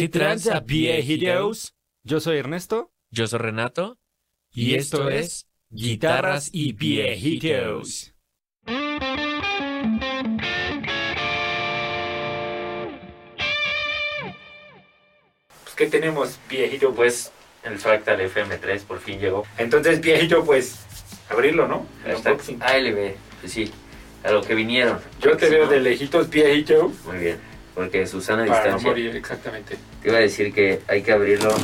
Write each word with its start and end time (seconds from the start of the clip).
¿Qué 0.00 0.08
tranza, 0.08 0.60
viejitos? 0.60 1.74
Yo 2.04 2.20
soy 2.20 2.38
Ernesto 2.38 2.92
Yo 3.10 3.26
soy 3.26 3.38
Renato. 3.40 3.98
y 4.52 4.74
esto 4.74 5.08
es 5.08 5.48
Guitarras 5.70 6.50
y 6.52 6.72
Viejitos. 6.72 8.14
Pues, 15.64 15.74
¿qué 15.76 15.86
tenemos, 15.86 16.38
viejito? 16.48 16.92
Pues, 16.94 17.32
El 17.64 17.78
Fractal 17.78 18.20
FM3 18.20 18.80
por 18.84 19.00
fin 19.00 19.18
llegó. 19.18 19.44
entonces, 19.58 20.00
viejito, 20.00 20.44
pues, 20.44 20.78
abrirlo, 21.28 21.66
¿no? 21.68 21.86
El 22.04 22.12
Hashtag 22.12 22.32
unboxing. 22.34 22.62
ALB. 22.62 23.14
Pues 23.40 23.52
sí, 23.52 23.70
a 24.24 24.30
lo 24.30 24.42
que 24.42 24.54
vinieron. 24.54 24.98
Yo 25.20 25.36
te 25.36 25.46
Si 25.46 25.52
veo 25.52 25.64
no- 25.66 25.70
de 25.70 25.80
lejitos, 25.80 26.30
viejito. 26.30 26.92
Muy 27.06 27.18
bien. 27.18 27.47
Porque 27.78 28.06
Susana 28.08 28.44
Para 28.44 28.58
no 28.58 28.64
Distancia. 28.64 28.88
morir, 28.90 29.14
exactamente. 29.14 29.76
Te 30.02 30.08
iba 30.08 30.18
a 30.18 30.20
decir 30.20 30.52
que 30.52 30.80
hay 30.88 31.00
que 31.02 31.12
abrirlo 31.12 31.54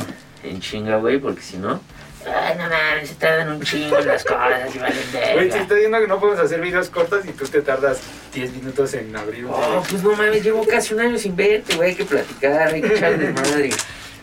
en 0.43 0.61
chinga, 0.61 0.95
güey, 0.95 1.17
porque 1.19 1.41
si 1.41 1.57
no. 1.57 1.81
Ay, 2.25 2.55
no 2.57 2.63
mames, 2.69 3.09
se 3.09 3.15
tardan 3.15 3.49
un 3.49 3.61
chingo 3.61 3.99
las 3.99 4.23
cosas 4.23 4.73
y 4.73 4.79
valen 4.79 4.97
Güey, 5.33 5.49
te 5.49 5.57
estoy 5.59 5.75
diciendo 5.75 5.99
que 5.99 6.07
no 6.07 6.17
podemos 6.21 6.39
hacer 6.43 6.61
videos 6.61 6.89
cortos 6.89 7.25
y 7.25 7.33
tú 7.33 7.45
te 7.45 7.61
tardas 7.61 7.99
10 8.33 8.51
minutos 8.53 8.93
en 8.93 9.13
abrir 9.13 9.45
un 9.45 9.51
Oh, 9.53 9.83
pues 9.89 10.01
no 10.01 10.11
mames, 10.15 10.41
llevo 10.41 10.65
casi 10.65 10.93
un 10.93 11.01
año 11.01 11.17
sin 11.19 11.35
verte, 11.35 11.75
güey. 11.75 11.89
Hay 11.89 11.95
que 11.95 12.05
platicar, 12.05 12.73
hay 12.73 12.81
que 12.81 12.95
echar 12.95 13.17
de 13.19 13.31
madre. 13.33 13.69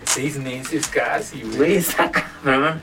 Seis 0.07 0.37
meses 0.39 0.87
casi, 0.89 1.43
güey. 1.43 1.57
Güey, 1.75 1.85
cabrón. 2.43 2.81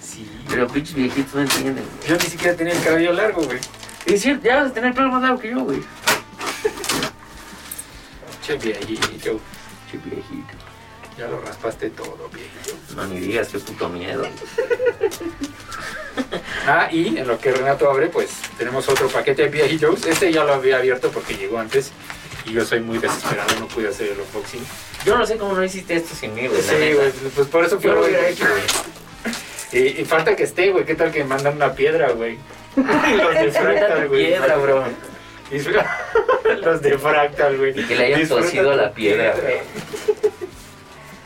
Sí. 0.00 0.30
Pero 0.48 0.68
pinches 0.68 0.94
viejitos 0.94 1.34
no 1.34 1.40
entienden. 1.42 1.84
güey. 1.98 2.08
Yo 2.08 2.14
ni 2.16 2.30
siquiera 2.30 2.56
tenía 2.56 2.72
el 2.72 2.82
cabello 2.84 3.12
largo, 3.14 3.42
güey. 3.42 3.58
Es 4.06 4.22
cierto, 4.22 4.46
ya 4.46 4.62
vas 4.62 4.70
a 4.70 4.74
tener 4.74 4.90
el 4.90 4.94
pelo 4.94 5.08
más 5.08 5.22
largo 5.22 5.38
que 5.40 5.50
yo, 5.50 5.58
güey. 5.60 5.80
Che, 8.48 8.56
viejito. 8.56 9.38
Che, 9.90 9.98
viejito. 10.04 10.54
Ya 11.18 11.26
lo 11.28 11.38
raspaste 11.42 11.90
todo, 11.90 12.30
viejito. 12.32 12.74
No 12.96 13.06
ni 13.06 13.20
digas, 13.20 13.48
qué 13.48 13.58
puto 13.58 13.90
miedo. 13.90 14.26
Ah, 16.66 16.88
y 16.90 17.16
en 17.16 17.26
lo 17.26 17.38
que 17.38 17.52
Renato 17.52 17.88
abre, 17.88 18.08
pues 18.08 18.30
tenemos 18.58 18.88
otro 18.88 19.08
paquete 19.08 19.42
de 19.42 19.48
viejitos. 19.48 20.04
Este 20.04 20.30
ya 20.32 20.44
lo 20.44 20.52
había 20.54 20.76
abierto 20.76 21.10
porque 21.10 21.34
llegó 21.34 21.58
antes. 21.58 21.92
Y 22.44 22.52
yo 22.52 22.64
soy 22.64 22.80
muy 22.80 22.98
desesperado, 22.98 23.48
no 23.60 23.68
pude 23.68 23.88
hacer 23.88 24.08
el 24.08 24.20
unboxing. 24.20 24.60
Yo 25.04 25.16
no 25.16 25.24
sé 25.24 25.38
cómo 25.38 25.54
no 25.54 25.64
hiciste 25.64 25.94
esto 25.94 26.14
sin 26.14 26.34
mí, 26.34 26.46
güey. 26.46 26.60
Sí, 26.60 26.92
güey, 26.92 27.10
pues 27.34 27.46
por 27.48 27.64
eso 27.64 27.80
fue 27.80 27.90
Yo 27.90 27.94
lo 27.96 28.04
hubiera 28.04 28.28
hecho, 28.28 28.44
güey. 28.44 28.62
Y, 29.72 30.00
y 30.00 30.04
falta 30.04 30.34
que 30.34 30.44
esté, 30.44 30.70
güey. 30.70 30.84
¿Qué 30.84 30.94
tal 30.94 31.12
que 31.12 31.24
mandan 31.24 31.56
una 31.56 31.72
piedra, 31.74 32.10
güey? 32.10 32.38
Los 32.76 33.56
Fractal, 33.56 34.08
güey. 34.08 34.26
piedra, 34.26 34.56
bro. 34.56 34.84
Los 36.62 36.82
de 36.82 36.98
Fractal, 36.98 37.56
güey. 37.56 37.78
Y 37.78 37.84
que 37.84 37.96
le 37.96 38.06
hayan 38.06 38.20
Disfruta 38.20 38.42
tosido 38.42 38.76
la 38.76 38.92
piedra, 38.92 39.34
güey. 39.40 39.58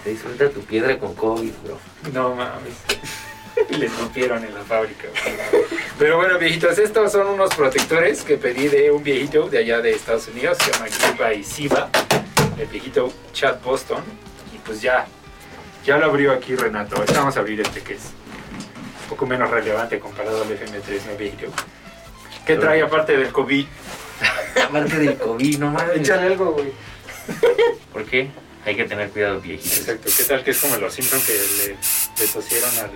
Disfruta 0.05 0.51
tu 0.51 0.61
piedra 0.61 0.99
con 0.99 1.15
COVID, 1.15 1.53
bro. 1.65 1.79
No 2.13 2.35
mames. 2.35 2.75
Les 3.79 3.97
rompieron 3.99 4.45
en 4.45 4.55
la 4.55 4.63
fábrica. 4.63 5.09
güey. 5.09 5.65
Pero 5.99 6.17
bueno, 6.17 6.39
viejitos, 6.39 6.79
estos 6.79 7.13
son 7.13 7.29
unos 7.29 7.55
protectores 7.55 8.23
que 8.23 8.37
pedí 8.37 8.69
de 8.69 8.91
un 8.91 9.03
viejito 9.03 9.49
de 9.49 9.59
allá 9.59 9.81
de 9.81 9.93
Estados 9.93 10.27
Unidos, 10.29 10.59
se 10.59 10.73
llama 10.73 10.87
Giba 10.87 11.35
y 11.35 11.45
Siva, 11.45 11.89
el 12.59 12.67
viejito 12.67 13.13
Chad 13.33 13.61
Boston. 13.63 14.03
Y 14.55 14.59
pues 14.59 14.83
ya, 14.83 15.07
ya 15.85 15.99
lo 15.99 16.07
abrió 16.07 16.33
aquí 16.33 16.57
Renato. 16.57 16.97
Ahorita 16.97 17.21
vamos 17.21 17.37
a 17.37 17.41
abrir 17.41 17.61
este 17.61 17.81
que 17.83 17.95
es 17.95 18.03
un 19.03 19.09
poco 19.11 19.27
menos 19.27 19.51
relevante 19.51 19.99
comparado 20.01 20.43
al 20.43 20.49
FM3, 20.49 21.07
¿no, 21.11 21.17
viejito? 21.17 21.47
¿Qué 22.47 22.57
trae 22.57 22.83
aparte 22.83 23.17
del 23.17 23.31
COVID? 23.31 23.67
Aparte 24.69 24.99
del 24.99 25.17
COVID, 25.17 25.59
no 25.59 25.71
mames. 25.71 25.97
Échale 25.97 26.27
algo, 26.27 26.53
güey. 26.53 26.73
¿Por 27.93 28.05
qué? 28.05 28.31
Hay 28.65 28.77
que 28.77 28.85
tener 28.85 29.11
cuidado, 29.11 29.41
viejitos. 29.41 29.79
Exacto, 29.79 30.09
¿qué 30.17 30.25
tal 30.25 30.45
que 30.45 30.51
es 30.53 30.61
como 30.61 30.77
los 30.77 30.95
Simpsons 30.95 31.27
que 31.27 31.33
le, 31.33 31.77
le 32.21 32.33
tosieron 32.33 32.71
al... 32.79 32.91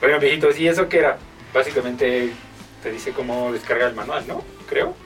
bueno, 0.00 0.20
viejitos, 0.20 0.58
¿y 0.58 0.68
eso 0.68 0.88
qué 0.88 0.98
era? 0.98 1.18
Básicamente 1.52 2.30
te 2.82 2.90
dice 2.90 3.12
cómo 3.12 3.52
descargar 3.52 3.90
el 3.90 3.94
manual, 3.94 4.26
¿no? 4.26 4.42
Creo. 4.68 4.96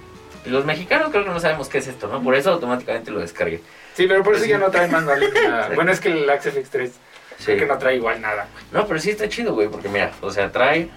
Los 0.46 0.64
mexicanos 0.64 1.10
creo 1.10 1.24
que 1.24 1.30
no 1.30 1.40
sabemos 1.40 1.68
qué 1.68 1.78
es 1.78 1.88
esto, 1.88 2.08
¿no? 2.08 2.22
Por 2.22 2.34
eso 2.34 2.50
automáticamente 2.52 3.10
lo 3.10 3.20
descargué. 3.20 3.60
Sí, 3.94 4.06
pero 4.06 4.22
por 4.22 4.36
eso 4.36 4.46
ya 4.46 4.58
no 4.58 4.70
trae 4.70 4.88
manual. 4.88 5.20
Bueno, 5.74 5.92
es 5.92 6.00
que 6.00 6.08
el 6.08 6.30
Axel 6.30 6.54
X3 6.54 6.90
Sí. 7.40 7.56
que 7.56 7.66
no 7.66 7.78
trae 7.78 7.96
igual 7.96 8.20
nada. 8.20 8.48
No, 8.70 8.86
pero 8.86 9.00
sí 9.00 9.10
está 9.10 9.28
chido, 9.28 9.54
güey, 9.54 9.68
porque 9.68 9.88
mira, 9.88 10.12
o 10.20 10.30
sea, 10.30 10.52
trae 10.52 10.90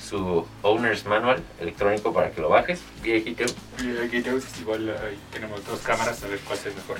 su 0.00 0.46
Owner's 0.62 1.06
Manual 1.06 1.42
electrónico 1.58 2.12
para 2.12 2.30
que 2.30 2.40
lo 2.40 2.50
bajes, 2.50 2.80
viejito. 3.02 3.44
Y 3.82 3.96
aquí 4.04 4.20
tenemos 4.20 4.44
igual 4.60 4.90
ahí 4.90 5.18
tenemos 5.32 5.64
dos 5.66 5.80
cámaras 5.80 6.22
a 6.22 6.28
ver 6.28 6.38
cuál 6.40 6.58
es 6.58 6.74
mejor. 6.76 6.98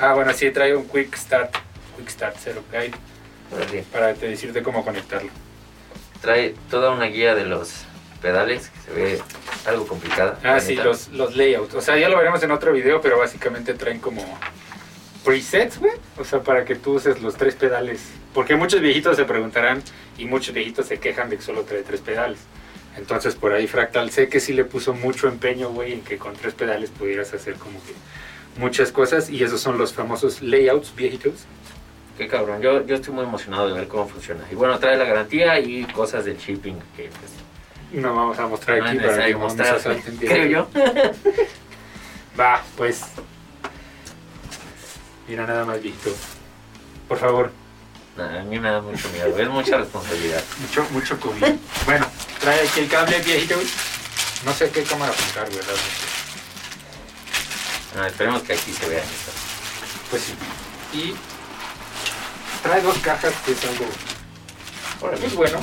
Ah, 0.00 0.12
bueno, 0.12 0.32
sí, 0.32 0.50
trae 0.50 0.74
un 0.74 0.88
Quick 0.88 1.14
Start, 1.16 1.54
Quick 1.96 2.08
Start 2.08 2.36
Zero 2.40 2.62
Guide 2.72 2.94
para 3.92 4.14
te 4.14 4.28
decirte 4.28 4.62
cómo 4.62 4.84
conectarlo. 4.84 5.30
Trae 6.20 6.54
toda 6.70 6.90
una 6.90 7.06
guía 7.06 7.34
de 7.34 7.44
los 7.44 7.84
pedales 8.20 8.70
que 8.70 8.80
se 8.80 8.90
ve 8.92 9.22
algo 9.66 9.86
complicada. 9.86 10.38
Ah, 10.42 10.58
sí, 10.58 10.74
los, 10.74 11.08
los 11.08 11.36
layouts. 11.36 11.74
O 11.74 11.80
sea, 11.80 11.96
ya 11.96 12.08
lo 12.08 12.16
veremos 12.16 12.42
en 12.42 12.50
otro 12.50 12.72
video, 12.72 13.00
pero 13.00 13.18
básicamente 13.18 13.74
traen 13.74 14.00
como 14.00 14.22
presets, 15.24 15.78
güey. 15.78 15.92
O 16.18 16.24
sea, 16.24 16.42
para 16.42 16.64
que 16.64 16.74
tú 16.74 16.94
uses 16.94 17.20
los 17.22 17.36
tres 17.36 17.54
pedales. 17.54 18.00
Porque 18.32 18.56
muchos 18.56 18.80
viejitos 18.80 19.16
se 19.16 19.24
preguntarán 19.24 19.82
y 20.18 20.26
muchos 20.26 20.54
viejitos 20.54 20.86
se 20.86 20.98
quejan 20.98 21.30
de 21.30 21.36
que 21.36 21.42
solo 21.42 21.62
trae 21.62 21.82
tres 21.82 22.00
pedales. 22.00 22.38
Entonces, 22.96 23.34
por 23.34 23.52
ahí 23.52 23.66
Fractal 23.66 24.10
sé 24.10 24.28
que 24.28 24.38
sí 24.38 24.52
le 24.52 24.64
puso 24.64 24.94
mucho 24.94 25.26
empeño, 25.28 25.70
güey, 25.70 25.94
en 25.94 26.02
que 26.02 26.16
con 26.18 26.34
tres 26.34 26.54
pedales 26.54 26.90
pudieras 26.90 27.32
hacer 27.34 27.54
como 27.54 27.78
que 27.84 28.60
muchas 28.60 28.92
cosas. 28.92 29.30
Y 29.30 29.42
esos 29.42 29.60
son 29.60 29.78
los 29.78 29.92
famosos 29.92 30.42
layouts 30.42 30.94
viejitos. 30.94 31.46
Qué 32.16 32.28
cabrón, 32.28 32.62
yo, 32.62 32.86
yo 32.86 32.94
estoy 32.94 33.12
muy 33.12 33.24
emocionado 33.24 33.66
de 33.66 33.74
ver 33.74 33.88
cómo 33.88 34.06
funciona. 34.06 34.44
Y 34.52 34.54
bueno, 34.54 34.78
trae 34.78 34.96
la 34.96 35.04
garantía 35.04 35.58
y 35.58 35.84
cosas 35.86 36.24
del 36.24 36.36
shipping 36.36 36.76
que 36.96 37.08
pues, 37.08 38.00
No 38.00 38.14
vamos 38.14 38.38
a 38.38 38.46
mostrar 38.46 38.78
no 38.78 38.84
aquí 38.84 38.98
para 38.98 39.08
que 39.08 39.34
necesario 39.34 39.38
no 39.38 39.44
nos 39.48 39.56
mostrar, 39.56 40.02
creo 40.20 40.46
yo. 40.46 40.68
Va, 42.38 42.62
pues. 42.76 43.02
Mira 45.28 45.46
nada 45.46 45.64
más, 45.64 45.80
viejito. 45.80 46.14
Por 47.08 47.18
favor. 47.18 47.52
A 48.16 48.42
mí 48.44 48.60
me 48.60 48.70
da 48.70 48.80
mucho 48.80 49.08
miedo, 49.10 49.36
es 49.36 49.48
mucha 49.48 49.76
responsabilidad. 49.76 50.42
Mucho, 50.60 50.86
mucho 50.90 51.18
COVID. 51.18 51.44
bueno, 51.84 52.06
trae 52.38 52.68
aquí 52.68 52.80
el 52.80 52.88
cable 52.88 53.18
viejito. 53.20 53.56
No 54.44 54.52
sé 54.52 54.70
qué 54.70 54.84
cámara 54.84 55.12
apuntar, 55.12 55.50
güey, 55.50 55.60
esperemos 58.06 58.42
que 58.42 58.52
aquí 58.52 58.72
se 58.72 58.88
vea 58.88 59.02
esto. 59.02 59.32
Pues 60.10 60.22
sí. 60.22 60.34
Y 60.92 61.14
trae 62.62 62.82
dos 62.82 62.98
cajas, 62.98 63.32
que 63.44 63.52
es 63.52 63.64
algo 63.64 63.86
Órale. 65.00 65.26
muy 65.26 65.36
bueno. 65.36 65.60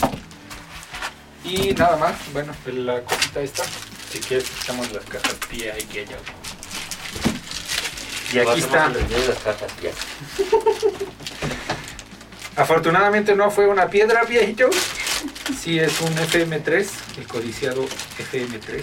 Y 1.43 1.73
nada 1.73 1.97
más, 1.97 2.15
bueno, 2.33 2.53
la 2.65 3.01
cosita 3.03 3.41
esta. 3.41 3.63
Si 4.11 4.19
quieres, 4.19 4.49
echamos 4.61 4.91
las 4.91 5.05
cajas 5.05 5.35
pie 5.49 5.71
ahí 5.71 5.83
que 5.83 6.05
ya. 6.05 6.17
Y 8.33 8.39
aquí 8.39 8.59
está. 8.59 8.91
Afortunadamente 12.55 13.35
no 13.35 13.49
fue 13.49 13.67
una 13.67 13.89
piedra, 13.89 14.23
viejito. 14.23 14.69
Sí, 15.59 15.79
es 15.79 15.99
un 16.01 16.13
FM3, 16.15 16.85
el 17.17 17.27
codiciado 17.27 17.85
FM3. 17.85 18.81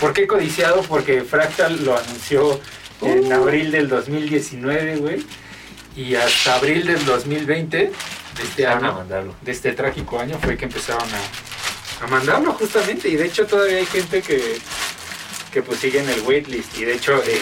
¿Por 0.00 0.12
qué 0.12 0.26
codiciado? 0.26 0.82
Porque 0.82 1.22
Fractal 1.22 1.84
lo 1.84 1.96
anunció 1.96 2.60
en 3.02 3.32
Uh. 3.32 3.36
abril 3.36 3.70
del 3.70 3.88
2019, 3.88 4.96
güey. 4.96 5.24
Y 5.96 6.14
hasta 6.14 6.56
abril 6.56 6.86
del 6.86 7.04
2020, 7.04 7.76
de 7.78 7.92
este 8.42 8.66
año, 8.66 9.04
de 9.42 9.52
este 9.52 9.72
trágico 9.72 10.18
año, 10.18 10.38
fue 10.42 10.56
que 10.56 10.64
empezaron 10.64 11.08
a, 11.10 12.04
a 12.04 12.06
mandarlo 12.08 12.52
justamente. 12.54 13.08
Y 13.08 13.16
de 13.16 13.26
hecho 13.26 13.46
todavía 13.46 13.78
hay 13.78 13.86
gente 13.86 14.22
que, 14.22 14.58
que 15.52 15.62
pues 15.62 15.80
sigue 15.80 16.00
en 16.00 16.08
el 16.08 16.20
waitlist. 16.22 16.76
Y 16.78 16.84
de 16.84 16.94
hecho 16.94 17.22
eh, 17.24 17.40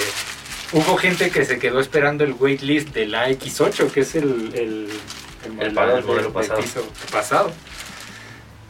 hubo 0.72 0.96
gente 0.96 1.30
que 1.30 1.44
se 1.44 1.58
quedó 1.58 1.80
esperando 1.80 2.24
el 2.24 2.32
waitlist 2.34 2.88
de 2.90 3.06
la 3.06 3.28
X8, 3.30 3.90
que 3.90 4.00
es 4.00 4.14
el, 4.14 4.52
el, 4.54 4.88
El 5.60 5.72
modelo 5.72 6.14
del 6.14 6.32
pasado. 6.32 6.60
pasado. 7.10 7.52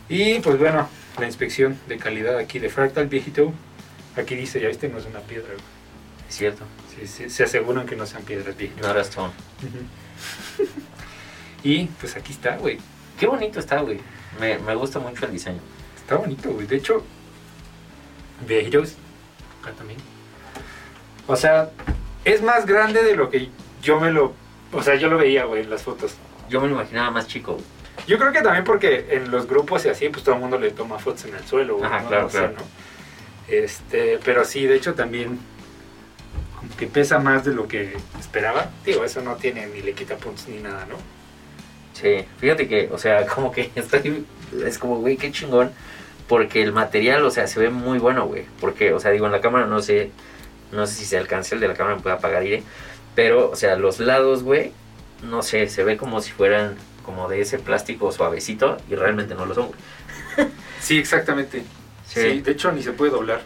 Y 0.09 0.39
pues 0.41 0.59
bueno, 0.59 0.89
la 1.19 1.27
inspección 1.27 1.79
de 1.89 1.99
calidad 1.99 2.39
aquí 2.39 2.59
de 2.59 2.69
Fractal 2.71 3.09
viejito. 3.09 3.53
Aquí 4.17 4.35
dice, 4.35 4.61
ya 4.61 4.69
viste, 4.69 4.89
no 4.89 4.99
es 4.99 5.07
una 5.07 5.21
piedra. 5.21 5.53
Es 6.29 6.37
cierto. 6.37 6.65
Sí, 6.95 7.07
sí, 7.07 7.31
se 7.31 7.45
aseguran 7.45 7.87
que 7.87 7.95
no 7.95 8.05
sean 8.07 8.23
piedras 8.23 8.57
viejitas. 8.57 8.85
No 8.85 8.91
era 8.91 9.03
Stone. 9.03 9.33
Y 11.65 11.87
pues 11.87 12.17
aquí 12.17 12.33
está, 12.33 12.57
güey. 12.57 12.79
Qué 13.19 13.27
bonito 13.27 13.59
está, 13.59 13.81
güey. 13.81 13.99
Me, 14.39 14.59
me 14.59 14.75
gusta 14.77 15.01
mucho 15.01 15.27
el 15.27 15.33
diseño. 15.33 15.59
Está 15.97 16.15
bonito, 16.15 16.51
güey. 16.53 16.69
De 16.69 16.77
hecho, 16.77 17.03
viejitos, 18.47 18.95
acá 19.61 19.73
también. 19.73 19.99
O 21.29 21.37
sea, 21.37 21.71
es 22.25 22.43
más 22.43 22.67
grande 22.67 23.05
de 23.05 23.15
lo 23.15 23.31
que 23.31 23.49
yo 23.81 24.01
me 24.01 24.11
lo... 24.11 24.35
O 24.73 24.83
sea, 24.83 24.97
yo 24.97 25.09
lo 25.09 25.17
veía, 25.17 25.45
güey, 25.45 25.63
en 25.63 25.71
las 25.71 25.83
fotos. 25.83 26.17
Yo 26.49 26.61
me 26.61 26.67
lo 26.67 26.75
imaginaba 26.75 27.13
más 27.13 27.29
chico. 27.29 27.53
güey. 27.53 27.65
Yo 28.09 28.19
creo 28.19 28.33
que 28.33 28.41
también 28.41 28.65
porque 28.65 29.07
en 29.11 29.31
los 29.31 29.47
grupos 29.47 29.85
y 29.85 29.91
así, 29.91 30.09
pues 30.09 30.25
todo 30.25 30.35
el 30.35 30.41
mundo 30.41 30.59
le 30.59 30.71
toma 30.71 30.99
fotos 30.99 31.27
en 31.27 31.35
el 31.35 31.45
suelo, 31.45 31.77
güey. 31.77 31.87
Ajá, 31.87 32.01
¿no? 32.01 32.09
claro, 32.09 32.29
claro. 32.29 32.53
¿no? 32.57 32.63
Este, 33.47 34.19
pero 34.25 34.45
sí, 34.45 34.67
de 34.67 34.77
hecho 34.77 34.95
también 34.95 35.39
que 36.79 36.87
pesa 36.87 37.19
más 37.19 37.45
de 37.45 37.53
lo 37.53 37.69
que 37.69 37.97
esperaba. 38.19 38.71
Digo, 38.85 39.05
eso 39.05 39.21
no 39.23 39.37
tiene 39.37 39.67
ni 39.67 39.83
le 39.83 39.93
quita 39.93 40.17
puntos 40.17 40.49
ni 40.49 40.59
nada, 40.59 40.87
¿no? 40.87 40.97
Sí, 41.93 42.25
fíjate 42.39 42.69
que, 42.69 42.89
o 42.93 42.99
sea, 42.99 43.27
como 43.35 43.53
que 43.53 43.71
estoy, 43.75 44.25
es 44.65 44.79
como, 44.79 44.97
güey, 44.97 45.17
qué 45.17 45.33
chingón, 45.33 45.73
porque 46.29 46.63
el 46.63 46.73
material, 46.73 47.25
o 47.25 47.31
sea, 47.31 47.47
se 47.47 47.61
ve 47.61 47.71
muy 47.71 47.99
bueno, 47.99 48.27
güey, 48.27 48.45
porque, 48.61 48.93
o 48.93 49.01
sea, 49.01 49.11
digo, 49.11 49.27
en 49.27 49.33
la 49.33 49.41
cámara 49.41 49.67
no 49.67 49.81
sé, 49.83 50.11
no 50.73 50.87
sé 50.87 50.95
si 50.95 51.05
se 51.05 51.19
alcance 51.19 51.55
el 51.55 51.61
de 51.61 51.69
la 51.69 51.75
cámara, 51.75 51.97
me 51.97 52.03
puede 52.03 52.17
apagar 52.17 52.43
aire, 52.43 52.63
pero, 53.15 53.51
o 53.51 53.57
sea, 53.57 53.77
los 53.77 53.99
lados, 54.01 54.43
güey, 54.43 54.73
no 55.23 55.43
sé, 55.43 55.69
se 55.69 55.85
ve 55.85 55.97
como 55.97 56.21
si 56.21 56.31
fueran 56.31 56.77
como 57.05 57.29
de 57.29 57.41
ese 57.41 57.59
plástico 57.59 58.13
suavecito 58.13 58.77
y 58.89 58.95
realmente 58.95 59.35
no 59.35 59.47
lo 59.47 59.55
son, 59.55 59.69
güey. 59.69 60.49
Sí, 60.81 60.99
exactamente. 60.99 61.65
Sí. 62.07 62.21
Sí, 62.21 62.41
de 62.41 62.53
hecho 62.53 62.71
ni 62.71 62.83
se 62.83 62.93
puede 62.93 63.11
doblar. 63.11 63.43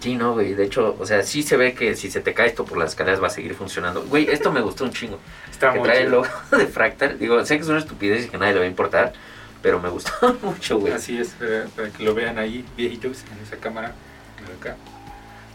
Sí, 0.00 0.14
no, 0.14 0.34
güey, 0.34 0.54
de 0.54 0.64
hecho, 0.64 0.96
o 0.98 1.06
sea, 1.06 1.22
sí 1.22 1.42
se 1.42 1.56
ve 1.56 1.74
que 1.74 1.94
si 1.94 2.10
se 2.10 2.20
te 2.20 2.34
cae 2.34 2.48
esto 2.48 2.64
por 2.64 2.78
las 2.78 2.90
escaleras 2.90 3.22
va 3.22 3.28
a 3.28 3.30
seguir 3.30 3.54
funcionando. 3.54 4.04
Güey, 4.04 4.28
esto 4.28 4.52
me 4.52 4.60
gustó 4.60 4.84
un 4.84 4.90
chingo. 4.90 5.18
Está 5.50 5.72
que 5.72 5.78
muy 5.78 5.88
trae 5.88 6.02
el 6.02 6.10
logo 6.10 6.26
de 6.50 6.66
Fractal. 6.66 7.18
Digo, 7.18 7.44
sé 7.44 7.56
que 7.56 7.62
es 7.62 7.68
una 7.68 7.78
estupidez 7.78 8.26
y 8.26 8.28
que 8.28 8.38
nadie 8.38 8.52
le 8.54 8.58
va 8.58 8.64
a 8.66 8.68
importar, 8.68 9.12
pero 9.62 9.80
me 9.80 9.88
gustó 9.88 10.12
mucho, 10.42 10.78
güey. 10.78 10.92
Así 10.92 11.18
es, 11.18 11.28
para, 11.30 11.64
para 11.66 11.90
que 11.90 12.02
lo 12.02 12.14
vean 12.14 12.38
ahí, 12.38 12.64
viejitos, 12.76 13.24
en 13.32 13.44
esa 13.44 13.56
cámara 13.56 13.94
acá. 14.60 14.76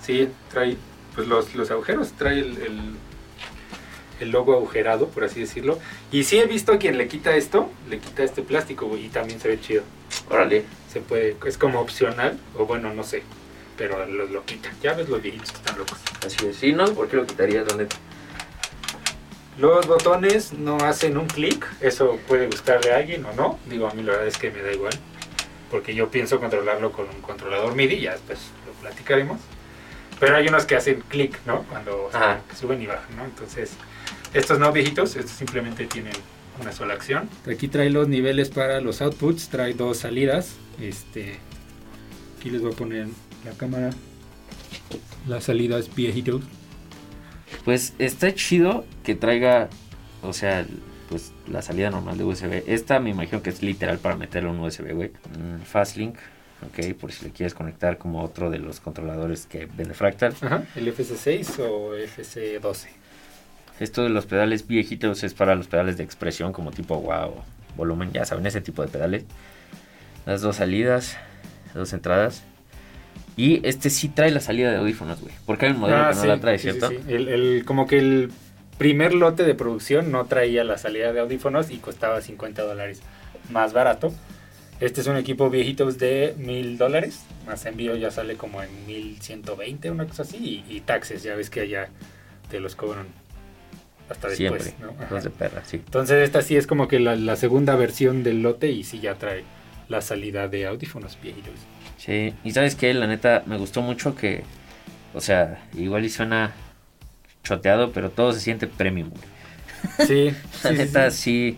Sí, 0.02 0.30
trae 0.50 0.78
pues 1.16 1.28
los, 1.28 1.54
los 1.56 1.72
agujeros, 1.72 2.12
trae 2.14 2.40
el, 2.40 2.58
el, 2.58 2.80
el 4.20 4.30
logo 4.30 4.54
agujerado, 4.54 5.08
por 5.08 5.24
así 5.24 5.40
decirlo. 5.40 5.80
Y 6.12 6.24
sí 6.24 6.40
he 6.40 6.46
visto 6.46 6.74
a 6.74 6.78
quien 6.78 6.98
le 6.98 7.08
quita 7.08 7.36
esto, 7.36 7.70
le 7.90 8.00
quita 8.00 8.24
este 8.24 8.42
plástico, 8.42 8.88
güey, 8.88 9.06
y 9.06 9.10
también 9.10 9.40
se 9.40 9.48
ve 9.48 9.60
chido. 9.60 9.84
Órale. 10.30 10.66
Se 10.92 11.00
puede, 11.00 11.38
es 11.46 11.58
como 11.58 11.80
opcional, 11.80 12.38
o 12.58 12.66
bueno, 12.66 12.94
no 12.94 13.06
sé, 13.06 13.24
pero 13.78 14.06
lo, 14.06 14.26
lo 14.26 14.44
quitan. 14.44 14.74
Ya 14.84 14.94
ves 14.94 15.08
los 15.08 15.22
viejitos 15.22 15.52
que 15.52 15.58
están 15.58 15.78
locos. 15.78 15.98
Así 16.26 16.46
es. 16.46 16.58
Sí, 16.58 16.74
no, 16.74 16.84
¿por 16.94 17.08
qué 17.08 17.16
lo 17.16 17.26
quitarías? 17.26 17.66
La 17.66 17.78
neta? 17.78 17.96
Los 19.58 19.88
botones 19.88 20.52
no 20.52 20.78
hacen 20.78 21.18
un 21.18 21.28
clic, 21.28 21.66
eso 21.80 22.18
puede 22.28 22.48
gustarle 22.48 22.92
a 22.92 22.98
alguien 22.98 23.24
o 23.26 23.32
no. 23.34 23.58
Digo, 23.68 23.88
a 23.88 23.94
mí 23.94 24.04
la 24.04 24.12
verdad 24.12 24.28
es 24.28 24.38
que 24.38 24.52
me 24.52 24.62
da 24.62 24.74
igual, 24.74 24.94
porque 25.70 25.96
yo 25.96 26.10
pienso 26.10 26.42
controlarlo 26.42 26.92
con 26.92 27.08
un 27.08 27.22
controlador 27.22 27.74
MIDI, 27.76 28.02
ya 28.02 28.12
después 28.12 28.40
lo 28.66 28.74
platicaremos. 28.82 29.40
Pero 30.22 30.36
hay 30.36 30.48
unos 30.48 30.66
que 30.66 30.76
hacen 30.76 31.02
clic, 31.10 31.36
¿no? 31.48 31.64
Cuando 31.64 32.12
suben 32.58 32.80
y 32.80 32.86
bajan, 32.86 33.18
¿no? 33.18 33.26
Entonces, 33.26 33.72
estos 34.36 34.60
no 34.60 34.72
viejitos, 34.72 35.16
estos 35.16 35.32
simplemente 35.32 35.88
tienen 35.88 36.14
una 36.62 36.72
sola 36.72 36.94
acción. 36.94 37.28
Aquí 37.52 37.68
trae 37.68 37.90
los 37.90 38.08
niveles 38.08 38.52
para 38.52 38.82
los 38.82 39.02
outputs, 39.02 39.50
trae 39.50 39.74
dos 39.74 39.98
salidas. 39.98 40.58
Este, 40.80 41.40
aquí 42.38 42.52
les 42.52 42.62
voy 42.62 42.72
a 42.72 42.76
poner 42.76 43.08
la 43.44 43.52
cámara. 43.58 43.90
Las 45.28 45.46
salidas 45.46 45.94
viejitos. 45.96 46.44
Pues 47.66 47.96
está 47.98 48.32
chido 48.36 48.86
que 49.04 49.16
traiga, 49.16 49.70
o 50.22 50.34
sea, 50.34 50.68
pues 51.10 51.34
la 51.48 51.64
salida 51.64 51.90
normal 51.90 52.20
de 52.20 52.26
USB. 52.26 52.64
Esta 52.68 53.00
me 53.00 53.10
imagino 53.10 53.42
que 53.42 53.50
es 53.50 53.64
literal 53.64 53.98
para 53.98 54.18
meterle 54.18 54.50
un 54.50 54.60
USB, 54.60 54.94
güey. 54.94 55.10
Mm, 55.10 55.64
Fastlink, 55.64 56.16
ok, 56.68 56.94
por 57.00 57.12
si 57.12 57.26
le 57.26 57.32
quieres 57.32 57.54
conectar 57.54 57.98
como 57.98 58.24
otro 58.24 58.50
de 58.50 58.60
los 58.60 58.80
controladores 58.80 59.46
que 59.46 59.66
vende 59.66 59.94
Fractal. 59.94 60.34
Ajá, 60.42 60.64
el 60.76 60.88
FC6 60.96 61.60
o 61.60 61.96
FC12. 61.96 62.88
Esto 63.80 64.04
de 64.04 64.10
los 64.10 64.26
pedales 64.28 64.68
viejitos 64.68 65.24
es 65.24 65.34
para 65.34 65.56
los 65.56 65.68
pedales 65.68 65.98
de 65.98 66.04
expresión 66.04 66.54
como 66.54 66.72
tipo 66.72 67.00
wow, 67.02 67.34
volumen, 67.76 68.12
ya 68.12 68.26
saben, 68.26 68.46
ese 68.46 68.62
tipo 68.62 68.82
de 68.84 68.88
pedales. 68.90 69.24
Las 70.26 70.42
dos 70.42 70.58
salidas, 70.58 71.18
dos 71.74 71.92
entradas. 71.94 72.44
Y 73.38 73.66
este 73.68 73.90
sí 73.90 74.08
trae 74.10 74.30
la 74.30 74.40
salida 74.42 74.70
de 74.72 74.78
audífonos, 74.78 75.20
güey. 75.22 75.34
Porque 75.46 75.66
hay 75.66 75.72
un 75.72 75.80
modelo 75.80 76.10
que 76.10 76.16
no 76.16 76.22
sí, 76.22 76.28
la 76.28 76.40
trae, 76.40 76.60
sí, 76.60 76.70
sí, 76.72 76.78
¿cierto? 76.80 76.90
sí. 76.90 77.00
El, 77.12 77.28
el- 77.30 77.66
como 77.66 77.88
que 77.88 77.98
el 77.98 78.30
primer 78.78 79.14
lote 79.14 79.44
de 79.44 79.56
producción 79.56 80.12
no 80.12 80.26
traía 80.26 80.64
la 80.64 80.78
salida 80.78 81.12
de 81.14 81.20
audífonos 81.22 81.72
y 81.72 81.78
costaba 81.78 82.22
50 82.22 82.62
dólares 82.62 83.02
más 83.50 83.74
barato. 83.74 84.14
Este 84.82 85.00
es 85.02 85.08
un 85.08 85.16
equipo 85.16 85.50
viejito 85.52 85.90
de 85.92 86.34
mil 86.38 86.78
dólares, 86.78 87.24
más 87.46 87.66
envío 87.68 87.96
ya 87.96 88.10
sale 88.10 88.36
como 88.36 88.64
en 88.64 88.70
1120, 88.88 89.92
una 89.92 90.08
cosa 90.08 90.24
así, 90.24 90.66
y, 90.68 90.76
y 90.76 90.82
taxes, 90.82 91.22
ya 91.22 91.36
ves 91.36 91.52
que 91.52 91.62
allá 91.62 91.90
te 92.50 92.60
los 92.60 92.76
cobran 92.76 93.06
hasta 94.10 94.28
después. 94.28 94.64
Siempre. 94.64 94.86
¿no? 94.86 94.92
Ajá. 95.00 95.14
Los 95.14 95.24
de 95.24 95.30
perra, 95.30 95.64
sí. 95.66 95.78
Entonces 95.78 96.24
esta 96.24 96.42
sí 96.42 96.58
es 96.58 96.66
como 96.66 96.88
que 96.88 97.00
la, 97.00 97.16
la 97.16 97.36
segunda 97.36 97.76
versión 97.76 98.24
del 98.24 98.42
lote 98.42 98.72
y 98.72 98.84
sí 98.84 99.00
ya 99.00 99.16
trae 99.16 99.44
la 99.88 100.02
salida 100.02 100.48
de 100.48 100.66
audífonos 100.66 101.16
viejitos. 101.22 101.54
Sí, 101.98 102.34
y 102.44 102.52
sabes 102.52 102.74
que 102.74 102.92
la 102.96 103.06
neta 103.06 103.44
me 103.46 103.58
gustó 103.58 103.84
mucho 103.84 104.16
que, 104.16 104.44
o 105.14 105.22
sea, 105.22 105.64
igual 105.76 106.06
y 106.06 106.10
suena 106.10 106.54
choteado, 107.44 107.92
pero 107.92 108.10
todo 108.10 108.34
se 108.34 108.40
siente 108.40 108.66
premium, 108.66 109.12
güey. 109.12 110.08
Sí, 110.08 110.36
La 110.64 110.72
sí, 110.72 110.76
neta 110.76 111.12
sí. 111.12 111.18
sí, 111.22 111.58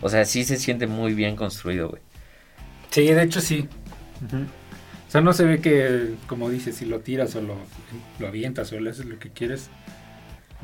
o 0.00 0.08
sea, 0.08 0.24
sí 0.24 0.42
se 0.42 0.56
siente 0.56 0.88
muy 0.88 1.14
bien 1.14 1.36
construido, 1.36 1.90
güey. 1.90 2.02
Sí, 2.96 3.06
de 3.08 3.22
hecho 3.22 3.42
sí. 3.42 3.68
O 5.06 5.10
sea, 5.10 5.20
no 5.20 5.34
se 5.34 5.44
ve 5.44 5.60
que, 5.60 6.14
como 6.26 6.48
dices, 6.48 6.76
si 6.76 6.86
lo 6.86 7.00
tiras 7.00 7.36
o 7.36 7.42
lo, 7.42 7.54
lo 8.18 8.26
avientas 8.26 8.72
o 8.72 8.80
le 8.80 8.88
haces 8.88 9.04
lo 9.04 9.18
que 9.18 9.28
quieres, 9.28 9.68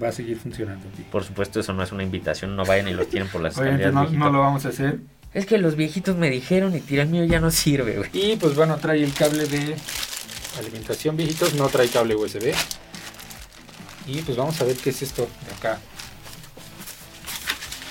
va 0.02 0.08
a 0.08 0.12
seguir 0.12 0.38
funcionando. 0.38 0.86
Por 1.10 1.24
supuesto, 1.24 1.60
eso 1.60 1.74
no 1.74 1.82
es 1.82 1.92
una 1.92 2.04
invitación, 2.04 2.56
no 2.56 2.64
vayan 2.64 2.88
y 2.88 2.94
los 2.94 3.10
tienen 3.10 3.28
por 3.28 3.42
las 3.42 3.52
escaleras. 3.52 3.92
no, 3.92 4.08
no 4.08 4.30
lo 4.30 4.38
vamos 4.38 4.64
a 4.64 4.70
hacer. 4.70 5.00
Es 5.34 5.44
que 5.44 5.58
los 5.58 5.76
viejitos 5.76 6.16
me 6.16 6.30
dijeron 6.30 6.74
y 6.74 6.80
tira 6.80 7.02
el 7.02 7.10
mío 7.10 7.24
ya 7.24 7.38
no 7.38 7.50
sirve, 7.50 7.98
güey. 7.98 8.08
Y 8.14 8.36
pues 8.36 8.54
bueno, 8.54 8.78
trae 8.78 9.04
el 9.04 9.12
cable 9.12 9.44
de 9.44 9.76
alimentación 10.58 11.18
viejitos, 11.18 11.52
no 11.52 11.68
trae 11.68 11.88
cable 11.88 12.16
USB. 12.16 12.54
Y 14.06 14.22
pues 14.22 14.38
vamos 14.38 14.58
a 14.58 14.64
ver 14.64 14.76
qué 14.76 14.88
es 14.88 15.02
esto 15.02 15.28
de 15.46 15.54
acá. 15.54 15.78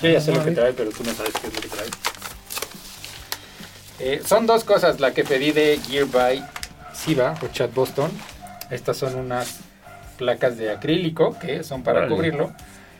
Yo 0.01 0.09
ya 0.09 0.19
sé 0.19 0.33
lo 0.33 0.44
que 0.44 0.49
trae, 0.49 0.73
pero 0.73 0.89
tú 0.89 1.03
no 1.03 1.13
sabes 1.13 1.31
qué 1.39 1.45
es 1.45 1.53
lo 1.53 1.61
que 1.61 1.67
trae. 1.67 2.10
Eh, 4.03 4.21
son 4.25 4.48
dos 4.48 4.63
cosas, 4.63 5.00
la 5.00 5.13
que 5.13 5.24
pedí 5.24 5.51
de 5.51 5.80
Gear 5.88 6.06
by 6.07 6.44
Siva 6.92 7.36
o 7.44 7.48
Chat 7.50 7.71
Boston. 7.74 8.09
Estas 8.71 8.98
son 8.98 9.15
unas 9.15 9.59
placas 10.18 10.57
de 10.57 10.71
acrílico 10.71 11.38
que 11.38 11.63
son 11.63 11.83
para 11.83 12.07
cubrirlo. 12.07 12.51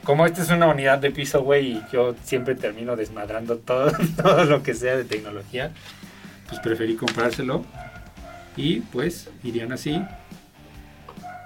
Como 0.04 0.26
esta 0.26 0.42
es 0.44 0.50
una 0.50 0.68
unidad 0.68 1.00
de 1.00 1.12
piso, 1.12 1.42
güey, 1.44 1.74
y 1.74 1.84
yo 1.92 2.16
siempre 2.24 2.54
termino 2.56 2.96
desmadrando 2.96 3.58
todo, 3.58 3.92
todo 4.22 4.46
lo 4.46 4.62
que 4.64 4.74
sea 4.76 4.96
de 4.96 5.04
tecnología, 5.04 5.72
pues 6.48 6.60
preferí 6.62 6.96
comprárselo. 6.96 7.66
Y 8.56 8.82
pues 8.82 9.30
irían 9.44 9.72
así. 9.72 9.94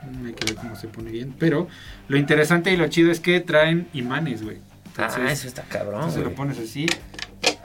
Mm, 0.03 0.25
Hay 0.25 0.33
que 0.33 0.45
ver 0.45 0.55
cómo 0.55 0.75
se 0.75 0.87
pone 0.89 1.11
bien. 1.11 1.33
Pero 1.39 1.67
lo 2.09 2.17
interesante 2.17 2.71
y 2.71 2.77
lo 2.77 2.87
chido 2.87 3.11
es 3.11 3.19
que 3.21 3.39
traen 3.39 3.87
imanes, 3.93 4.43
güey. 4.43 4.57
Ah, 4.97 5.09
eso 5.29 5.47
está 5.47 5.61
cabrón, 5.63 5.95
entonces 5.95 6.23
lo 6.23 6.33
pones 6.33 6.57
así 6.57 6.87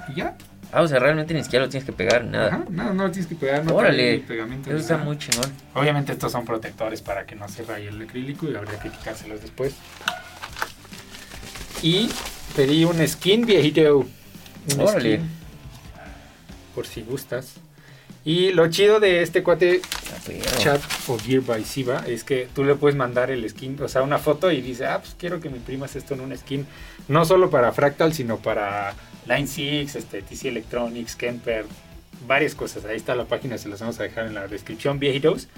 y 0.09 0.15
ya. 0.15 0.37
Ah, 0.73 0.83
o 0.83 0.89
sea, 0.89 1.01
realmente 1.01 1.35
ni 1.35 1.43
siquiera 1.43 1.65
lo 1.65 1.71
tienes 1.71 1.85
que 1.85 1.93
pegar 1.93 2.25
nada. 2.25 2.47
Ajá, 2.49 2.65
no, 2.71 2.95
no 2.95 3.05
lo 3.07 3.11
tienes 3.11 3.29
que 3.29 3.35
pegar, 3.35 3.65
no 3.65 3.75
Órale, 3.75 4.19
pegamento. 4.21 4.71
Eso 4.71 4.79
está 4.79 4.95
nada. 4.95 5.05
muy 5.07 5.19
chingón. 5.19 5.51
Obviamente 5.75 6.13
estos 6.13 6.31
son 6.31 6.45
protectores 6.45 7.03
para 7.03 7.27
que 7.27 7.35
no 7.35 7.49
se 7.49 7.65
raye 7.65 7.89
el 7.89 8.01
acrílico 8.01 8.49
y 8.49 8.55
habría 8.55 8.79
que 8.79 8.89
quitárselos 8.91 9.41
después. 9.41 9.75
Y 11.83 12.09
pedí 12.55 12.85
un 12.85 13.07
skin 13.07 13.47
viejito. 13.47 13.99
Un 13.99 14.81
Órale. 14.81 15.17
skin. 15.17 15.31
Por 16.75 16.87
si 16.87 17.03
gustas. 17.03 17.55
Y 18.25 18.53
lo 18.53 18.69
chido 18.69 19.01
de 19.01 19.23
este 19.23 19.43
cuate 19.43 19.81
Chat 20.59 20.81
o 21.09 21.19
Gear 21.19 21.41
by 21.41 21.65
Siva 21.65 22.05
es 22.07 22.23
que 22.23 22.49
tú 22.55 22.65
le 22.65 22.75
puedes 22.75 22.95
mandar 22.95 23.31
el 23.31 23.49
skin, 23.49 23.79
o 23.83 23.89
sea, 23.89 24.03
una 24.03 24.19
foto 24.19 24.53
y 24.53 24.61
dice, 24.61 24.87
ah, 24.87 24.99
pues 25.01 25.17
quiero 25.19 25.41
que 25.41 25.49
me 25.49 25.57
imprimas 25.57 25.97
esto 25.97 26.13
en 26.13 26.21
un 26.21 26.37
skin, 26.37 26.67
no 27.09 27.25
solo 27.25 27.49
para 27.49 27.73
Fractal, 27.73 28.13
sino 28.13 28.37
para 28.37 28.93
Line 29.31 29.47
6, 29.47 29.95
este, 29.95 30.23
TC 30.23 30.47
Electronics, 30.47 31.15
Kemper, 31.15 31.65
varias 32.27 32.55
cosas. 32.55 32.85
Ahí 32.85 32.97
está 32.97 33.15
la 33.15 33.27
página, 33.27 33.59
se 33.59 33.69
las 33.69 33.81
vamos 33.81 34.01
a 34.01 34.03
dejar 34.03 34.27
en 34.27 34.35
la 34.35 34.49
descripción, 34.49 34.99
viejitos. 34.99 35.49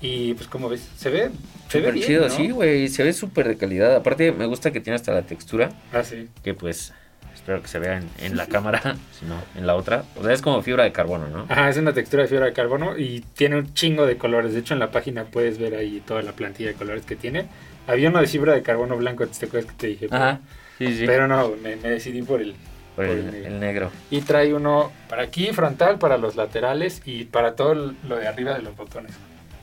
Y 0.00 0.34
pues 0.34 0.48
como 0.48 0.68
ves, 0.68 0.88
se 0.96 1.10
ve, 1.10 1.30
se 1.68 1.80
ve 1.80 1.86
Súper 1.86 1.92
bien, 1.94 2.06
chido, 2.06 2.28
¿no? 2.28 2.34
sí, 2.34 2.50
güey. 2.50 2.88
Se 2.88 3.02
ve 3.02 3.12
súper 3.12 3.48
de 3.48 3.56
calidad. 3.56 3.94
Aparte, 3.94 4.32
me 4.32 4.46
gusta 4.46 4.70
que 4.70 4.80
tiene 4.80 4.96
hasta 4.96 5.12
la 5.12 5.22
textura. 5.22 5.70
Ah, 5.92 6.02
sí. 6.02 6.28
Que 6.42 6.52
pues, 6.54 6.92
espero 7.34 7.62
que 7.62 7.68
se 7.68 7.78
vea 7.78 7.98
en, 7.98 8.08
en 8.18 8.36
la 8.36 8.46
cámara, 8.48 8.96
si 9.18 9.26
no, 9.26 9.36
en 9.54 9.66
la 9.66 9.76
otra. 9.76 10.04
O 10.16 10.24
sea, 10.24 10.32
es 10.32 10.42
como 10.42 10.62
fibra 10.62 10.84
de 10.84 10.92
carbono, 10.92 11.28
¿no? 11.28 11.46
Ajá, 11.48 11.68
es 11.68 11.76
una 11.76 11.92
textura 11.92 12.22
de 12.22 12.28
fibra 12.28 12.46
de 12.46 12.52
carbono 12.52 12.98
y 12.98 13.20
tiene 13.34 13.56
un 13.56 13.72
chingo 13.74 14.06
de 14.06 14.16
colores. 14.16 14.52
De 14.52 14.60
hecho, 14.60 14.74
en 14.74 14.80
la 14.80 14.90
página 14.90 15.24
puedes 15.24 15.58
ver 15.58 15.74
ahí 15.74 16.02
toda 16.06 16.22
la 16.22 16.32
plantilla 16.32 16.70
de 16.70 16.74
colores 16.74 17.04
que 17.04 17.16
tiene. 17.16 17.46
Había 17.86 18.08
uno 18.08 18.20
de 18.20 18.26
fibra 18.26 18.54
de 18.54 18.62
carbono 18.62 18.96
blanco, 18.96 19.26
¿te 19.26 19.46
acuerdas 19.46 19.70
que 19.72 19.76
te 19.78 19.86
dije? 19.88 20.08
Ajá, 20.10 20.40
sí, 20.78 20.86
sí. 20.96 21.04
Pero 21.06 21.28
no, 21.28 21.50
me, 21.62 21.76
me 21.76 21.90
decidí 21.90 22.22
por 22.22 22.40
el, 22.42 22.54
Por 22.96 23.04
el, 23.06 23.28
el- 23.34 23.44
el 23.46 23.60
negro. 23.60 23.90
Y 24.10 24.20
trae 24.20 24.54
uno 24.54 24.92
para 25.08 25.22
aquí, 25.24 25.48
frontal, 25.52 25.98
para 25.98 26.16
los 26.18 26.36
laterales 26.36 27.02
y 27.04 27.24
para 27.24 27.54
todo 27.56 27.74
lo 27.74 28.16
de 28.16 28.28
arriba 28.28 28.54
de 28.54 28.62
los 28.62 28.76
botones. 28.76 29.12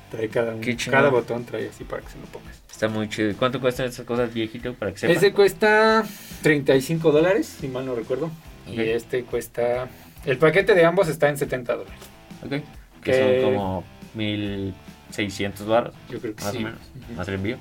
Trae 0.09 0.27
cada, 0.29 0.53
un- 0.53 0.61
cada 0.89 1.09
botón, 1.09 1.45
trae 1.45 1.69
así 1.69 1.83
para 1.85 2.01
que 2.01 2.09
se 2.09 2.19
lo 2.19 2.25
pongas. 2.25 2.61
Está 2.69 2.87
muy 2.89 3.07
chido. 3.07 3.29
¿Y 3.29 3.33
cuánto 3.35 3.61
cuestan 3.61 3.85
estas 3.87 4.05
cosas 4.05 4.33
viejito 4.33 4.73
para 4.73 4.91
que 4.91 4.97
sepan? 4.97 5.15
Ese 5.15 5.31
cuesta 5.33 6.03
35 6.41 7.11
dólares, 7.11 7.57
si 7.61 7.67
mal 7.69 7.85
no 7.85 7.95
recuerdo. 7.95 8.25
Ok. 8.67 8.73
Y 8.73 8.81
este 8.81 9.23
cuesta... 9.23 9.87
El 10.25 10.37
paquete 10.37 10.73
de 10.75 10.83
ambos 10.85 11.07
está 11.07 11.29
en 11.29 11.37
70 11.37 11.73
dólares. 11.75 11.99
Ok. 12.43 12.49
Que 12.49 12.61
que- 13.03 13.41
son 13.41 13.53
como 13.53 13.83
mil 14.13 14.73
600 15.11 15.65
baros, 15.65 15.95
Yo 16.09 16.19
creo 16.19 16.35
que 16.35 16.43
más 16.43 16.51
sí. 16.51 16.57
o 16.57 16.61
menos, 16.61 16.79
Ujú. 17.05 17.13
más 17.13 17.27
el 17.27 17.33
envío. 17.35 17.57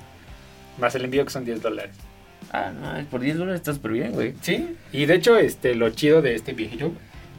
Más 0.79 0.95
el 0.95 1.05
envío 1.05 1.23
que 1.25 1.31
son 1.31 1.45
10 1.45 1.61
dólares. 1.61 1.95
Ah, 2.51 2.71
no, 2.71 3.05
por 3.05 3.21
10 3.21 3.37
dólares 3.37 3.61
está 3.61 3.73
súper 3.73 3.91
bien, 3.93 4.11
güey. 4.11 4.33
Sí, 4.41 4.75
y 4.91 5.05
de 5.05 5.15
hecho, 5.15 5.37
este, 5.37 5.73
lo 5.73 5.89
chido 5.91 6.21
de 6.21 6.35
este 6.35 6.51
viejito, 6.51 6.91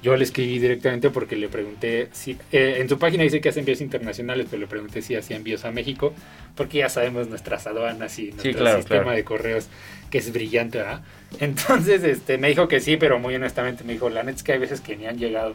yo 0.03 0.17
le 0.17 0.25
escribí 0.25 0.59
directamente 0.59 1.11
porque 1.11 1.37
le 1.37 1.49
pregunté 1.49 2.09
si. 2.13 2.39
eh, 2.51 2.79
en 2.79 2.89
su 2.89 2.99
página 2.99 3.23
dice 3.23 3.41
que 3.41 3.51
hace 3.51 3.61
envíos 3.61 3.81
internacionales, 3.83 4.47
pero 4.51 4.61
le 4.61 4.67
pregunté 4.67 5.03
si 5.03 5.15
hacía 5.15 5.37
envíos 5.37 5.65
a 5.65 5.71
México, 5.71 6.15
porque 6.57 6.79
ya 6.79 6.89
sabemos 6.89 7.29
nuestras 7.29 7.67
aduanas 7.67 8.19
y 8.19 8.33
nuestro 8.33 8.53
claro, 8.53 8.79
sistema 8.79 9.03
claro. 9.03 9.17
de 9.17 9.25
correos 9.25 9.69
que 10.11 10.19
es 10.19 10.33
brillante, 10.33 10.79
¿verdad? 10.79 11.03
Entonces, 11.41 12.03
este, 12.05 12.39
me 12.39 12.49
dijo 12.49 12.67
que 12.67 12.81
sí, 12.81 12.97
pero 12.97 13.19
muy 13.19 13.35
honestamente 13.35 13.85
me 13.85 13.93
dijo, 13.93 14.09
la 14.09 14.23
neta 14.23 14.39
es 14.39 14.43
que 14.43 14.53
hay 14.53 14.59
veces 14.59 14.81
que 14.81 14.97
ni 14.97 15.07
han 15.07 15.19
llegado. 15.19 15.55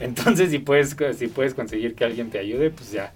Entonces, 0.00 0.50
si 0.50 0.58
puedes, 0.58 0.96
si 1.16 1.28
puedes 1.28 1.54
conseguir 1.54 1.94
que 1.94 2.04
alguien 2.04 2.28
te 2.30 2.38
ayude, 2.38 2.70
pues 2.70 2.90
ya. 2.90 3.12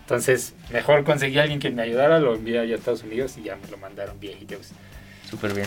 Entonces, 0.00 0.54
mejor 0.72 1.04
conseguí 1.04 1.38
a 1.38 1.42
alguien 1.42 1.60
que 1.60 1.70
me 1.70 1.82
ayudara, 1.82 2.18
lo 2.18 2.34
envié 2.34 2.58
allá 2.58 2.74
a 2.74 2.78
Estados 2.78 3.04
Unidos 3.04 3.36
y 3.38 3.44
ya 3.44 3.56
me 3.56 3.68
lo 3.70 3.78
mandaron 3.78 4.18
viejitos. 4.18 4.72
Súper 5.34 5.52
bien. 5.52 5.66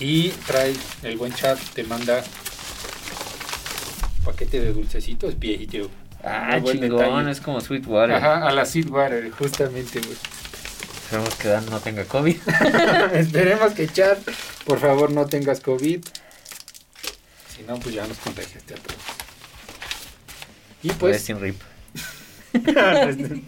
Y 0.00 0.30
trae 0.30 0.74
el 1.04 1.16
buen 1.16 1.32
chat, 1.32 1.56
te 1.72 1.84
manda 1.84 2.20
paquete 4.24 4.58
de 4.58 4.72
dulcecitos 4.72 5.38
viejito. 5.38 5.88
Ah, 6.24 6.58
buen 6.60 6.80
chingón, 6.80 6.98
detalle. 6.98 7.30
es 7.30 7.40
como 7.40 7.60
Sweetwater. 7.60 8.16
Ajá, 8.16 8.48
a 8.48 8.50
la 8.50 8.66
Seedwater, 8.66 9.30
justamente, 9.30 10.00
güey. 10.00 10.16
Esperemos 11.04 11.34
que 11.36 11.46
Dan 11.46 11.66
no 11.66 11.78
tenga 11.78 12.04
COVID. 12.06 12.36
Esperemos 13.12 13.72
que 13.74 13.86
chat, 13.86 14.18
por 14.64 14.80
favor, 14.80 15.12
no 15.12 15.26
tengas 15.26 15.60
COVID. 15.60 16.04
Si 17.54 17.62
no, 17.62 17.78
pues 17.78 17.94
ya 17.94 18.04
nos 18.08 18.18
contagiaste 18.18 18.74
a 18.74 18.78
todos. 18.78 19.00
Y 20.82 20.90
Pues 20.90 21.28
rip. 21.38 21.60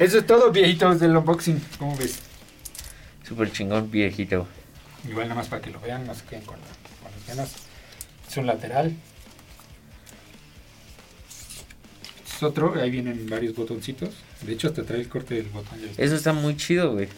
eso 0.00 0.18
es 0.18 0.26
todo, 0.26 0.50
viejitos 0.50 0.98
del 0.98 1.16
unboxing. 1.16 1.62
¿Cómo 1.78 1.96
ves? 1.96 2.18
Súper 3.22 3.52
chingón, 3.52 3.88
viejito. 3.88 4.48
Igual 5.08 5.28
nada 5.28 5.40
más 5.40 5.48
para 5.48 5.60
que 5.62 5.70
lo 5.70 5.80
vean, 5.80 6.06
no 6.06 6.14
se 6.14 6.24
queden 6.24 6.44
con, 6.44 6.56
con 6.56 7.12
las 7.12 7.26
ganas. 7.26 7.52
Es 8.28 8.36
un 8.36 8.46
lateral. 8.46 8.94
Es 12.26 12.42
otro, 12.42 12.74
ahí 12.80 12.90
vienen 12.90 13.28
varios 13.28 13.54
botoncitos. 13.54 14.10
De 14.42 14.52
hecho, 14.52 14.68
hasta 14.68 14.82
trae 14.82 15.00
el 15.00 15.08
corte 15.08 15.34
del 15.34 15.46
botón. 15.48 15.78
Eso 15.96 16.14
está 16.14 16.32
muy 16.32 16.56
chido, 16.56 16.92
güey. 16.92 17.08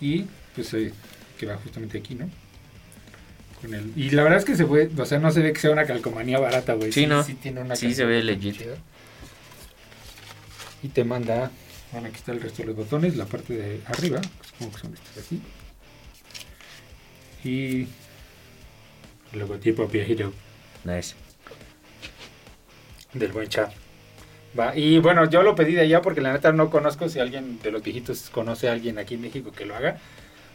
Y 0.00 0.26
pues 0.54 0.72
eh, 0.74 0.92
que 1.38 1.46
va 1.46 1.56
justamente 1.56 1.98
aquí, 1.98 2.14
¿no? 2.14 2.28
Con 3.60 3.74
el, 3.74 3.92
y 3.96 4.10
la 4.10 4.22
verdad 4.22 4.38
es 4.38 4.44
que 4.44 4.54
se 4.56 4.66
fue, 4.66 4.88
o 4.96 5.04
sea, 5.06 5.18
no 5.18 5.30
se 5.32 5.40
ve 5.40 5.52
que 5.52 5.60
sea 5.60 5.70
una 5.70 5.84
calcomanía 5.84 6.38
barata, 6.38 6.74
güey. 6.74 6.92
Sí, 6.92 7.06
¿no? 7.06 7.24
tiene 7.24 7.60
una 7.60 7.74
Sí, 7.74 7.94
se 7.94 8.04
ve 8.04 8.22
legit. 8.22 8.56
chida. 8.58 8.76
Y 10.82 10.88
te 10.88 11.02
manda, 11.02 11.50
bueno, 11.90 12.06
aquí 12.06 12.16
está 12.16 12.30
el 12.32 12.40
resto 12.40 12.62
de 12.62 12.66
los 12.68 12.76
botones, 12.76 13.16
la 13.16 13.24
parte 13.26 13.54
de 13.54 13.80
arriba, 13.86 14.20
como 14.58 14.70
que 14.72 14.78
son 14.78 14.94
estos 14.94 15.24
así. 15.24 15.40
Y 17.44 17.86
el 19.32 19.38
logotipo 19.38 19.86
viejito 19.86 20.32
Nice. 20.84 21.14
del 23.12 23.32
buen 23.32 23.48
chat. 23.48 23.72
Va, 24.58 24.76
y 24.76 24.98
bueno, 24.98 25.28
yo 25.28 25.42
lo 25.42 25.54
pedí 25.54 25.74
de 25.74 25.82
allá 25.82 26.00
porque 26.02 26.20
la 26.20 26.32
neta 26.32 26.52
no 26.52 26.70
conozco 26.70 27.08
si 27.08 27.18
alguien 27.20 27.58
de 27.60 27.70
los 27.70 27.82
viejitos 27.82 28.30
conoce 28.30 28.68
a 28.68 28.72
alguien 28.72 28.98
aquí 28.98 29.14
en 29.14 29.20
México 29.20 29.52
que 29.52 29.66
lo 29.66 29.76
haga, 29.76 29.98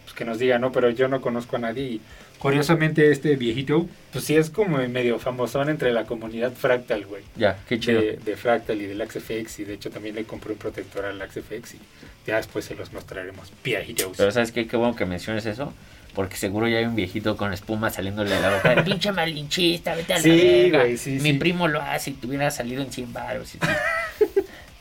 pues 0.03 0.15
que 0.15 0.25
nos 0.25 0.39
diga, 0.39 0.57
no, 0.59 0.71
pero 0.71 0.89
yo 0.89 1.07
no 1.07 1.21
conozco 1.21 1.55
a 1.55 1.59
nadie. 1.59 1.83
Y 1.83 2.01
curiosamente 2.39 3.11
este 3.11 3.35
viejito, 3.35 3.87
pues 4.11 4.25
sí 4.25 4.35
es 4.35 4.49
como 4.49 4.77
medio 4.87 5.19
famosón 5.19 5.69
entre 5.69 5.93
la 5.93 6.05
comunidad 6.05 6.51
Fractal, 6.53 7.05
güey. 7.05 7.23
Ya, 7.35 7.59
qué 7.69 7.79
chido. 7.79 8.01
De, 8.01 8.17
de 8.17 8.35
Fractal 8.35 8.81
y 8.81 8.87
del 8.87 9.01
AxeFX 9.01 9.59
y 9.59 9.63
de 9.65 9.73
hecho 9.75 9.89
también 9.91 10.15
le 10.15 10.25
compré 10.25 10.53
un 10.53 10.57
protector 10.59 11.05
al 11.05 11.21
AxeFX 11.21 11.75
y 11.75 11.79
ya 12.25 12.37
después 12.37 12.65
se 12.65 12.75
los 12.75 12.91
mostraremos. 12.93 13.51
Viejitos. 13.63 14.17
Pero 14.17 14.31
¿sabes 14.31 14.51
qué? 14.51 14.67
Qué 14.67 14.75
bueno 14.75 14.95
que 14.95 15.05
menciones 15.05 15.45
eso. 15.45 15.71
Porque 16.13 16.35
seguro 16.37 16.67
ya 16.67 16.77
hay 16.77 16.85
un 16.85 16.95
viejito 16.95 17.35
con 17.37 17.53
espuma 17.53 17.89
saliéndole 17.89 18.29
de 18.35 18.39
la 18.41 18.55
boca. 18.55 18.83
Pinche 18.85 19.11
malinchista, 19.11 19.95
vete 19.95 20.13
a 20.13 20.17
la 20.17 20.21
Sí, 20.23 20.29
verga. 20.29 20.79
güey, 20.81 20.97
sí, 20.97 21.11
Mi 21.21 21.31
sí. 21.31 21.33
primo 21.33 21.67
lo 21.67 21.81
hace 21.81 22.11
y 22.11 22.13
te 22.13 22.27
hubiera 22.27 22.51
salido 22.51 22.81
en 22.83 22.91
100 22.91 23.13
baros. 23.13 23.53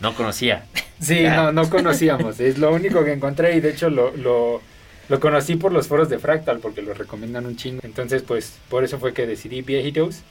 No 0.00 0.14
conocía. 0.16 0.64
Sí, 1.00 1.22
no, 1.22 1.52
no 1.52 1.70
conocíamos. 1.70 2.40
Es 2.40 2.58
lo 2.58 2.72
único 2.72 3.04
que 3.04 3.12
encontré 3.12 3.54
y 3.56 3.60
de 3.60 3.70
hecho 3.70 3.88
lo, 3.88 4.10
lo, 4.16 4.60
lo 5.08 5.20
conocí 5.20 5.54
por 5.54 5.72
los 5.72 5.86
foros 5.86 6.08
de 6.08 6.18
Fractal 6.18 6.58
porque 6.58 6.82
lo 6.82 6.92
recomiendan 6.92 7.46
un 7.46 7.54
chingo. 7.56 7.82
Entonces, 7.84 8.22
pues, 8.22 8.58
por 8.68 8.82
eso 8.82 8.98
fue 8.98 9.14
que 9.14 9.28
decidí 9.28 9.62
viejitos. 9.62 10.22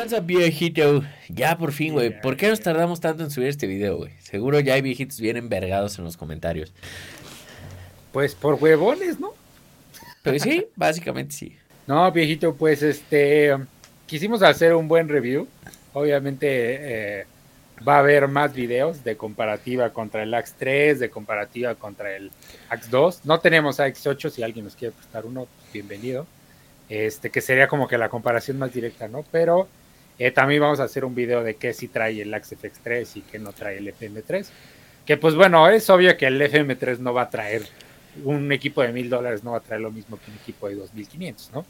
Tranza 0.00 0.20
viejito. 0.20 1.02
Ya 1.28 1.58
por 1.58 1.72
fin, 1.72 1.92
güey. 1.92 2.22
¿Por 2.22 2.38
qué 2.38 2.48
nos 2.48 2.60
tardamos 2.60 3.00
tanto 3.00 3.22
en 3.22 3.30
subir 3.30 3.48
este 3.48 3.66
video, 3.66 3.98
güey? 3.98 4.12
Seguro 4.20 4.58
ya 4.58 4.72
hay 4.72 4.80
viejitos 4.80 5.20
bien 5.20 5.36
envergados 5.36 5.98
en 5.98 6.06
los 6.06 6.16
comentarios. 6.16 6.72
Pues 8.10 8.34
por 8.34 8.54
huevones, 8.54 9.20
¿no? 9.20 9.34
Pero 10.22 10.38
sí, 10.38 10.66
básicamente 10.74 11.34
sí. 11.34 11.56
No, 11.86 12.10
viejito, 12.12 12.54
pues 12.54 12.82
este 12.82 13.54
quisimos 14.06 14.42
hacer 14.42 14.74
un 14.74 14.88
buen 14.88 15.06
review. 15.06 15.46
Obviamente 15.92 16.46
eh, 17.20 17.26
va 17.86 17.96
a 17.96 17.98
haber 17.98 18.26
más 18.26 18.54
videos 18.54 19.04
de 19.04 19.18
comparativa 19.18 19.90
contra 19.90 20.22
el 20.22 20.32
Axe 20.32 20.54
3, 20.56 20.98
de 20.98 21.10
comparativa 21.10 21.74
contra 21.74 22.16
el 22.16 22.30
Axe 22.70 22.88
2. 22.90 23.26
No 23.26 23.38
tenemos 23.40 23.80
Axe 23.80 24.08
8, 24.08 24.30
si 24.30 24.42
alguien 24.42 24.64
nos 24.64 24.76
quiere 24.76 24.94
prestar 24.94 25.26
uno, 25.26 25.46
bienvenido. 25.74 26.26
Este, 26.88 27.28
que 27.28 27.42
sería 27.42 27.68
como 27.68 27.86
que 27.86 27.98
la 27.98 28.08
comparación 28.08 28.58
más 28.58 28.72
directa, 28.72 29.06
¿no? 29.06 29.26
Pero 29.30 29.68
eh, 30.20 30.30
también 30.32 30.60
vamos 30.60 30.80
a 30.80 30.84
hacer 30.84 31.06
un 31.06 31.14
video 31.14 31.42
de 31.42 31.56
qué 31.56 31.72
sí 31.72 31.88
trae 31.88 32.20
el 32.20 32.34
Axe 32.34 32.54
FX 32.54 32.80
3 32.84 33.16
y 33.16 33.20
qué 33.22 33.38
no 33.38 33.54
trae 33.54 33.78
el 33.78 33.88
FM3. 33.88 34.46
Que 35.06 35.16
pues 35.16 35.34
bueno, 35.34 35.66
es 35.70 35.88
obvio 35.88 36.14
que 36.18 36.26
el 36.26 36.38
FM3 36.42 36.98
no 36.98 37.14
va 37.14 37.22
a 37.22 37.30
traer 37.30 37.62
un 38.22 38.52
equipo 38.52 38.82
de 38.82 38.92
mil 38.92 39.08
dólares, 39.08 39.42
no 39.42 39.52
va 39.52 39.56
a 39.56 39.62
traer 39.62 39.80
lo 39.80 39.90
mismo 39.90 40.18
que 40.18 40.30
un 40.30 40.36
equipo 40.36 40.68
de 40.68 40.74
2500, 40.74 41.52
¿no? 41.54 41.64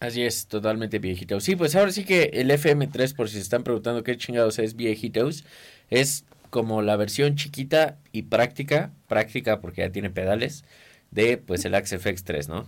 Así 0.00 0.22
es, 0.22 0.46
totalmente 0.48 0.98
viejitos. 0.98 1.44
Sí, 1.44 1.56
pues 1.56 1.74
ahora 1.76 1.92
sí 1.92 2.04
que 2.04 2.24
el 2.34 2.50
FM3, 2.50 3.16
por 3.16 3.30
si 3.30 3.36
se 3.36 3.40
están 3.40 3.64
preguntando 3.64 4.04
qué 4.04 4.18
chingados 4.18 4.58
es 4.58 4.76
viejitos, 4.76 5.46
es 5.88 6.26
como 6.50 6.82
la 6.82 6.96
versión 6.96 7.36
chiquita 7.36 7.96
y 8.12 8.24
práctica, 8.24 8.90
práctica 9.08 9.62
porque 9.62 9.80
ya 9.80 9.90
tiene 9.90 10.10
pedales, 10.10 10.64
de 11.10 11.38
pues 11.38 11.64
el 11.64 11.74
Axe 11.74 11.98
FX 11.98 12.22
3, 12.24 12.48
¿no? 12.50 12.66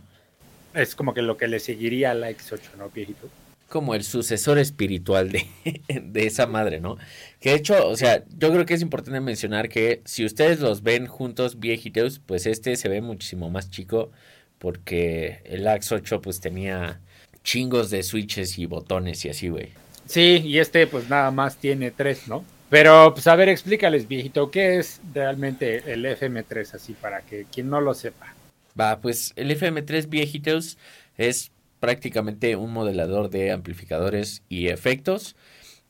Es 0.73 0.95
como 0.95 1.13
que 1.13 1.21
lo 1.21 1.37
que 1.37 1.47
le 1.47 1.61
seguiría 1.61 2.13
a 2.13 2.15
la 2.15 2.31
X8, 2.31 2.77
¿no, 2.79 2.89
viejito? 2.89 3.29
Como 3.69 3.95
el 3.95 4.05
sucesor 4.05 4.59
espiritual 4.59 5.33
de, 5.33 5.47
de 6.03 6.27
esa 6.27 6.47
madre, 6.47 6.81
¿no? 6.81 6.97
Que 7.41 7.51
de 7.51 7.57
hecho, 7.57 7.89
o 7.89 7.97
sea, 7.97 8.25
yo 8.39 8.53
creo 8.53 8.65
que 8.65 8.75
es 8.75 8.83
importante 8.83 9.21
mencionar 9.21 9.69
que 9.69 10.03
si 10.05 10.25
ustedes 10.25 10.61
los 10.61 10.83
ven 10.83 11.07
juntos 11.07 11.59
viejitos, 11.59 12.21
pues 12.25 12.47
este 12.47 12.77
se 12.77 12.89
ve 12.89 13.01
muchísimo 13.01 13.51
más 13.51 13.71
chico 13.71 14.11
porque 14.59 15.41
el 15.45 15.67
Axe 15.67 15.97
8 15.97 16.21
pues 16.21 16.41
tenía 16.41 17.01
chingos 17.43 17.91
de 17.91 18.03
switches 18.03 18.59
y 18.59 18.67
botones 18.67 19.25
y 19.25 19.29
así, 19.29 19.49
güey. 19.49 19.69
Sí, 20.07 20.43
y 20.45 20.59
este 20.59 20.87
pues 20.87 21.09
nada 21.09 21.31
más 21.31 21.57
tiene 21.57 21.91
tres, 21.91 22.29
¿no? 22.29 22.45
Pero 22.69 23.13
pues 23.15 23.27
a 23.27 23.37
ver, 23.37 23.49
explícales, 23.49 24.09
viejito, 24.09 24.51
¿qué 24.51 24.79
es 24.79 25.01
realmente 25.15 25.93
el 25.93 26.05
FM3 26.05 26.75
así 26.75 26.95
para 26.95 27.23
que 27.23 27.47
quien 27.53 27.71
no 27.71 27.81
lo 27.81 27.95
sepa? 27.95 28.35
Va, 28.79 29.01
pues 29.01 29.33
el 29.37 29.51
FM3 29.51 30.09
viejitos 30.09 30.77
es 31.17 31.53
prácticamente 31.81 32.57
un 32.57 32.73
modelador 32.73 33.31
de 33.31 33.53
amplificadores 33.53 34.43
y 34.49 34.69
efectos. 34.69 35.37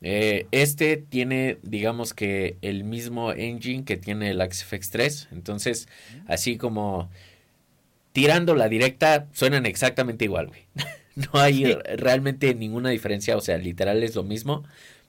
Eh, 0.02 0.46
este 0.50 0.96
tiene, 0.96 1.58
digamos 1.62 2.14
que, 2.14 2.56
el 2.62 2.84
mismo 2.84 3.32
engine 3.32 3.84
que 3.84 3.96
tiene 3.96 4.30
el 4.30 4.40
AxeFX 4.40 4.90
3. 4.90 5.28
Entonces, 5.32 5.88
así 6.26 6.56
como 6.56 7.10
tirando 8.12 8.54
la 8.54 8.68
directa, 8.68 9.26
suenan 9.32 9.66
exactamente 9.66 10.24
igual, 10.24 10.48
güey. 10.48 10.66
no 11.16 11.40
hay 11.40 11.74
realmente 11.96 12.54
ninguna 12.54 12.90
diferencia. 12.90 13.36
O 13.36 13.40
sea, 13.40 13.58
literal 13.58 14.02
es 14.02 14.14
lo 14.14 14.22
mismo. 14.22 14.64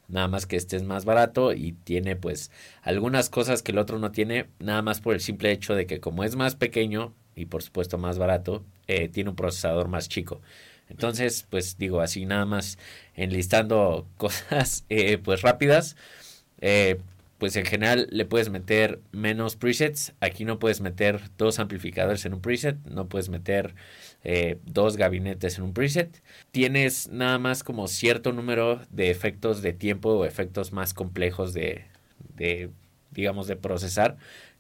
Nada 0.08 0.28
más 0.30 0.46
que 0.46 0.56
este 0.56 0.78
es 0.78 0.84
más 0.84 1.04
barato 1.04 1.54
y 1.54 1.74
tiene 1.74 2.16
pues 2.16 2.50
algunas 2.82 3.30
cosas 3.30 3.62
que 3.62 3.74
el 3.74 3.78
otro 3.78 4.00
no 4.00 4.12
tiene, 4.12 4.48
nada 4.60 4.82
más 4.82 5.02
por 5.02 5.14
el 5.14 5.20
simple 5.20 5.52
hecho 5.52 5.76
de 5.76 5.86
que 5.86 6.00
como 6.00 6.24
es 6.24 6.38
más 6.38 6.56
pequeño 6.56 7.14
y 7.36 7.46
por 7.46 7.62
supuesto 7.62 7.98
más 7.98 8.18
barato, 8.18 8.64
eh, 8.88 9.10
tiene 9.10 9.30
un 9.32 9.36
procesador 9.36 9.90
más 9.90 10.08
chico. 10.08 10.42
Entonces, 10.89 11.46
pues 11.50 11.77
digo 11.77 12.01
así 12.01 12.25
nada 12.25 12.46
más 12.46 12.77
enlistando 13.15 14.08
cosas 14.17 14.86
eh, 14.89 15.17
pues 15.17 15.41
rápidas, 15.41 15.96
eh, 16.62 17.00
pues 17.38 17.56
en 17.56 17.65
general 17.65 18.08
le 18.12 18.25
puedes 18.25 18.50
meter 18.50 19.00
menos 19.12 19.56
presets. 19.56 20.13
Aquí 20.22 20.44
no 20.46 20.60
puedes 20.60 20.82
meter 20.82 21.22
dos 21.38 21.60
amplificadores 21.60 22.25
en 22.25 22.34
un 22.34 22.41
preset, 22.41 22.77
no 22.86 23.08
puedes 23.08 23.29
meter 23.29 23.75
eh, 24.24 24.58
dos 24.65 24.98
gabinetes 24.98 25.58
en 25.58 25.65
un 25.65 25.74
preset. 25.74 26.24
Tienes 26.51 27.10
nada 27.10 27.38
más 27.38 27.63
como 27.63 27.88
cierto 27.88 28.32
número 28.34 28.82
de 28.89 29.12
efectos 29.12 29.62
de 29.62 29.74
tiempo 29.74 30.10
o 30.10 30.25
efectos 30.25 30.72
más 30.74 30.94
complejos 30.94 31.53
de, 31.53 31.86
de 32.36 32.72
digamos, 33.12 33.48
de 33.48 33.56
procesar. 33.56 34.17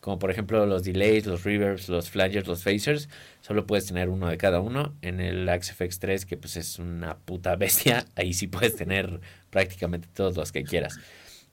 Como 0.07 0.19
por 0.19 0.31
ejemplo 0.31 0.65
los 0.65 0.85
delays, 0.85 1.25
los 1.25 1.43
reverbs, 1.43 1.89
los 1.89 2.09
flangers, 2.09 2.47
los 2.47 2.63
phasers. 2.63 3.09
Solo 3.41 3.67
puedes 3.67 3.87
tener 3.87 4.07
uno 4.07 4.29
de 4.29 4.37
cada 4.37 4.61
uno. 4.61 4.93
En 5.01 5.19
el 5.19 5.49
XFX 5.61 5.99
3, 5.99 6.25
que 6.25 6.37
pues 6.37 6.55
es 6.55 6.79
una 6.79 7.17
puta 7.17 7.57
bestia, 7.57 8.05
ahí 8.15 8.31
sí 8.31 8.47
puedes 8.47 8.77
tener 8.77 9.19
prácticamente 9.49 10.07
todos 10.13 10.37
los 10.37 10.53
que 10.53 10.63
quieras. 10.63 10.97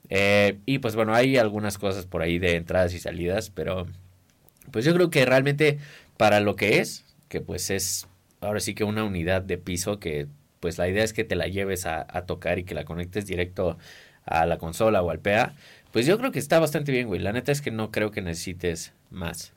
Eh, 0.09 0.61
y 0.67 0.79
pues 0.79 0.95
bueno, 0.95 1.17
hay 1.17 1.37
algunas 1.37 1.79
cosas 1.79 2.07
por 2.07 2.23
ahí 2.23 2.39
de 2.39 2.55
entradas 2.55 2.95
y 2.95 3.01
salidas, 3.01 3.51
pero 3.51 3.89
pues 4.71 4.85
yo 4.85 4.95
creo 4.95 5.11
que 5.11 5.27
realmente 5.27 5.81
para 6.17 6.39
lo 6.39 6.55
que 6.55 6.79
es, 6.79 7.05
que 7.29 7.41
pues 7.41 7.71
es 7.71 8.07
ahora 8.41 8.61
sí 8.61 8.77
que 8.77 8.85
una 8.85 9.03
unidad 9.03 9.43
de 9.43 9.59
piso 9.59 9.99
que 9.99 10.29
pues 10.61 10.79
la 10.79 10.89
idea 10.89 11.03
es 11.03 11.13
que 11.13 11.25
te 11.25 11.35
la 11.35 11.49
lleves 11.49 11.87
a, 11.87 12.07
a 12.09 12.25
tocar 12.25 12.61
y 12.61 12.63
que 12.63 12.77
la 12.77 12.85
conectes 12.85 13.27
directo 13.27 13.79
a 14.25 14.47
la 14.47 14.59
consola 14.59 15.03
o 15.03 15.11
al 15.11 15.19
PA, 15.19 15.55
pues 15.95 16.07
yo 16.07 16.19
creo 16.19 16.33
que 16.33 16.41
está 16.41 16.59
bastante 16.59 16.91
bien, 16.91 17.07
güey. 17.07 17.21
La 17.21 17.33
neta 17.33 17.53
es 17.53 17.61
que 17.61 17.71
no 17.71 17.93
creo 17.93 18.11
que 18.11 18.21
necesites 18.21 18.95
más. 19.11 19.53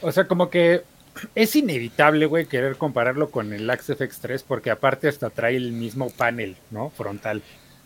O 0.00 0.12
sea, 0.12 0.26
como 0.26 0.50
que 0.50 0.82
es 1.34 1.56
inevitable, 1.56 2.26
güey, 2.26 2.46
querer 2.46 2.76
compararlo 2.76 3.30
con 3.30 3.52
el 3.52 3.70
XFX 3.70 4.20
3 4.20 4.42
porque 4.44 4.70
aparte 4.70 5.08
hasta 5.08 5.30
trae 5.30 5.56
el 5.56 5.72
mismo 5.72 6.10
panel, 6.10 6.56
¿no? 6.70 6.90
Frontal. 6.90 7.42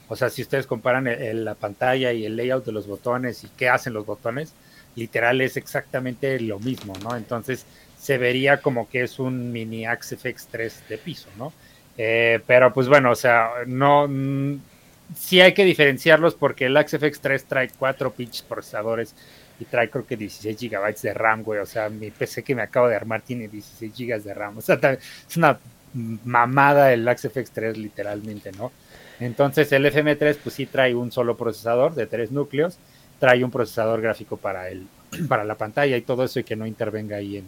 O 0.09 0.17
sea, 0.17 0.31
si 0.31 0.43
ustedes 0.43 0.67
comparan 0.67 1.07
el- 1.07 1.23
el- 1.23 1.45
la 1.45 1.55
pantalla 1.55 2.12
y 2.12 2.25
el 2.27 2.37
layout 2.37 2.65
de 2.67 2.73
los 2.73 2.87
botones 2.87 3.45
y 3.45 3.50
qué 3.50 3.69
hacen 3.69 3.93
los 3.93 4.07
botones, 4.07 4.57
literal 4.97 5.41
es 5.41 5.57
exactamente 5.57 6.41
lo 6.41 6.59
mismo, 6.59 6.99
¿no? 6.99 7.17
Entonces 7.17 7.67
se 7.97 8.19
vería 8.19 8.61
como 8.61 8.89
que 8.89 9.03
es 9.03 9.19
un 9.21 9.53
mini 9.53 9.85
XFX 9.87 10.49
3 10.49 10.85
de 10.89 10.99
piso, 10.99 11.31
¿no? 11.37 11.53
Eh, 11.97 12.41
pero 12.47 12.73
pues 12.73 12.89
bueno, 12.89 13.11
o 13.12 13.15
sea, 13.15 13.50
no... 13.67 14.09
mm, 14.09 14.65
sí 15.17 15.41
hay 15.41 15.55
que 15.55 15.65
diferenciarlos 15.65 16.35
porque 16.35 16.67
el 16.67 16.77
XFX 16.77 17.21
3 17.21 17.45
trae 17.47 17.71
cuatro 17.79 18.12
pinches 18.15 18.43
procesadores 18.43 19.15
y 19.61 19.67
trae 19.67 19.90
creo 19.90 20.07
que 20.07 20.17
16 20.17 20.59
gigabytes 20.59 21.02
de 21.02 21.14
RAM, 21.14 21.43
güey. 21.43 21.61
O 21.61 21.67
sea, 21.67 21.88
mi 21.88 22.11
PC 22.11 22.43
que 22.43 22.55
me 22.55 22.62
acabo 22.62 22.88
de 22.88 22.97
armar 22.97 23.21
tiene 23.23 23.47
16 23.47 23.95
gigas 23.95 24.25
de 24.25 24.35
RAM. 24.35 24.59
O 24.59 24.61
sea, 24.61 24.79
es 25.29 25.37
una 25.37 25.59
mamada 26.25 26.93
el 26.93 27.07
XFX 27.07 27.50
3 27.50 27.79
literalmente, 27.79 28.52
¿no? 28.52 28.73
Entonces 29.21 29.71
el 29.73 29.85
FM3 29.85 30.38
pues 30.43 30.55
sí 30.55 30.67
trae 30.67 30.95
un 30.95 31.12
solo 31.12 31.37
procesador 31.37 31.95
de 31.95 32.07
tres 32.07 32.33
núcleos, 32.33 32.79
trae 33.19 33.45
un 33.45 33.50
procesador 33.50 34.00
gráfico 34.00 34.38
para 34.38 34.69
el 34.69 34.87
para 35.29 35.45
la 35.45 35.57
pantalla 35.57 35.97
y 35.97 36.02
todo 36.02 36.25
eso 36.25 36.40
y 36.40 36.45
que 36.45 36.57
no 36.57 36.67
intervenga 36.67 37.17
ahí 37.17 37.37
en, 37.37 37.47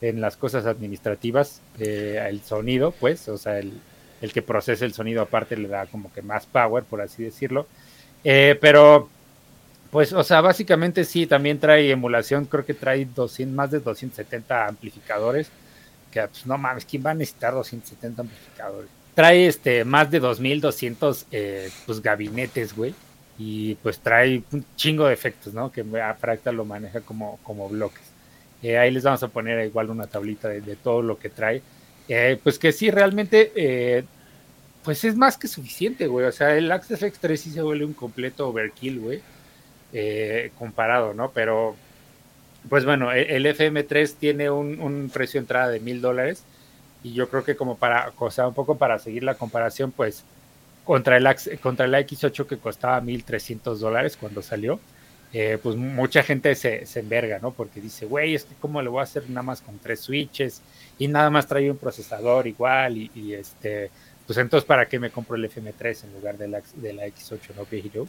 en 0.00 0.20
las 0.20 0.36
cosas 0.36 0.66
administrativas, 0.66 1.60
eh, 1.78 2.24
el 2.28 2.42
sonido, 2.42 2.90
pues, 2.92 3.28
o 3.28 3.38
sea, 3.38 3.58
el, 3.58 3.72
el 4.20 4.32
que 4.32 4.42
procesa 4.42 4.84
el 4.84 4.92
sonido 4.92 5.22
aparte 5.22 5.56
le 5.56 5.68
da 5.68 5.86
como 5.86 6.12
que 6.12 6.22
más 6.22 6.46
power, 6.46 6.82
por 6.82 7.00
así 7.00 7.22
decirlo. 7.22 7.66
Eh, 8.24 8.58
pero 8.60 9.08
pues, 9.94 10.12
o 10.12 10.24
sea, 10.24 10.40
básicamente 10.40 11.04
sí, 11.04 11.24
también 11.24 11.60
trae 11.60 11.88
emulación, 11.88 12.46
creo 12.46 12.66
que 12.66 12.74
trae 12.74 13.04
200, 13.04 13.54
más 13.54 13.70
de 13.70 13.78
270 13.78 14.66
amplificadores, 14.66 15.48
que 16.10 16.20
pues 16.20 16.44
no 16.46 16.58
mames, 16.58 16.84
¿quién 16.84 17.06
va 17.06 17.12
a 17.12 17.14
necesitar 17.14 17.54
270 17.54 18.22
amplificadores? 18.22 18.90
Trae 19.14 19.46
este 19.46 19.84
más 19.84 20.10
de 20.10 20.18
2200 20.18 21.26
eh, 21.30 21.70
pues 21.86 22.02
gabinetes, 22.02 22.74
güey, 22.74 22.92
y 23.38 23.76
pues 23.76 24.00
trae 24.00 24.42
un 24.50 24.66
chingo 24.74 25.06
de 25.06 25.14
efectos, 25.14 25.54
¿no? 25.54 25.70
Que 25.70 25.84
a 26.02 26.14
Fractal 26.14 26.56
lo 26.56 26.64
maneja 26.64 27.00
como, 27.00 27.38
como 27.44 27.68
bloques. 27.68 28.02
Eh, 28.64 28.76
ahí 28.76 28.90
les 28.90 29.04
vamos 29.04 29.22
a 29.22 29.28
poner 29.28 29.64
igual 29.64 29.90
una 29.90 30.08
tablita 30.08 30.48
de, 30.48 30.74
todo 30.74 31.02
lo 31.02 31.20
que 31.20 31.28
trae. 31.28 31.62
Eh, 32.08 32.36
pues 32.42 32.58
que 32.58 32.72
sí, 32.72 32.90
realmente, 32.90 33.52
eh, 33.54 34.02
pues 34.82 35.04
es 35.04 35.14
más 35.14 35.38
que 35.38 35.46
suficiente, 35.46 36.08
güey. 36.08 36.26
O 36.26 36.32
sea, 36.32 36.56
el 36.56 36.72
Access 36.72 36.98
FX 36.98 37.20
3 37.20 37.40
sí 37.40 37.50
se 37.52 37.62
vuelve 37.62 37.84
un 37.84 37.94
completo 37.94 38.48
overkill, 38.48 38.98
güey 38.98 39.22
eh, 39.96 40.50
comparado, 40.58 41.14
¿no? 41.14 41.30
Pero, 41.30 41.76
pues 42.68 42.84
bueno, 42.84 43.12
e- 43.12 43.36
el 43.36 43.46
FM3 43.46 44.14
tiene 44.16 44.50
un, 44.50 45.08
precio 45.14 45.38
de 45.38 45.44
entrada 45.44 45.68
de 45.68 45.78
mil 45.78 46.00
dólares 46.00 46.42
y 47.04 47.12
yo 47.12 47.28
creo 47.28 47.44
que 47.44 47.54
como 47.54 47.76
para, 47.76 48.12
o 48.18 48.30
sea, 48.30 48.48
un 48.48 48.54
poco 48.54 48.76
para 48.76 48.98
seguir 48.98 49.22
la 49.22 49.36
comparación, 49.36 49.92
pues 49.92 50.24
contra 50.84 51.16
el, 51.16 51.28
contra 51.60 51.86
el 51.86 51.94
X8 51.94 52.46
que 52.46 52.58
costaba 52.58 53.00
1.300 53.00 53.76
dólares 53.76 54.16
cuando 54.16 54.42
salió, 54.42 54.80
eh, 55.32 55.58
pues 55.62 55.76
mucha 55.76 56.24
gente 56.24 56.56
se, 56.56 56.86
se 56.86 57.00
enverga, 57.00 57.38
¿no? 57.38 57.52
Porque 57.52 57.80
dice, 57.80 58.06
güey, 58.06 58.34
es 58.34 58.44
que 58.44 58.54
cómo 58.60 58.82
le 58.82 58.88
voy 58.88 58.98
a 59.00 59.04
hacer 59.04 59.30
nada 59.30 59.42
más 59.42 59.60
con 59.60 59.78
tres 59.78 60.00
switches 60.00 60.60
y 60.98 61.06
nada 61.06 61.30
más 61.30 61.46
trae 61.46 61.70
un 61.70 61.78
procesador 61.78 62.48
igual 62.48 62.96
y, 62.96 63.34
este, 63.34 63.90
pues 64.26 64.38
entonces, 64.38 64.66
¿para 64.66 64.88
qué 64.88 64.98
me 64.98 65.10
compro 65.10 65.36
el 65.36 65.44
FM3 65.44 66.04
en 66.04 66.12
lugar 66.14 66.36
de 66.36 66.48
la, 66.48 66.62
de 66.74 66.92
la 66.92 67.06
X8, 67.06 67.54
no, 67.56 67.64
viejito? 67.70 68.08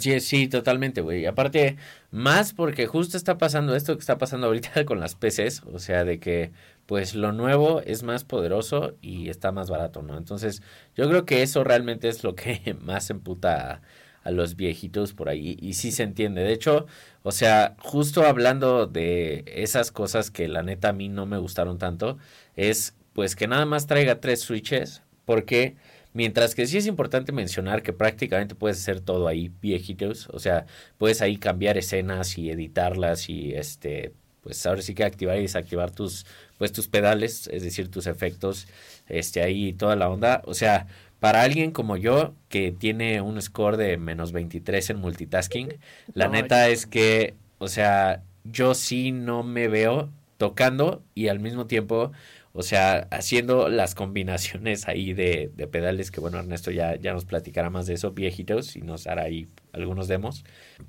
Sí, 0.00 0.48
totalmente, 0.48 1.00
güey. 1.00 1.26
Aparte, 1.26 1.76
más 2.10 2.52
porque 2.54 2.86
justo 2.86 3.16
está 3.16 3.38
pasando 3.38 3.74
esto 3.74 3.94
que 3.94 4.00
está 4.00 4.18
pasando 4.18 4.46
ahorita 4.46 4.84
con 4.86 5.00
las 5.00 5.14
PCs, 5.14 5.62
o 5.72 5.78
sea, 5.78 6.04
de 6.04 6.18
que 6.18 6.52
pues 6.86 7.14
lo 7.14 7.32
nuevo 7.32 7.80
es 7.82 8.02
más 8.02 8.24
poderoso 8.24 8.96
y 9.00 9.28
está 9.28 9.52
más 9.52 9.70
barato, 9.70 10.02
¿no? 10.02 10.16
Entonces, 10.16 10.62
yo 10.96 11.08
creo 11.08 11.24
que 11.24 11.42
eso 11.42 11.62
realmente 11.64 12.08
es 12.08 12.24
lo 12.24 12.34
que 12.34 12.76
más 12.80 13.10
emputa 13.10 13.72
a, 13.74 13.82
a 14.24 14.30
los 14.30 14.56
viejitos 14.56 15.12
por 15.12 15.28
ahí 15.28 15.56
y 15.60 15.74
sí 15.74 15.92
se 15.92 16.02
entiende. 16.02 16.42
De 16.42 16.52
hecho, 16.52 16.86
o 17.22 17.32
sea, 17.32 17.76
justo 17.78 18.24
hablando 18.24 18.86
de 18.86 19.44
esas 19.46 19.92
cosas 19.92 20.30
que 20.30 20.48
la 20.48 20.62
neta 20.62 20.88
a 20.90 20.92
mí 20.92 21.08
no 21.08 21.26
me 21.26 21.38
gustaron 21.38 21.78
tanto, 21.78 22.18
es 22.56 22.94
pues 23.12 23.36
que 23.36 23.48
nada 23.48 23.66
más 23.66 23.86
traiga 23.86 24.20
tres 24.20 24.40
switches, 24.40 25.02
porque 25.24 25.76
Mientras 26.12 26.54
que 26.54 26.66
sí 26.66 26.76
es 26.78 26.86
importante 26.86 27.32
mencionar 27.32 27.82
que 27.82 27.92
prácticamente 27.92 28.54
puedes 28.56 28.78
hacer 28.78 29.00
todo 29.00 29.28
ahí, 29.28 29.52
viejitos. 29.62 30.28
O 30.32 30.38
sea, 30.40 30.66
puedes 30.98 31.22
ahí 31.22 31.36
cambiar 31.36 31.78
escenas 31.78 32.36
y 32.38 32.50
editarlas 32.50 33.28
y 33.28 33.54
este, 33.54 34.12
pues 34.42 34.64
ahora 34.66 34.82
sí 34.82 34.94
que 34.94 35.04
activar 35.04 35.38
y 35.38 35.42
desactivar 35.42 35.92
tus, 35.92 36.26
pues 36.58 36.72
tus 36.72 36.88
pedales, 36.88 37.46
es 37.52 37.62
decir, 37.62 37.90
tus 37.90 38.06
efectos, 38.06 38.66
este, 39.08 39.42
ahí 39.42 39.72
toda 39.72 39.94
la 39.96 40.08
onda. 40.08 40.42
O 40.46 40.54
sea, 40.54 40.86
para 41.20 41.42
alguien 41.42 41.70
como 41.70 41.96
yo, 41.96 42.34
que 42.48 42.72
tiene 42.72 43.20
un 43.20 43.40
score 43.40 43.76
de 43.76 43.96
menos 43.96 44.32
23 44.32 44.90
en 44.90 44.96
multitasking, 44.98 45.74
la 46.14 46.26
No, 46.26 46.32
neta 46.32 46.68
es 46.68 46.86
que, 46.86 47.34
o 47.58 47.68
sea, 47.68 48.24
yo 48.44 48.74
sí 48.74 49.12
no 49.12 49.42
me 49.42 49.68
veo 49.68 50.10
tocando 50.38 51.02
y 51.14 51.28
al 51.28 51.40
mismo 51.40 51.66
tiempo 51.66 52.12
o 52.52 52.62
sea, 52.62 53.06
haciendo 53.10 53.68
las 53.68 53.94
combinaciones 53.94 54.88
ahí 54.88 55.12
de, 55.12 55.50
de, 55.54 55.66
pedales, 55.68 56.10
que 56.10 56.20
bueno, 56.20 56.38
Ernesto 56.38 56.70
ya, 56.70 56.96
ya 56.96 57.12
nos 57.12 57.24
platicará 57.24 57.70
más 57.70 57.86
de 57.86 57.94
eso, 57.94 58.10
viejitos, 58.10 58.74
y 58.74 58.80
nos 58.80 59.06
hará 59.06 59.22
ahí 59.22 59.46
algunos 59.72 60.08
demos. 60.08 60.44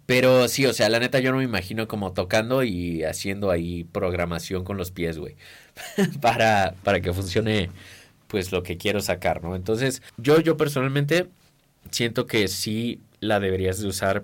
Pero 0.08 0.47
sí, 0.47 0.65
o 0.65 0.74
sea, 0.74 0.89
la 0.89 1.00
neta 1.00 1.19
yo 1.19 1.32
no 1.32 1.38
me 1.38 1.43
imagino 1.43 1.88
como 1.88 2.13
tocando 2.13 2.63
y 2.63 3.04
haciendo 3.04 3.52
ahí 3.52 3.84
programación 3.84 4.63
con 4.63 4.78
los 4.78 4.91
pies, 4.91 5.19
güey. 5.19 5.36
para, 6.21 6.74
para 6.84 7.02
que 7.02 7.13
funcione 7.13 7.69
pues 8.28 8.52
lo 8.52 8.63
que 8.63 8.78
quiero 8.78 9.02
sacar, 9.02 9.43
¿no? 9.43 9.56
Entonces, 9.56 10.02
yo, 10.17 10.39
yo 10.39 10.58
personalmente 10.58 11.28
siento 11.91 12.26
que 12.26 12.47
sí 12.47 13.02
la 13.19 13.39
deberías 13.39 13.80
de 13.80 13.88
usar 13.88 14.24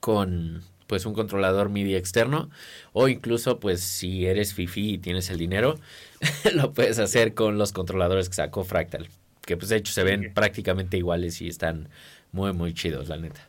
con 0.00 0.62
pues 0.86 1.04
un 1.06 1.14
controlador 1.14 1.68
MIDI 1.68 1.96
externo 1.96 2.50
o 2.92 3.08
incluso 3.08 3.58
pues 3.58 3.80
si 3.80 4.26
eres 4.26 4.54
fifi 4.54 4.94
y 4.94 4.98
tienes 4.98 5.30
el 5.30 5.38
dinero 5.38 5.80
lo 6.54 6.72
puedes 6.72 6.98
hacer 6.98 7.34
con 7.34 7.58
los 7.58 7.72
controladores 7.72 8.28
que 8.28 8.36
sacó 8.36 8.64
Fractal 8.64 9.08
que 9.44 9.56
pues 9.56 9.68
de 9.68 9.76
hecho 9.76 9.92
se 9.92 10.02
ven 10.02 10.32
prácticamente 10.34 10.96
iguales 10.96 11.40
y 11.40 11.48
están 11.48 11.88
muy 12.32 12.52
muy 12.52 12.74
chidos 12.74 13.08
la 13.08 13.16
neta 13.16 13.46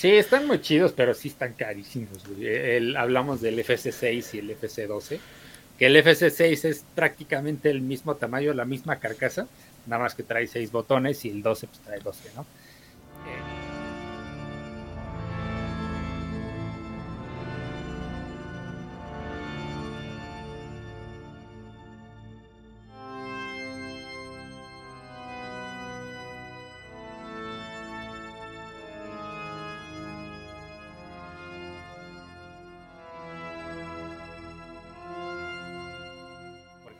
Sí, 0.00 0.12
están 0.12 0.46
muy 0.46 0.62
chidos, 0.62 0.92
pero 0.92 1.12
sí 1.12 1.28
están 1.28 1.52
carísimos. 1.52 2.24
El, 2.40 2.96
hablamos 2.96 3.42
del 3.42 3.58
FC6 3.58 4.34
y 4.34 4.38
el 4.38 4.58
FC12. 4.58 5.18
Que 5.78 5.86
el 5.88 5.96
FC6 5.96 6.64
es 6.64 6.86
prácticamente 6.94 7.68
el 7.68 7.82
mismo 7.82 8.14
tamaño, 8.16 8.54
la 8.54 8.64
misma 8.64 8.98
carcasa, 8.98 9.46
nada 9.86 10.04
más 10.04 10.14
que 10.14 10.22
trae 10.22 10.46
6 10.46 10.72
botones 10.72 11.22
y 11.26 11.28
el 11.28 11.42
12 11.42 11.66
pues 11.66 11.80
trae 11.80 11.98
12, 11.98 12.30
¿no? 12.34 12.46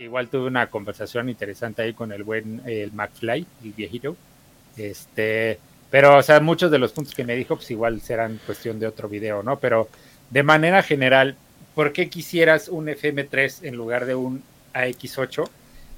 Igual 0.00 0.28
tuve 0.28 0.46
una 0.46 0.68
conversación 0.68 1.28
interesante 1.28 1.82
ahí 1.82 1.92
con 1.92 2.10
el 2.12 2.24
buen 2.24 2.62
el 2.66 2.92
McFly, 2.92 3.46
el 3.64 3.72
viejito. 3.72 4.16
Este, 4.76 5.58
pero, 5.90 6.16
o 6.16 6.22
sea, 6.22 6.40
muchos 6.40 6.70
de 6.70 6.78
los 6.78 6.92
puntos 6.92 7.14
que 7.14 7.24
me 7.24 7.36
dijo, 7.36 7.56
pues 7.56 7.70
igual 7.70 8.00
serán 8.00 8.40
cuestión 8.46 8.78
de 8.78 8.86
otro 8.86 9.08
video, 9.08 9.42
¿no? 9.42 9.58
Pero 9.58 9.88
de 10.30 10.42
manera 10.42 10.82
general, 10.82 11.36
¿por 11.74 11.92
qué 11.92 12.08
quisieras 12.08 12.68
un 12.68 12.86
FM3 12.86 13.64
en 13.64 13.76
lugar 13.76 14.06
de 14.06 14.14
un 14.14 14.42
AX8? 14.74 15.48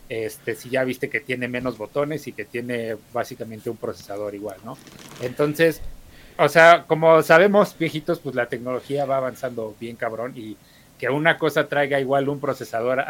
Este, 0.09 0.55
si 0.57 0.69
ya 0.69 0.85
viste 0.85 1.09
que 1.09 1.21
tiene 1.21 1.49
menos 1.49 1.79
botones 1.79 2.27
y 2.27 2.33
que 2.33 2.45
tiene 2.45 2.97
básicamente 3.12 3.71
un 3.71 3.77
procesador 3.77 4.35
igual, 4.35 4.57
¿no? 4.65 4.77
Entonces, 5.23 5.81
o 6.38 6.49
sea, 6.49 6.85
como 6.87 7.23
sabemos, 7.23 7.77
viejitos, 7.79 8.19
pues 8.19 8.35
la 8.35 8.47
tecnología 8.47 9.05
va 9.05 9.19
avanzando 9.19 9.75
bien 9.79 9.97
cabrón 9.97 10.33
y 10.37 10.57
que 11.03 11.11
una 11.11 11.37
cosa 11.37 11.67
traiga 11.67 11.99
igual 11.99 12.29
un 12.29 12.38
procesador 12.38 13.05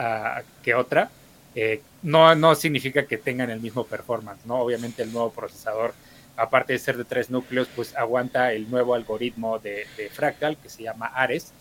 que 0.62 0.74
otra, 0.74 1.10
eh, 1.54 1.82
no, 2.02 2.34
no 2.34 2.54
significa 2.54 3.04
que 3.04 3.18
tengan 3.18 3.50
el 3.50 3.60
mismo 3.60 3.84
performance, 3.84 4.46
¿no? 4.46 4.60
Obviamente 4.60 5.02
el 5.02 5.12
nuevo 5.12 5.30
procesador, 5.30 5.92
aparte 6.38 6.72
de 6.72 6.78
ser 6.78 6.96
de 6.96 7.04
tres 7.04 7.28
núcleos, 7.28 7.68
pues 7.76 7.94
aguanta 7.94 8.54
el 8.54 8.70
nuevo 8.70 8.94
algoritmo 8.94 9.58
de, 9.58 9.84
Fractal 10.10 10.56
que 10.56 10.70
se 10.70 10.84
llama 10.84 11.08
Ares, 11.08 11.52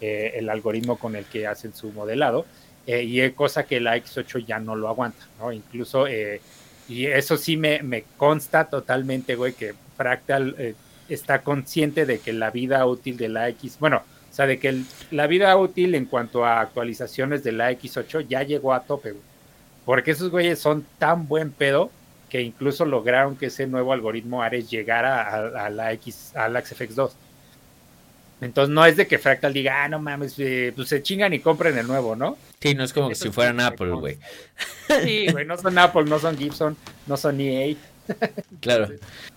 eh, 0.00 0.34
el 0.36 0.48
algoritmo 0.48 0.96
con 0.96 1.16
el 1.16 1.24
que 1.24 1.48
hacen 1.48 1.74
su 1.74 1.90
modelado, 1.90 2.46
eh, 2.86 3.02
y 3.02 3.20
es 3.22 3.32
cosa 3.32 3.64
que 3.64 3.80
la 3.80 3.96
X8 3.96 4.46
ya 4.46 4.60
no 4.60 4.76
lo 4.76 4.88
aguanta, 4.88 5.26
¿no? 5.40 5.50
Incluso, 5.50 6.06
y 6.06 7.06
eso 7.06 7.36
sí 7.36 7.56
me, 7.56 7.82
me, 7.82 8.04
consta 8.16 8.66
totalmente, 8.66 9.34
güey, 9.34 9.54
que 9.54 9.74
Fractal 9.96 10.76
está 11.08 11.42
consciente 11.42 12.06
de 12.06 12.20
que 12.20 12.32
la 12.32 12.52
vida 12.52 12.86
útil 12.86 13.16
de 13.16 13.28
la 13.28 13.48
X, 13.48 13.78
bueno, 13.80 14.04
o 14.30 14.32
sea, 14.32 14.46
de 14.46 14.58
que 14.58 14.82
la 15.10 15.26
vida 15.26 15.56
útil 15.56 15.94
en 15.94 16.04
cuanto 16.04 16.44
a 16.44 16.60
actualizaciones 16.60 17.42
de 17.42 17.52
la 17.52 17.72
X8 17.72 18.26
ya 18.28 18.42
llegó 18.42 18.72
a 18.72 18.84
tope, 18.84 19.12
güey. 19.12 19.24
Porque 19.84 20.12
esos 20.12 20.30
güeyes 20.30 20.58
son 20.58 20.86
tan 20.98 21.26
buen 21.26 21.50
pedo 21.50 21.90
que 22.28 22.40
incluso 22.40 22.84
lograron 22.84 23.36
que 23.36 23.46
ese 23.46 23.66
nuevo 23.66 23.92
algoritmo 23.92 24.42
Ares 24.42 24.70
llegara 24.70 25.64
a, 25.64 25.68
la 25.68 25.92
X, 25.94 26.32
a 26.36 26.48
la 26.48 26.64
XFX 26.64 26.94
2. 26.94 27.16
Entonces 28.42 28.72
no 28.72 28.86
es 28.86 28.96
de 28.96 29.06
que 29.06 29.18
Fractal 29.18 29.52
diga, 29.52 29.84
ah, 29.84 29.88
no 29.88 29.98
mames, 29.98 30.34
eh, 30.38 30.72
pues 30.74 30.88
se 30.88 31.02
chingan 31.02 31.34
y 31.34 31.40
compren 31.40 31.76
el 31.76 31.86
nuevo, 31.86 32.14
¿no? 32.14 32.38
Sí, 32.60 32.74
no 32.74 32.84
es 32.84 32.92
como 32.92 33.14
si 33.14 33.30
fueran 33.30 33.60
Apple, 33.60 33.90
güey. 33.90 34.18
Sí, 35.04 35.26
güey, 35.30 35.44
no 35.44 35.58
son 35.58 35.76
Apple, 35.76 36.04
no 36.04 36.18
son 36.18 36.38
Gibson, 36.38 36.76
no 37.06 37.16
son 37.16 37.40
EA. 37.40 37.74
Claro. 38.60 38.88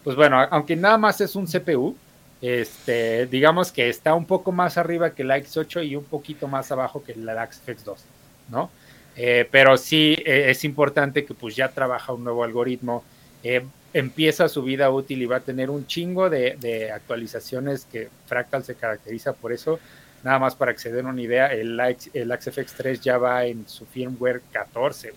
pues 0.04 0.16
bueno, 0.16 0.40
aunque 0.50 0.76
nada 0.76 0.98
más 0.98 1.20
es 1.22 1.36
un 1.36 1.46
CPU, 1.46 1.96
este, 2.44 3.26
digamos 3.28 3.72
que 3.72 3.88
está 3.88 4.14
un 4.14 4.26
poco 4.26 4.52
más 4.52 4.78
arriba 4.78 5.16
que 5.16 5.24
la 5.24 5.38
X8 5.38 5.88
y 5.88 5.96
un 5.96 6.04
poquito 6.04 6.50
más 6.50 6.74
abajo 6.74 7.02
que 7.02 7.16
la 7.16 7.50
XFX 7.50 7.86
2, 7.86 8.06
¿no? 8.50 8.70
Eh, 9.16 9.48
pero 9.50 9.78
sí 9.78 10.18
eh, 10.26 10.48
es 10.50 10.66
importante 10.66 11.24
que 11.24 11.34
pues 11.34 11.56
ya 11.56 11.70
trabaja 11.70 12.12
un 12.12 12.26
nuevo 12.26 12.44
algoritmo, 12.44 13.06
eh, 13.44 13.64
empieza 13.94 14.50
su 14.50 14.62
vida 14.62 14.90
útil 14.90 15.22
y 15.22 15.26
va 15.26 15.38
a 15.38 15.40
tener 15.40 15.70
un 15.70 15.88
chingo 15.88 16.30
de, 16.30 16.92
actualizaciones 16.94 17.86
que 17.86 18.10
Fractal 18.26 18.66
se 18.66 18.76
caracteriza 18.76 19.32
por 19.32 19.54
eso. 19.54 19.80
Nada 20.22 20.38
más 20.38 20.54
para 20.54 20.72
acceder 20.72 21.06
a 21.06 21.10
una 21.10 21.22
idea, 21.22 21.48
el, 21.48 21.80
el 21.80 22.40
XFX 22.42 22.74
3 22.74 23.00
ya 23.00 23.18
va 23.18 23.46
en 23.46 23.66
su 23.70 23.86
firmware 23.86 24.42
14. 24.52 25.14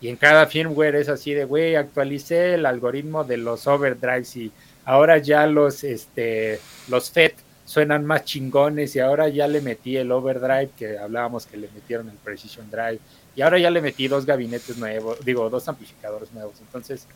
Y 0.00 0.08
en 0.08 0.16
cada 0.16 0.46
firmware 0.46 0.96
es 0.96 1.10
así 1.10 1.34
de, 1.34 1.44
güey, 1.44 1.76
actualicé 1.76 2.54
el 2.54 2.64
algoritmo 2.64 3.22
de 3.24 3.36
los 3.36 3.66
overdrives 3.66 4.34
y 4.36 4.50
ahora 4.84 5.18
ya 5.18 5.46
los, 5.46 5.84
este, 5.84 6.60
los 6.88 7.10
FET 7.10 7.34
suenan 7.64 8.04
más 8.04 8.24
chingones 8.24 8.94
y 8.94 9.00
ahora 9.00 9.28
ya 9.28 9.48
le 9.48 9.60
metí 9.60 9.96
el 9.96 10.12
overdrive 10.12 10.70
que 10.76 10.98
hablábamos 10.98 11.46
que 11.46 11.56
le 11.56 11.68
metieron 11.74 12.08
el 12.08 12.16
precision 12.16 12.70
drive 12.70 13.00
y 13.34 13.42
ahora 13.42 13.58
ya 13.58 13.70
le 13.70 13.80
metí 13.80 14.06
dos 14.06 14.26
gabinetes 14.26 14.76
nuevos, 14.76 15.24
digo, 15.24 15.48
dos 15.50 15.66
amplificadores 15.68 16.32
nuevos. 16.32 16.54
Entonces, 16.60 17.06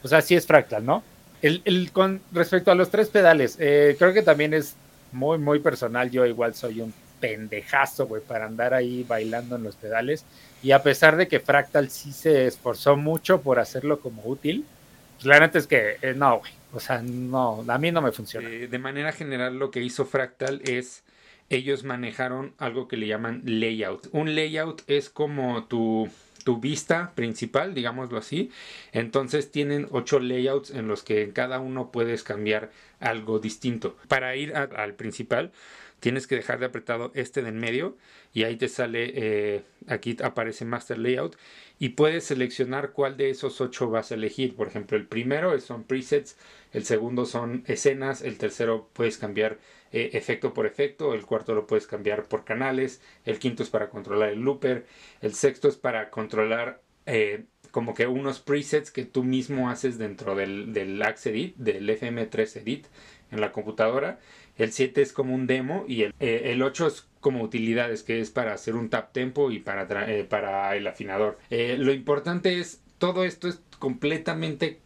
pues 0.00 0.12
así 0.12 0.34
es 0.34 0.46
Fractal, 0.46 0.84
¿no? 0.84 1.02
El, 1.42 1.62
el 1.64 1.92
con 1.92 2.20
respecto 2.32 2.70
a 2.70 2.74
los 2.74 2.90
tres 2.90 3.08
pedales, 3.08 3.56
eh, 3.60 3.94
creo 3.98 4.12
que 4.12 4.22
también 4.22 4.54
es 4.54 4.74
muy, 5.12 5.38
muy 5.38 5.60
personal. 5.60 6.10
Yo 6.10 6.26
igual 6.26 6.54
soy 6.54 6.80
un 6.80 6.92
pendejazo, 7.20 8.06
güey, 8.06 8.22
para 8.22 8.46
andar 8.46 8.74
ahí 8.74 9.04
bailando 9.04 9.56
en 9.56 9.64
los 9.64 9.76
pedales. 9.76 10.24
Y 10.62 10.72
a 10.72 10.82
pesar 10.82 11.16
de 11.16 11.28
que 11.28 11.40
Fractal 11.40 11.90
sí 11.90 12.12
se 12.12 12.46
esforzó 12.46 12.96
mucho 12.96 13.40
por 13.40 13.60
hacerlo 13.60 14.00
como 14.00 14.22
útil, 14.24 14.64
pues 15.16 15.26
la 15.26 15.40
neta 15.40 15.58
es 15.58 15.66
que 15.66 15.96
eh, 16.02 16.14
no, 16.16 16.38
güey. 16.38 16.57
O 16.72 16.80
sea, 16.80 17.02
no, 17.02 17.64
a 17.66 17.78
mí 17.78 17.90
no 17.92 18.02
me 18.02 18.12
funciona. 18.12 18.48
Eh, 18.48 18.68
de 18.68 18.78
manera 18.78 19.12
general, 19.12 19.58
lo 19.58 19.70
que 19.70 19.82
hizo 19.82 20.04
Fractal 20.04 20.60
es 20.64 21.02
ellos 21.50 21.84
manejaron 21.84 22.52
algo 22.58 22.88
que 22.88 22.96
le 22.96 23.06
llaman 23.06 23.42
layout. 23.44 24.08
Un 24.12 24.34
layout 24.34 24.82
es 24.86 25.08
como 25.08 25.64
tu, 25.64 26.08
tu 26.44 26.60
vista 26.60 27.12
principal, 27.14 27.74
digámoslo 27.74 28.18
así. 28.18 28.50
Entonces 28.92 29.50
tienen 29.50 29.86
ocho 29.90 30.18
layouts 30.18 30.70
en 30.70 30.88
los 30.88 31.02
que 31.02 31.22
en 31.22 31.32
cada 31.32 31.58
uno 31.58 31.90
puedes 31.90 32.22
cambiar 32.22 32.70
algo 33.00 33.38
distinto. 33.38 33.96
Para 34.08 34.36
ir 34.36 34.54
al 34.54 34.94
principal, 34.94 35.52
tienes 36.00 36.26
que 36.26 36.36
dejar 36.36 36.58
de 36.58 36.66
apretado 36.66 37.10
este 37.14 37.42
de 37.42 37.48
en 37.48 37.58
medio 37.58 37.96
y 38.32 38.44
ahí 38.44 38.56
te 38.56 38.68
sale, 38.68 39.12
eh, 39.14 39.62
aquí 39.86 40.16
aparece 40.22 40.64
Master 40.64 40.98
Layout 40.98 41.36
y 41.78 41.90
puedes 41.90 42.24
seleccionar 42.24 42.92
cuál 42.92 43.16
de 43.16 43.30
esos 43.30 43.60
ocho 43.60 43.90
vas 43.90 44.10
a 44.10 44.14
elegir. 44.14 44.54
Por 44.54 44.68
ejemplo, 44.68 44.96
el 44.96 45.06
primero 45.06 45.58
son 45.60 45.84
presets, 45.84 46.36
el 46.72 46.84
segundo 46.84 47.24
son 47.24 47.64
escenas, 47.66 48.22
el 48.22 48.38
tercero 48.38 48.88
puedes 48.92 49.18
cambiar 49.18 49.58
eh, 49.92 50.10
efecto 50.12 50.52
por 50.54 50.66
efecto, 50.66 51.14
el 51.14 51.24
cuarto 51.24 51.54
lo 51.54 51.66
puedes 51.66 51.86
cambiar 51.86 52.24
por 52.24 52.44
canales, 52.44 53.00
el 53.24 53.38
quinto 53.38 53.62
es 53.62 53.70
para 53.70 53.88
controlar 53.88 54.30
el 54.30 54.40
looper, 54.40 54.86
el 55.20 55.34
sexto 55.34 55.68
es 55.68 55.76
para 55.76 56.10
controlar 56.10 56.82
eh, 57.06 57.44
como 57.70 57.94
que 57.94 58.06
unos 58.06 58.40
presets 58.40 58.90
que 58.90 59.04
tú 59.04 59.24
mismo 59.24 59.70
haces 59.70 59.98
dentro 59.98 60.34
del, 60.34 60.72
del 60.72 61.00
Axe 61.02 61.30
Edit, 61.30 61.56
del 61.56 61.88
FM3 61.88 62.60
Edit 62.60 62.86
en 63.30 63.40
la 63.40 63.52
computadora. 63.52 64.18
El 64.58 64.72
7 64.72 65.00
es 65.00 65.12
como 65.12 65.34
un 65.34 65.46
demo 65.46 65.84
y 65.88 66.02
el, 66.02 66.14
eh, 66.20 66.42
el 66.46 66.62
8 66.62 66.86
es 66.88 67.06
como 67.20 67.42
utilidades, 67.42 68.02
que 68.02 68.20
es 68.20 68.30
para 68.30 68.52
hacer 68.52 68.74
un 68.74 68.90
tap 68.90 69.12
tempo 69.12 69.50
y 69.50 69.60
para, 69.60 69.86
eh, 70.10 70.24
para 70.24 70.74
el 70.76 70.86
afinador. 70.86 71.38
Eh, 71.50 71.76
lo 71.78 71.92
importante 71.92 72.58
es, 72.58 72.80
todo 72.98 73.24
esto 73.24 73.48
es 73.48 73.60
completamente 73.78 74.80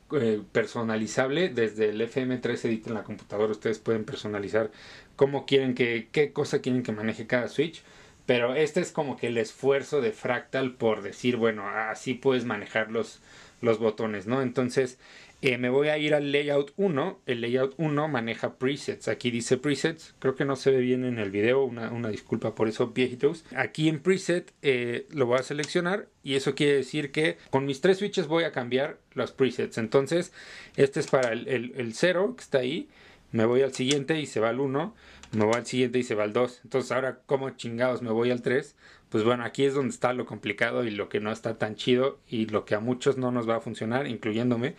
personalizable 0.53 1.49
desde 1.49 1.89
el 1.89 2.03
FM3 2.03 2.67
Edit 2.67 2.87
en 2.87 2.95
la 2.95 3.03
computadora. 3.03 3.53
Ustedes 3.53 3.79
pueden 3.79 4.05
personalizar 4.05 4.71
cómo 5.17 5.47
quieren 5.47 5.75
que, 5.75 6.09
qué 6.13 6.33
cosa 6.33 6.61
quieren 6.61 6.83
que 6.83 6.93
maneje 6.93 7.27
cada 7.27 7.49
switch. 7.49 7.83
Pero 8.27 8.55
este 8.55 8.81
es 8.81 8.93
como 8.93 9.17
que 9.17 9.29
el 9.29 9.39
esfuerzo 9.39 10.01
de 10.01 10.13
Fractal 10.13 10.75
por 10.75 11.03
decir, 11.03 11.37
bueno, 11.37 11.67
así 11.69 12.15
puedes 12.15 12.45
manejar 12.45 12.91
los, 12.91 13.21
los 13.63 13.79
botones, 13.79 14.27
¿no? 14.27 14.43
Entonces, 14.43 14.99
eh, 15.43 15.59
me 15.59 15.71
voy 15.71 15.89
a 15.89 15.99
ir 15.99 16.15
al 16.15 16.31
layout 16.31 16.73
1. 16.77 17.23
El 17.27 17.41
layout 17.41 17.75
1 17.77 18.07
maneja 18.07 18.59
presets. 18.59 19.09
Aquí 19.09 19.33
dice 19.33 19.57
presets. 19.57 20.15
Creo 20.21 20.37
que 20.37 20.45
no 20.45 20.55
se 20.55 20.71
ve 20.71 20.79
bien 20.79 21.05
en 21.05 21.19
el 21.19 21.33
video. 21.33 21.65
Una, 21.65 22.09
disculpa 22.11 22.55
por 22.55 22.69
eso, 22.69 22.89
viejitos. 22.89 23.45
Aquí 23.57 23.89
en 23.89 23.99
preset 23.99 24.53
eh, 24.63 25.09
lo 25.11 25.27
voy 25.27 25.41
a 25.41 25.43
seleccionar. 25.43 26.07
Y 26.23 26.37
eso 26.37 26.55
quiere 26.55 26.75
decir 26.75 27.11
que 27.11 27.39
con 27.51 27.67
mis 27.67 27.81
tres 27.81 27.99
switches 27.99 28.29
voy 28.29 28.45
a 28.45 28.53
cambiar 28.53 28.99
los 29.15 29.33
presets. 29.33 29.79
Entonces, 29.79 30.33
este 30.77 31.01
es 31.01 31.09
para 31.09 31.33
el, 31.33 31.93
0 31.93 32.35
que 32.37 32.43
está 32.43 32.59
ahí. 32.59 32.89
Me 33.33 33.45
voy 33.45 33.63
al 33.63 33.75
siguiente 33.75 34.21
y 34.21 34.27
se 34.27 34.39
va 34.39 34.51
al 34.51 34.61
1. 34.61 34.95
me 35.33 35.45
voy 35.45 35.55
al 35.57 35.67
siguiente 35.67 35.99
y 35.99 36.05
se 36.05 36.15
va 36.15 36.23
al 36.23 36.33
2. 36.33 36.61
Entonces 36.63 36.93
ahora, 36.93 37.19
¿cómo 37.27 37.51
chingados 37.51 38.01
me 38.01 38.13
voy 38.13 38.31
al 38.31 38.43
3? 38.43 38.77
Pues 39.13 39.25
bueno, 39.25 39.45
aquí 39.45 39.65
es 39.65 39.75
donde 39.75 39.93
está 39.93 40.15
lo 40.15 40.25
complicado 40.25 40.85
y 40.85 40.91
lo 40.91 41.11
que 41.11 41.21
no 41.21 41.33
está 41.33 41.59
tan 41.59 41.75
chido 41.75 42.19
y 42.29 42.47
lo 42.47 42.65
que 42.65 42.75
a 42.75 42.81
muchos 42.81 43.19
no 43.19 43.31
nos 43.31 43.47
va 43.47 43.57
a 43.57 43.61
funcionar, 43.61 44.07
incluyéndome, 44.07 44.75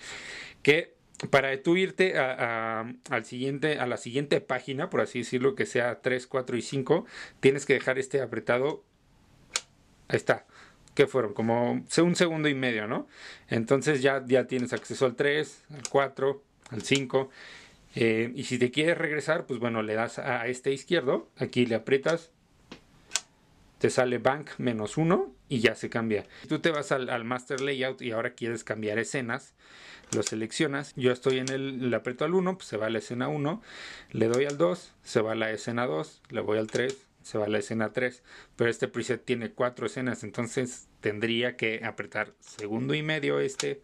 que 0.64 0.94
para 1.30 1.62
tú 1.62 1.78
irte 1.78 2.18
a, 2.18 2.86
al 3.10 3.26
siguiente, 3.26 3.80
a 3.80 3.86
la 3.88 3.98
siguiente 3.98 4.42
página, 4.42 4.90
por 4.90 5.02
así 5.02 5.20
decirlo, 5.20 5.56
que 5.56 5.66
sea 5.66 6.02
3, 6.02 6.28
4 6.28 6.58
y 6.58 6.62
5, 6.62 7.06
tienes 7.40 7.66
que 7.66 7.74
dejar 7.74 8.00
este 8.00 8.22
apretado. 8.22 8.84
Ahí 10.08 10.18
está. 10.18 10.46
que 10.96 11.08
fueron? 11.08 11.34
Como 11.34 11.72
un 11.74 12.16
segundo 12.16 12.50
y 12.50 12.56
medio, 12.56 12.88
¿no? 12.88 13.08
Entonces 13.50 14.02
ya, 14.02 14.24
ya 14.26 14.48
tienes 14.48 14.74
acceso 14.74 15.06
al 15.06 15.16
3, 15.16 15.66
al 15.76 15.84
4, 15.90 16.44
al 16.72 16.82
5. 16.82 17.30
Eh, 17.96 18.32
y 18.36 18.44
si 18.44 18.58
te 18.58 18.72
quieres 18.72 18.98
regresar, 18.98 19.46
pues 19.46 19.60
bueno, 19.60 19.82
le 19.84 19.94
das 19.94 20.20
a 20.20 20.48
este 20.48 20.72
izquierdo, 20.72 21.30
aquí 21.38 21.66
le 21.66 21.76
aprietas, 21.76 22.32
te 23.84 23.90
sale 23.90 24.18
bank 24.18 24.52
menos 24.60 24.96
1 24.96 25.36
y 25.50 25.60
ya 25.60 25.76
se 25.76 25.90
cambia. 25.90 26.26
Tú 26.48 26.60
te 26.60 26.72
vas 26.72 26.94
al, 26.94 27.26
master 27.26 27.60
layout 27.60 28.02
y 28.02 28.12
ahora 28.12 28.34
quieres 28.34 28.64
cambiar 28.64 28.98
escenas, 28.98 29.56
lo 30.16 30.24
seleccionas. 30.24 30.94
Yo 30.96 31.12
estoy 31.12 31.40
en 31.40 31.50
el, 31.50 31.90
le 31.90 31.96
aprieto 31.98 32.24
al 32.24 32.34
1, 32.34 32.56
pues 32.56 32.66
se 32.66 32.78
va 32.78 32.86
a 32.86 32.90
la 32.90 33.00
escena 33.00 33.28
1, 33.28 33.62
le 34.12 34.28
doy 34.30 34.46
al 34.46 34.58
2, 34.58 34.94
se 35.04 35.20
va 35.20 35.34
a 35.34 35.36
la 35.36 35.52
escena 35.52 35.86
2, 35.86 36.22
le 36.30 36.40
voy 36.40 36.60
al 36.60 36.68
3, 36.68 36.98
se 37.24 37.38
va 37.38 37.44
a 37.44 37.50
la 37.50 37.58
escena 37.58 37.92
3. 37.92 38.24
Pero 38.56 38.70
este 38.70 38.88
preset 38.88 39.26
tiene 39.26 39.52
4 39.52 39.86
escenas, 39.86 40.24
entonces 40.24 40.88
tendría 41.02 41.58
que 41.58 41.82
apretar 41.84 42.32
segundo 42.40 42.94
y 42.94 43.04
medio 43.04 43.42
este 43.42 43.82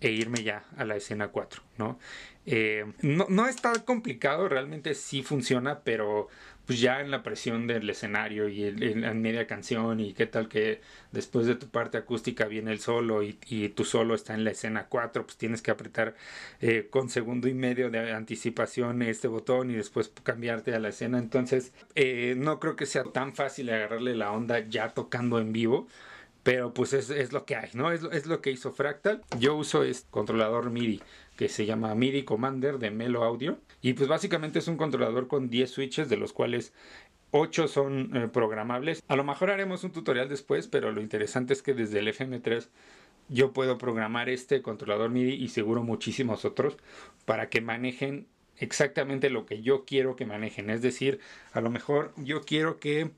e 0.00 0.10
irme 0.10 0.42
ya 0.42 0.64
a 0.76 0.84
la 0.84 0.96
escena 0.96 1.28
4, 1.28 1.62
¿no? 1.78 1.98
Eh, 2.46 2.84
no, 3.02 3.26
no 3.28 3.46
tan 3.54 3.80
complicado, 3.80 4.48
realmente 4.48 4.94
sí 4.94 5.22
funciona, 5.22 5.80
pero 5.80 6.28
pues 6.66 6.80
ya 6.80 7.00
en 7.00 7.10
la 7.10 7.22
presión 7.22 7.66
del 7.66 7.88
escenario 7.90 8.48
y 8.48 8.64
en 8.64 9.22
media 9.22 9.46
canción 9.46 10.00
y 10.00 10.12
qué 10.12 10.26
tal 10.26 10.48
que 10.48 10.80
después 11.10 11.46
de 11.46 11.56
tu 11.56 11.68
parte 11.68 11.98
acústica 11.98 12.46
viene 12.46 12.70
el 12.70 12.80
solo 12.80 13.22
y, 13.22 13.38
y 13.48 13.70
tu 13.70 13.84
solo 13.84 14.14
está 14.14 14.34
en 14.34 14.44
la 14.44 14.52
escena 14.52 14.86
4, 14.88 15.24
pues 15.24 15.36
tienes 15.36 15.62
que 15.62 15.70
apretar 15.70 16.14
eh, 16.60 16.88
con 16.90 17.08
segundo 17.08 17.48
y 17.48 17.54
medio 17.54 17.90
de 17.90 18.12
anticipación 18.12 19.02
este 19.02 19.28
botón 19.28 19.70
y 19.70 19.74
después 19.74 20.12
cambiarte 20.22 20.74
a 20.74 20.78
la 20.78 20.90
escena. 20.90 21.18
Entonces, 21.18 21.72
eh, 21.94 22.34
no 22.36 22.60
creo 22.60 22.76
que 22.76 22.86
sea 22.86 23.04
tan 23.04 23.34
fácil 23.34 23.70
agarrarle 23.70 24.14
la 24.14 24.32
onda 24.32 24.60
ya 24.60 24.90
tocando 24.90 25.38
en 25.40 25.52
vivo. 25.52 25.88
Pero 26.42 26.72
pues 26.72 26.94
es, 26.94 27.10
es, 27.10 27.34
lo 27.34 27.44
que 27.44 27.54
hay, 27.54 27.68
¿no? 27.74 27.92
Es, 27.92 28.02
es, 28.12 28.24
lo 28.24 28.40
que 28.40 28.50
hizo 28.50 28.72
Fractal. 28.72 29.22
Yo 29.38 29.56
uso 29.56 29.82
este 29.82 30.08
controlador 30.10 30.70
MIDI 30.70 31.02
que 31.40 31.48
se 31.48 31.64
llama 31.64 31.94
MIDI 31.94 32.24
Commander 32.24 32.78
de 32.78 32.90
Melo 32.90 33.24
Audio. 33.24 33.58
Y 33.80 33.94
pues 33.94 34.10
básicamente 34.10 34.58
es 34.58 34.68
un 34.68 34.76
controlador 34.76 35.26
con 35.26 35.48
10 35.48 35.70
switches 35.70 36.10
de 36.10 36.18
los 36.18 36.34
cuales 36.34 36.74
8 37.30 37.66
son 37.66 38.14
eh, 38.14 38.28
programables. 38.28 39.02
A 39.08 39.16
lo 39.16 39.24
mejor 39.24 39.50
haremos 39.50 39.82
un 39.82 39.90
tutorial 39.90 40.28
después, 40.28 40.68
pero 40.68 40.92
lo 40.92 41.00
interesante 41.00 41.54
es 41.54 41.62
que 41.62 41.72
desde 41.72 42.00
el 42.00 42.08
FM3 42.08 42.68
yo 43.30 43.54
puedo 43.54 43.78
programar 43.78 44.28
este 44.28 44.60
controlador 44.60 45.08
MIDI 45.08 45.32
y 45.32 45.48
seguro 45.48 45.82
muchísimos 45.82 46.44
otros 46.44 46.76
para 47.24 47.48
que 47.48 47.62
manejen 47.62 48.26
exactamente 48.58 49.30
lo 49.30 49.46
que 49.46 49.62
yo 49.62 49.86
quiero 49.86 50.16
que 50.16 50.26
manejen. 50.26 50.68
Es 50.68 50.82
decir, 50.82 51.20
a 51.54 51.62
lo 51.62 51.70
mejor 51.70 52.12
yo 52.18 52.42
quiero 52.42 52.78
que 52.78 53.12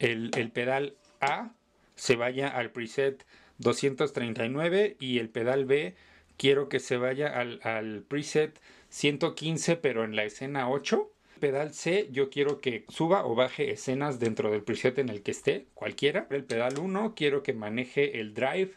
el, 0.00 0.32
el 0.36 0.50
pedal 0.50 0.96
A 1.22 1.52
se 1.94 2.16
vaya 2.16 2.46
al 2.48 2.72
preset 2.72 3.24
239 3.56 4.98
y 5.00 5.18
el 5.18 5.30
pedal 5.30 5.64
B 5.64 5.94
quiero 6.36 6.68
que 6.68 6.80
se 6.80 6.96
vaya 6.96 7.28
al, 7.28 7.60
al 7.62 8.02
preset 8.02 8.58
115 8.88 9.76
pero 9.76 10.04
en 10.04 10.16
la 10.16 10.24
escena 10.24 10.68
8 10.70 11.10
pedal 11.44 11.74
C 11.74 12.08
yo 12.10 12.30
quiero 12.30 12.62
que 12.62 12.86
suba 12.88 13.26
o 13.26 13.34
baje 13.34 13.70
escenas 13.70 14.18
dentro 14.18 14.50
del 14.50 14.62
preset 14.62 14.98
en 14.98 15.10
el 15.10 15.22
que 15.22 15.32
esté, 15.32 15.66
cualquiera. 15.74 16.26
El 16.30 16.44
pedal 16.44 16.78
1 16.78 17.14
quiero 17.14 17.42
que 17.42 17.52
maneje 17.52 18.18
el 18.18 18.32
drive, 18.32 18.72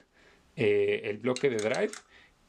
eh, 0.57 1.03
el 1.05 1.17
bloque 1.19 1.49
de 1.49 1.57
drive. 1.57 1.91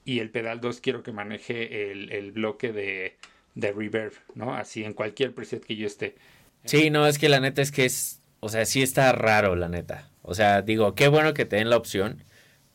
Y 0.05 0.18
el 0.18 0.31
pedal 0.31 0.61
2 0.61 0.81
quiero 0.81 1.05
que 1.05 1.12
maneje 1.12 1.92
el, 1.92 2.11
el 2.11 2.33
bloque 2.33 2.73
de, 2.73 3.16
de, 3.55 3.73
reverb, 3.73 4.14
¿no? 4.35 4.55
Así 4.55 4.83
en 4.83 4.94
cualquier 4.94 5.35
preset 5.35 5.64
que 5.64 5.77
yo 5.77 5.87
esté. 5.87 6.16
Sí, 6.64 6.90
no, 6.90 7.07
es 7.07 7.18
que 7.18 7.29
la 7.29 7.38
neta 7.38 7.62
es 7.62 7.71
que 7.71 7.85
es, 7.85 8.21
o 8.40 8.49
sea, 8.49 8.64
sí 8.64 8.83
está 8.83 9.12
raro, 9.12 9.55
la 9.55 9.68
neta. 9.68 10.11
O 10.23 10.35
sea, 10.35 10.62
digo, 10.62 10.94
qué 10.97 11.07
bueno 11.07 11.33
que 11.33 11.44
te 11.44 11.57
den 11.57 11.71
la 11.71 11.77
opción. 11.77 12.25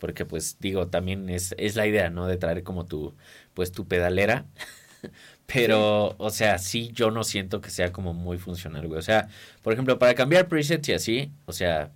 Porque 0.04 0.26
pues 0.26 0.58
digo, 0.60 0.89
también 0.89 1.30
es, 1.30 1.56
es 1.58 1.78
la 1.78 1.88
idea, 1.88 2.10
¿no? 2.10 2.28
De 2.28 2.36
traer 2.36 2.63
como 2.63 2.86
tu, 2.86 3.16
pues 3.54 3.72
tu 3.72 3.88
pedalera. 3.88 4.46
Pero, 5.46 6.16
o 6.18 6.30
sea, 6.30 6.58
sí, 6.58 6.92
yo 6.94 7.10
no 7.10 7.24
siento 7.24 7.62
que 7.62 7.70
sea 7.70 7.94
como 7.94 8.13
muy 8.13 8.38
funcional, 8.38 8.86
güey. 8.86 9.00
O 9.00 9.02
sea, 9.02 9.30
por 9.62 9.72
ejemplo, 9.72 10.00
para 10.00 10.13
cambiar 10.13 10.50
presets 10.50 10.89
y 10.89 10.92
así, 10.92 11.32
o 11.46 11.54
sea, 11.54 11.94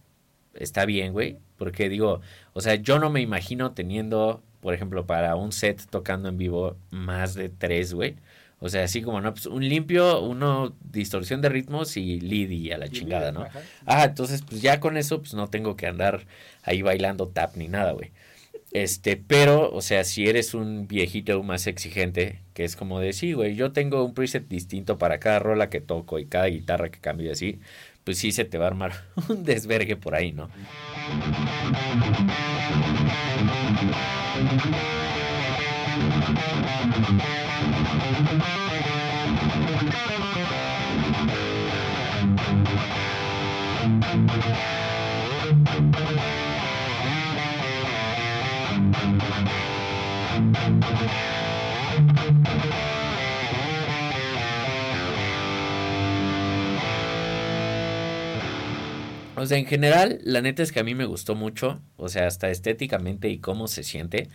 está 0.54 0.86
bien, 0.86 1.12
güey. 1.12 1.38
Porque 1.58 1.90
digo, 1.90 2.22
o 2.54 2.62
sea, 2.62 2.76
yo 2.76 2.98
no 2.98 3.10
me 3.10 3.20
imagino 3.20 3.74
teniendo, 3.74 4.42
por 4.62 4.74
ejemplo, 4.74 5.06
para 5.06 5.36
un 5.36 5.52
set 5.52 5.86
tocando 5.90 6.30
en 6.30 6.38
vivo 6.38 6.78
más 6.92 7.34
de 7.36 7.50
tres, 7.50 7.94
güey. 7.94 8.16
O 8.60 8.70
sea, 8.70 8.84
así 8.84 9.04
como, 9.04 9.22
no, 9.22 9.34
pues 9.34 9.46
un 9.46 9.68
limpio, 9.68 10.20
uno 10.22 10.76
distorsión 10.92 11.42
de 11.42 11.50
ritmos 11.50 11.96
y 11.96 12.20
lead 12.20 12.50
y 12.50 12.72
a 12.72 12.80
la 12.80 12.90
chingada, 12.90 13.32
¿no? 13.32 13.46
Ah, 13.86 14.06
entonces, 14.06 14.42
pues 14.42 14.62
ya 14.62 14.80
con 14.80 14.98
eso, 14.98 15.20
pues 15.20 15.36
no 15.36 15.48
tengo 15.48 15.76
que 15.76 15.86
andar 15.86 16.26
ahí 16.64 16.82
bailando 16.82 17.28
tap 17.28 17.56
ni 17.56 17.68
nada, 17.68 17.92
güey. 17.92 18.12
Este, 18.72 19.16
pero, 19.16 19.72
o 19.72 19.82
sea, 19.82 20.04
si 20.04 20.28
eres 20.28 20.54
un 20.54 20.88
viejito 20.88 21.42
más 21.44 21.68
exigente, 21.68 22.42
que 22.54 22.64
es 22.64 22.76
como 22.76 23.00
de, 23.00 23.14
sí, 23.14 23.34
güey, 23.34 23.56
yo 23.56 23.72
tengo 23.72 24.04
un 24.04 24.14
preset 24.14 24.48
distinto 24.48 24.98
para 24.98 25.20
cada 25.20 25.40
rola 25.40 25.70
que 25.70 25.80
toco 25.80 26.20
y 26.20 26.26
cada 26.26 26.48
guitarra 26.48 26.90
que 26.90 27.00
cambio 27.00 27.28
y 27.28 27.32
así, 27.32 27.60
pues 28.04 28.18
sí 28.18 28.32
se 28.32 28.44
te 28.46 28.58
va 28.58 28.66
a 28.66 28.70
armar 28.70 28.94
un 29.30 29.44
desvergue 29.44 29.96
por 29.96 30.16
ahí, 30.16 30.32
¿no? 30.32 30.50
O 59.36 59.46
sea, 59.46 59.60
en 59.60 59.66
general, 59.66 60.20
la 60.24 60.42
neta 60.42 60.64
es 60.64 60.72
que 60.72 60.80
a 60.80 60.84
mí 60.84 60.96
me 60.96 61.06
gustó 61.06 61.36
mucho. 61.36 61.80
O 61.96 62.10
sea, 62.10 62.26
hasta 62.28 62.50
estéticamente 62.50 63.30
y 63.30 63.38
cómo 63.40 63.68
se 63.68 63.84
siente. 63.84 64.30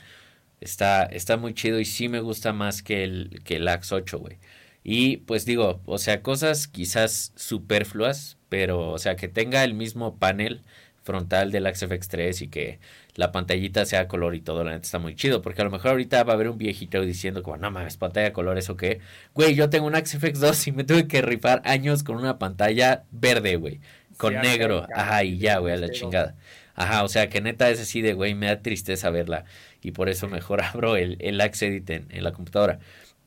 Está, 0.63 1.05
está 1.05 1.37
muy 1.37 1.55
chido 1.55 1.81
y 1.81 1.85
sí 1.85 2.09
me 2.09 2.21
gusta 2.21 2.53
más 2.53 2.83
que 2.83 3.05
el, 3.05 3.43
que 3.45 3.57
el 3.57 3.69
Axe 3.69 3.95
8, 3.95 4.19
güey. 4.19 4.39
Y 4.85 5.19
pues 5.19 5.45
digo, 5.45 5.81
o 5.87 5.99
sea, 5.99 6.23
cosas 6.23 6.67
quizás 6.69 7.33
superfluas, 7.37 8.39
pero 8.49 8.91
o 8.91 8.99
sea, 8.99 9.17
que 9.17 9.29
tenga 9.29 9.65
el 9.65 9.75
mismo 9.75 10.19
panel 10.19 10.63
frontal 11.03 11.51
del 11.53 11.67
Axe 11.67 11.89
FX3 11.89 12.43
y 12.43 12.49
que 12.49 12.81
la 13.15 13.33
pantallita 13.33 13.85
sea 13.85 14.09
color 14.09 14.35
y 14.35 14.41
todo, 14.41 14.65
la 14.65 14.73
neta 14.73 14.85
está 14.85 14.99
muy 14.99 15.15
chido, 15.15 15.43
porque 15.43 15.61
a 15.61 15.65
lo 15.65 15.71
mejor 15.71 15.93
ahorita 15.93 16.23
va 16.25 16.33
a 16.33 16.35
haber 16.37 16.49
un 16.49 16.59
viejito 16.59 17.01
diciendo 17.03 17.43
como, 17.43 17.57
no 17.59 17.71
mames, 17.71 17.97
pantalla 17.97 18.33
color, 18.33 18.59
¿eso 18.59 18.77
qué? 18.77 19.01
Güey, 19.35 19.55
yo 19.55 19.69
tengo 19.71 19.87
un 19.87 19.95
Axe 19.95 20.19
FX2 20.19 20.69
y 20.69 20.73
me 20.73 20.85
tuve 20.85 21.09
que 21.09 21.23
rifar 21.23 21.63
años 21.65 22.03
con 22.03 22.17
una 22.17 22.39
pantalla 22.39 23.05
verde, 23.11 23.57
güey, 23.57 23.81
con 24.17 24.35
sí, 24.35 24.41
negro, 24.41 24.87
ajá, 24.95 25.25
y 25.25 25.39
ya, 25.39 25.59
güey, 25.59 25.75
a 25.75 25.77
la 25.77 25.91
chingada. 25.91 26.37
Ajá, 26.75 27.05
o 27.05 27.09
sea, 27.09 27.29
que 27.29 27.41
neta 27.41 27.71
es 27.71 27.81
así 27.81 28.01
de, 28.03 28.15
güey, 28.15 28.35
me 28.35 28.47
da 28.47 28.63
tristeza 28.63 29.11
verla 29.11 29.45
y 29.83 29.93
por 29.93 30.09
eso 30.09 30.29
mejor 30.29 30.63
abro 30.65 30.97
el, 30.97 31.17
el 31.21 31.41
Axe 31.41 31.69
Edit 31.69 31.91
en, 31.91 32.07
en 32.11 32.25
la 32.25 32.33
computadora. 32.33 32.79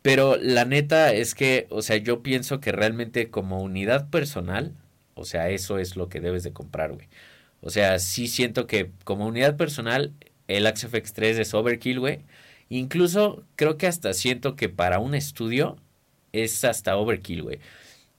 Pero 0.01 0.37
la 0.37 0.65
neta 0.65 1.13
es 1.13 1.33
que, 1.35 1.67
o 1.69 1.81
sea, 1.81 1.97
yo 1.97 2.21
pienso 2.23 2.59
que 2.59 2.71
realmente 2.71 3.29
como 3.31 3.61
unidad 3.61 4.09
personal, 4.09 4.73
o 5.15 5.25
sea, 5.25 5.49
eso 5.49 5.79
es 5.79 5.95
lo 5.95 6.09
que 6.09 6.21
debes 6.21 6.43
de 6.43 6.53
comprar, 6.53 6.93
güey. 6.93 7.07
O 7.61 7.69
sea, 7.71 7.99
sí 7.99 8.27
siento 8.27 8.67
que 8.67 8.91
como 9.03 9.25
unidad 9.27 9.57
personal, 9.57 10.13
el 10.47 10.67
Axe 10.67 10.87
FX3 10.89 11.39
es 11.39 11.53
overkill, 11.53 11.99
güey. 11.99 12.19
Incluso 12.69 13.43
creo 13.55 13.77
que 13.77 13.87
hasta 13.87 14.13
siento 14.13 14.55
que 14.55 14.69
para 14.69 14.99
un 14.99 15.15
estudio 15.15 15.77
es 16.33 16.63
hasta 16.63 16.97
overkill, 16.97 17.43
güey. 17.43 17.59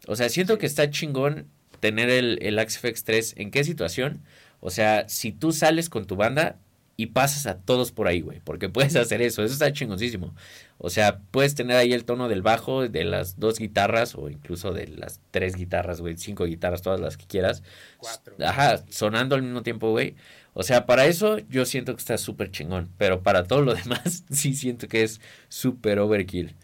O 0.08 0.16
sea, 0.16 0.28
siento 0.28 0.58
que 0.58 0.66
está 0.66 0.90
chingón 0.90 1.48
tener 1.80 2.10
el, 2.10 2.38
el 2.42 2.58
Axe 2.58 2.80
FX3. 2.80 3.34
¿En 3.36 3.50
qué 3.50 3.64
situación? 3.64 4.22
O 4.66 4.70
sea, 4.70 5.08
si 5.08 5.30
tú 5.30 5.52
sales 5.52 5.88
con 5.88 6.06
tu 6.06 6.16
banda 6.16 6.56
y 6.96 7.06
pasas 7.06 7.46
a 7.46 7.58
todos 7.58 7.92
por 7.92 8.08
ahí, 8.08 8.20
güey. 8.20 8.40
Porque 8.42 8.68
puedes 8.68 8.96
hacer 8.96 9.22
eso. 9.22 9.44
Eso 9.44 9.52
está 9.52 9.72
chingoncísimo. 9.72 10.34
O 10.78 10.90
sea, 10.90 11.20
puedes 11.30 11.54
tener 11.54 11.76
ahí 11.76 11.92
el 11.92 12.04
tono 12.04 12.26
del 12.28 12.42
bajo, 12.42 12.88
de 12.88 13.04
las 13.04 13.38
dos 13.38 13.58
guitarras, 13.60 14.16
o 14.16 14.28
incluso 14.28 14.72
de 14.72 14.88
las 14.88 15.20
tres 15.30 15.54
guitarras, 15.54 16.00
güey. 16.00 16.16
Cinco 16.16 16.46
guitarras, 16.46 16.82
todas 16.82 16.98
las 16.98 17.16
que 17.16 17.26
quieras. 17.26 17.62
Cuatro. 17.98 18.34
Ajá, 18.44 18.82
sonando 18.90 19.36
al 19.36 19.42
mismo 19.42 19.62
tiempo, 19.62 19.90
güey. 19.92 20.16
O 20.52 20.64
sea, 20.64 20.84
para 20.86 21.06
eso 21.06 21.38
yo 21.48 21.64
siento 21.66 21.94
que 21.94 22.00
está 22.00 22.18
súper 22.18 22.50
chingón. 22.50 22.88
Pero 22.98 23.22
para 23.22 23.44
todo 23.44 23.60
lo 23.62 23.74
demás, 23.84 24.24
sí 24.30 24.54
siento 24.54 24.88
que 24.88 25.04
es 25.04 25.20
súper 25.48 26.00
overkill. 26.00 26.54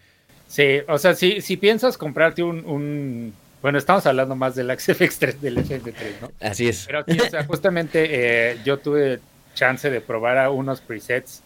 Sí, 0.48 0.78
o 0.88 0.98
sea, 0.98 1.14
si, 1.14 1.40
si 1.40 1.56
piensas 1.56 1.96
comprarte 1.96 2.42
un, 2.42 2.64
un- 2.66 3.32
Bueno, 3.62 3.78
estamos 3.78 4.04
hablando 4.06 4.34
más 4.34 4.56
del 4.56 4.70
XFX3 4.70 5.38
del 5.38 5.58
FM3, 5.58 5.94
¿no? 6.20 6.32
Así 6.40 6.68
es. 6.68 6.84
Pero 6.84 7.04
sí, 7.06 7.20
o 7.20 7.30
sea, 7.30 7.44
justamente 7.44 8.08
eh, 8.50 8.58
yo 8.64 8.78
tuve 8.78 9.20
chance 9.54 9.88
de 9.88 10.00
probar 10.00 10.36
a 10.38 10.50
unos 10.50 10.80
presets 10.80 11.44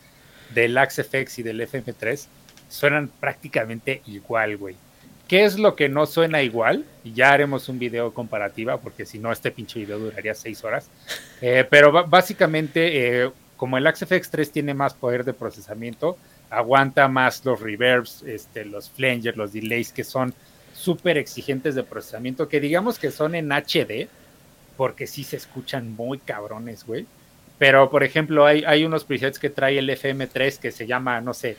del 0.55 0.79
XFX 0.79 1.41
y 1.41 1.43
del 1.43 1.61
FM3. 1.61 2.27
Suenan 2.71 3.09
prácticamente 3.21 4.01
igual, 4.07 4.57
güey. 4.57 4.77
¿Qué 5.29 5.45
es 5.45 5.59
lo 5.59 5.77
que 5.77 5.91
no 5.91 6.07
suena 6.07 6.41
igual? 6.41 6.87
Y 7.05 7.13
ya 7.13 7.33
haremos 7.33 7.69
un 7.69 7.79
video 7.79 8.15
comparativa, 8.15 8.79
porque 8.79 9.05
si 9.05 9.19
no, 9.19 9.31
este 9.31 9.51
pinche 9.51 9.81
video 9.81 9.99
duraría 9.99 10.35
seis 10.35 10.65
horas. 10.65 10.89
Eh, 11.43 11.67
pero 11.69 11.93
básicamente, 12.07 13.25
eh, 13.25 13.31
como 13.59 13.77
el 13.77 13.85
XFX3 13.85 14.51
tiene 14.51 14.73
más 14.73 14.95
poder 14.95 15.23
de 15.23 15.35
procesamiento, 15.35 16.17
aguanta 16.49 17.09
más 17.09 17.45
los 17.45 17.61
reverbs, 17.61 18.23
este, 18.23 18.65
los 18.65 18.89
flangers, 18.89 19.37
los 19.37 19.53
delays, 19.53 19.93
que 19.93 20.05
son 20.05 20.33
súper 20.77 21.17
exigentes 21.17 21.75
de 21.75 21.83
procesamiento, 21.83 22.49
que 22.49 22.61
digamos 22.61 22.99
que 22.99 23.11
son 23.11 23.35
en 23.35 23.51
HD, 23.51 24.09
porque 24.77 25.07
sí 25.07 25.25
se 25.25 25.37
escuchan 25.37 25.97
muy 25.97 26.19
cabrones, 26.19 26.85
güey. 26.85 27.07
Pero, 27.59 27.91
por 27.91 28.05
ejemplo, 28.05 28.45
hay, 28.45 28.65
hay 28.65 28.85
unos 28.85 29.05
presets 29.05 29.39
que 29.39 29.49
trae 29.49 29.79
el 29.79 29.89
FM3 29.89 30.59
que 30.59 30.71
se 30.71 30.87
llama, 30.87 31.21
no 31.23 31.33
sé, 31.33 31.57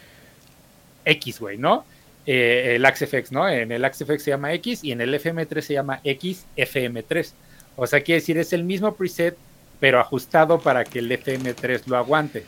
X, 1.03 1.39
güey, 1.39 1.57
¿no? 1.57 1.85
Eh, 2.27 2.75
el 2.75 2.85
XFX, 2.85 3.31
¿no? 3.31 3.49
En 3.49 3.71
el 3.71 3.83
XFX 3.91 4.21
se 4.21 4.31
llama 4.31 4.53
X 4.53 4.83
y 4.83 4.91
en 4.91 5.01
el 5.01 5.13
FM3 5.13 5.61
se 5.61 5.73
llama 5.73 6.01
XFM3. 6.03 7.31
O 7.75 7.87
sea, 7.87 8.01
quiere 8.01 8.19
decir, 8.19 8.37
es 8.37 8.53
el 8.53 8.63
mismo 8.63 8.95
preset, 8.95 9.35
pero 9.79 9.99
ajustado 9.99 10.59
para 10.59 10.83
que 10.83 10.99
el 10.99 11.09
FM3 11.09 11.83
lo 11.87 11.97
aguante. 11.97 12.43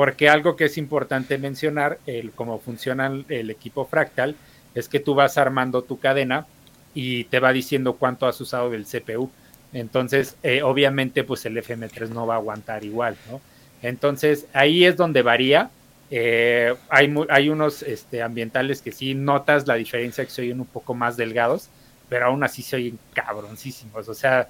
Porque 0.00 0.30
algo 0.30 0.56
que 0.56 0.64
es 0.64 0.78
importante 0.78 1.36
mencionar, 1.36 1.98
el, 2.06 2.30
cómo 2.30 2.58
funciona 2.58 3.22
el, 3.28 3.50
equipo 3.50 3.84
fractal, 3.84 4.34
es 4.74 4.88
que 4.88 4.98
tú 4.98 5.14
vas 5.14 5.36
armando 5.36 5.82
tu 5.82 6.00
cadena 6.00 6.46
y 6.94 7.24
te 7.24 7.38
va 7.38 7.52
diciendo 7.52 7.96
cuánto 7.96 8.26
has 8.26 8.40
usado 8.40 8.70
del 8.70 8.86
CPU. 8.86 9.30
Entonces, 9.74 10.38
eh, 10.42 10.62
obviamente, 10.62 11.22
pues 11.22 11.44
el 11.44 11.58
FM3 11.58 12.08
no 12.08 12.26
va 12.26 12.36
a 12.36 12.38
aguantar 12.38 12.82
igual, 12.82 13.14
¿no? 13.30 13.42
Entonces, 13.82 14.46
ahí 14.54 14.86
es 14.86 14.96
donde 14.96 15.20
varía. 15.20 15.68
Eh, 16.10 16.74
hay, 16.88 17.14
hay 17.28 17.50
unos 17.50 17.82
este, 17.82 18.22
ambientales 18.22 18.80
que 18.80 18.92
sí 18.92 19.14
notas 19.14 19.66
la 19.66 19.74
diferencia, 19.74 20.24
que 20.24 20.30
se 20.30 20.40
oyen 20.40 20.60
un 20.60 20.66
poco 20.66 20.94
más 20.94 21.18
delgados, 21.18 21.68
pero 22.08 22.24
aún 22.24 22.42
así 22.42 22.62
se 22.62 22.76
oyen 22.76 22.98
cabroncísimos. 23.12 24.08
O 24.08 24.14
sea, 24.14 24.48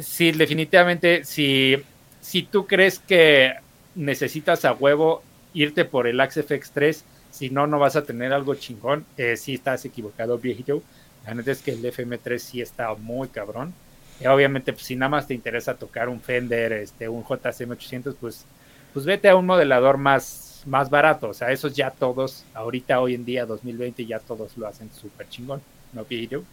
sí, 0.00 0.32
definitivamente, 0.32 1.26
si, 1.26 1.76
si 2.22 2.44
tú 2.44 2.66
crees 2.66 2.98
que 3.00 3.67
necesitas 3.98 4.64
a 4.64 4.72
huevo 4.72 5.22
irte 5.52 5.84
por 5.84 6.06
el 6.06 6.20
XFX 6.20 6.70
3, 6.70 7.04
si 7.30 7.50
no, 7.50 7.66
no 7.66 7.78
vas 7.78 7.96
a 7.96 8.04
tener 8.04 8.32
algo 8.32 8.54
chingón, 8.54 9.04
eh, 9.16 9.36
sí 9.36 9.54
estás 9.54 9.84
equivocado, 9.84 10.38
viejito. 10.38 10.82
La 11.26 11.34
neta 11.34 11.50
es 11.50 11.60
que 11.60 11.72
el 11.72 11.84
FM3 11.84 12.38
sí 12.38 12.60
está 12.60 12.94
muy 12.94 13.28
cabrón. 13.28 13.74
Y 14.20 14.26
obviamente, 14.26 14.72
pues, 14.72 14.84
si 14.84 14.96
nada 14.96 15.10
más 15.10 15.26
te 15.26 15.34
interesa 15.34 15.74
tocar 15.74 16.08
un 16.08 16.20
Fender, 16.20 16.72
este, 16.72 17.08
un 17.08 17.24
JCM 17.24 17.72
800, 17.72 18.16
pues, 18.20 18.44
pues 18.92 19.04
vete 19.04 19.28
a 19.28 19.36
un 19.36 19.46
modelador 19.46 19.98
más, 19.98 20.62
más 20.66 20.90
barato. 20.90 21.28
O 21.28 21.34
sea, 21.34 21.50
esos 21.50 21.74
ya 21.74 21.90
todos, 21.90 22.44
ahorita, 22.54 23.00
hoy 23.00 23.14
en 23.14 23.24
día, 23.24 23.46
2020, 23.46 24.06
ya 24.06 24.18
todos 24.20 24.56
lo 24.56 24.66
hacen 24.66 24.90
súper 24.92 25.28
chingón, 25.28 25.60
¿no, 25.92 26.04
viejito? 26.04 26.44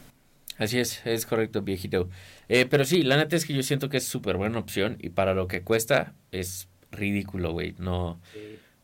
Así 0.57 0.79
es, 0.79 1.05
es 1.05 1.25
correcto, 1.25 1.61
viejito. 1.61 2.09
Eh, 2.47 2.65
pero 2.65 2.85
sí, 2.85 3.03
la 3.03 3.17
neta 3.17 3.35
es 3.35 3.45
que 3.45 3.53
yo 3.53 3.63
siento 3.63 3.89
que 3.89 3.97
es 3.97 4.07
súper 4.07 4.37
buena 4.37 4.59
opción 4.59 4.97
y 4.99 5.09
para 5.09 5.33
lo 5.33 5.47
que 5.47 5.63
cuesta 5.63 6.13
es 6.31 6.69
ridículo, 6.95 7.51
güey. 7.51 7.75
No, 7.77 8.19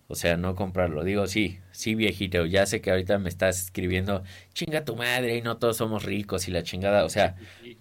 o 0.07 0.15
sea, 0.15 0.37
no 0.37 0.55
comprarlo. 0.55 1.03
Digo, 1.03 1.27
sí, 1.27 1.59
sí, 1.71 1.95
viejito. 1.95 2.45
Ya 2.45 2.65
sé 2.65 2.81
que 2.81 2.91
ahorita 2.91 3.17
me 3.17 3.29
estás 3.29 3.61
escribiendo, 3.65 4.23
chinga 4.53 4.83
tu 4.85 4.95
madre 4.95 5.37
y 5.37 5.41
no 5.41 5.57
todos 5.57 5.77
somos 5.77 6.03
ricos 6.03 6.47
y 6.47 6.51
la 6.51 6.63
chingada. 6.63 7.05
O 7.05 7.09
sea, 7.09 7.35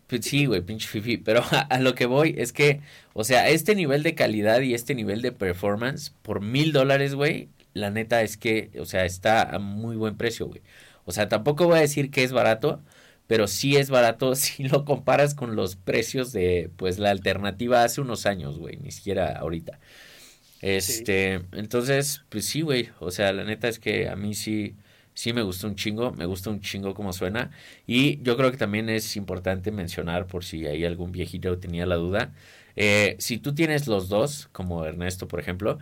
pues 0.07 0.25
sí, 0.27 0.47
güey, 0.47 0.61
pinche 0.63 0.89
fifi. 0.89 1.17
Pero 1.19 1.43
a, 1.51 1.61
a 1.71 1.81
lo 1.81 1.95
que 1.95 2.07
voy 2.07 2.35
es 2.39 2.53
que, 2.53 2.81
o 3.15 3.25
sea, 3.25 3.49
este 3.49 3.75
nivel 3.75 4.03
de 4.03 4.15
calidad 4.15 4.61
y 4.61 4.75
este 4.75 4.95
nivel 4.95 5.23
de 5.23 5.33
performance 5.33 6.11
por 6.23 6.41
mil 6.41 6.73
dólares, 6.73 7.15
güey, 7.15 7.51
la 7.75 7.91
neta 7.91 8.23
es 8.23 8.37
que, 8.37 8.71
o 8.79 8.85
sea, 8.85 9.05
está 9.05 9.43
a 9.43 9.59
muy 9.59 9.97
buen 9.97 10.17
precio, 10.17 10.47
güey. 10.47 10.63
O 11.05 11.13
sea, 11.13 11.29
tampoco 11.29 11.67
voy 11.67 11.79
a 11.79 11.81
decir 11.83 12.11
que 12.11 12.23
es 12.25 12.33
barato, 12.33 12.83
pero 13.27 13.47
sí 13.49 13.77
es 13.77 13.91
barato 13.91 14.35
si 14.37 14.65
lo 14.69 14.85
comparas 14.85 15.35
con 15.35 15.57
los 15.57 15.77
precios 15.77 16.33
de, 16.33 16.71
pues, 16.77 16.99
la 16.99 17.11
alternativa 17.11 17.85
hace 17.85 18.01
unos 18.01 18.27
años, 18.27 18.59
güey, 18.59 18.77
ni 18.77 18.91
siquiera 18.93 19.33
ahorita. 19.39 19.81
Este, 20.61 21.43
entonces, 21.53 22.25
pues 22.29 22.47
sí, 22.47 22.61
güey, 22.63 22.91
o 23.01 23.11
sea, 23.11 23.33
la 23.33 23.45
neta 23.45 23.69
es 23.69 23.79
que 23.79 24.09
a 24.09 24.17
mí 24.17 24.35
sí, 24.35 24.75
sí 25.15 25.33
me 25.33 25.43
gusta 25.43 25.67
un 25.67 25.75
chingo, 25.77 26.13
me 26.13 26.27
gusta 26.27 26.51
un 26.51 26.61
chingo 26.61 26.95
cómo 26.95 27.13
suena. 27.13 27.51
Y 27.87 28.23
yo 28.23 28.37
creo 28.37 28.51
que 28.51 28.59
también 28.59 28.89
es 28.89 29.17
importante 29.17 29.71
mencionar, 29.73 30.27
por 30.27 30.45
si 30.45 30.67
hay 30.67 30.85
algún 30.85 31.13
viejito 31.13 31.59
tenía 31.59 31.87
la 31.87 31.97
duda, 31.97 32.33
eh, 32.77 33.17
si 33.19 33.39
tú 33.39 33.55
tienes 33.55 33.87
los 33.87 34.09
dos, 34.09 34.49
como 34.53 34.85
Ernesto, 34.85 35.29
por 35.29 35.41
ejemplo, 35.41 35.79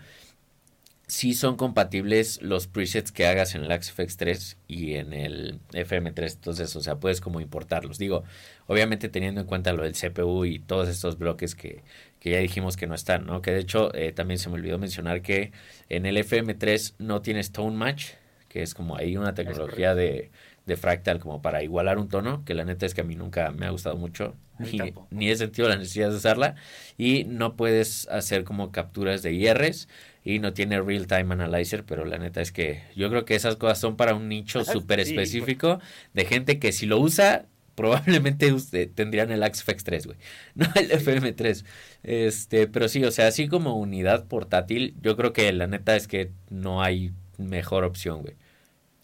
sí 1.06 1.34
son 1.34 1.56
compatibles 1.56 2.40
los 2.42 2.66
presets 2.66 3.12
que 3.12 3.26
hagas 3.26 3.54
en 3.54 3.64
el 3.64 3.82
XFX 3.82 4.16
3 4.16 4.58
y 4.68 4.94
en 4.94 5.12
el 5.12 5.60
FM3. 5.72 6.34
Entonces, 6.34 6.76
o 6.76 6.82
sea, 6.82 6.96
puedes 7.00 7.20
como 7.20 7.40
importarlos. 7.40 7.98
Digo, 7.98 8.24
obviamente 8.66 9.08
teniendo 9.08 9.40
en 9.40 9.46
cuenta 9.46 9.72
lo 9.72 9.84
del 9.84 9.94
CPU 9.94 10.44
y 10.44 10.58
todos 10.60 10.88
estos 10.88 11.18
bloques 11.18 11.54
que, 11.54 11.82
que 12.20 12.30
ya 12.30 12.38
dijimos 12.38 12.76
que 12.76 12.86
no 12.86 12.94
están, 12.94 13.26
¿no? 13.26 13.42
Que 13.42 13.52
de 13.52 13.60
hecho 13.60 13.94
eh, 13.94 14.12
también 14.12 14.38
se 14.38 14.48
me 14.48 14.56
olvidó 14.56 14.78
mencionar 14.78 15.22
que 15.22 15.52
en 15.88 16.06
el 16.06 16.16
FM3 16.16 16.94
no 16.98 17.22
tienes 17.22 17.52
tone 17.52 17.76
match, 17.76 18.12
que 18.48 18.62
es 18.62 18.74
como 18.74 18.96
ahí 18.96 19.16
una 19.16 19.34
tecnología 19.34 19.94
de, 19.94 20.30
de 20.66 20.76
fractal 20.76 21.18
como 21.18 21.42
para 21.42 21.62
igualar 21.62 21.98
un 21.98 22.08
tono, 22.08 22.44
que 22.44 22.54
la 22.54 22.64
neta 22.64 22.86
es 22.86 22.94
que 22.94 23.00
a 23.00 23.04
mí 23.04 23.14
nunca 23.14 23.50
me 23.50 23.66
ha 23.66 23.70
gustado 23.70 23.96
mucho, 23.96 24.34
ni, 24.58 24.78
ni 25.10 25.30
he 25.30 25.36
sentido 25.36 25.68
la 25.68 25.76
necesidad 25.76 26.10
de 26.10 26.16
usarla, 26.16 26.56
y 26.96 27.24
no 27.24 27.56
puedes 27.56 28.08
hacer 28.08 28.44
como 28.44 28.70
capturas 28.72 29.22
de 29.22 29.32
IRs, 29.32 29.88
y 30.24 30.40
no 30.40 30.52
tiene 30.52 30.80
real 30.82 31.06
time 31.06 31.32
analyzer, 31.32 31.84
pero 31.84 32.04
la 32.04 32.18
neta 32.18 32.42
es 32.42 32.52
que 32.52 32.82
yo 32.94 33.08
creo 33.08 33.24
que 33.24 33.34
esas 33.34 33.56
cosas 33.56 33.78
son 33.78 33.96
para 33.96 34.14
un 34.14 34.28
nicho 34.28 34.62
súper 34.64 35.04
Sí, 35.04 35.10
específico 35.12 35.80
de 36.12 36.24
gente 36.26 36.58
que 36.58 36.72
si 36.72 36.84
lo 36.86 36.98
usa, 36.98 37.46
probablemente 37.78 38.52
usted, 38.52 38.90
tendrían 38.92 39.30
el 39.30 39.44
XFX 39.54 39.84
3, 39.84 40.06
güey, 40.06 40.18
no 40.56 40.66
el 40.74 40.90
FM3. 40.90 41.64
Este, 42.02 42.66
pero 42.66 42.88
sí, 42.88 43.04
o 43.04 43.12
sea, 43.12 43.28
así 43.28 43.46
como 43.46 43.76
unidad 43.76 44.26
portátil, 44.26 44.96
yo 45.00 45.16
creo 45.16 45.32
que 45.32 45.52
la 45.52 45.68
neta 45.68 45.94
es 45.94 46.08
que 46.08 46.32
no 46.50 46.82
hay 46.82 47.12
mejor 47.36 47.84
opción, 47.84 48.22
güey. 48.22 48.34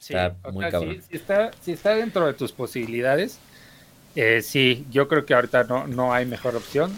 Está 0.00 0.36
muy 0.50 0.64
sea, 0.64 0.70
cabrón. 0.72 0.96
Si, 1.02 1.08
si 1.08 1.16
está, 1.16 1.50
si 1.62 1.72
está 1.72 1.94
dentro 1.94 2.26
de 2.26 2.34
tus 2.34 2.50
posibilidades, 2.50 3.38
eh, 4.16 4.42
sí, 4.42 4.84
yo 4.90 5.06
creo 5.06 5.24
que 5.24 5.34
ahorita 5.34 5.64
no, 5.64 5.86
no 5.86 6.12
hay 6.12 6.26
mejor 6.26 6.56
opción 6.56 6.92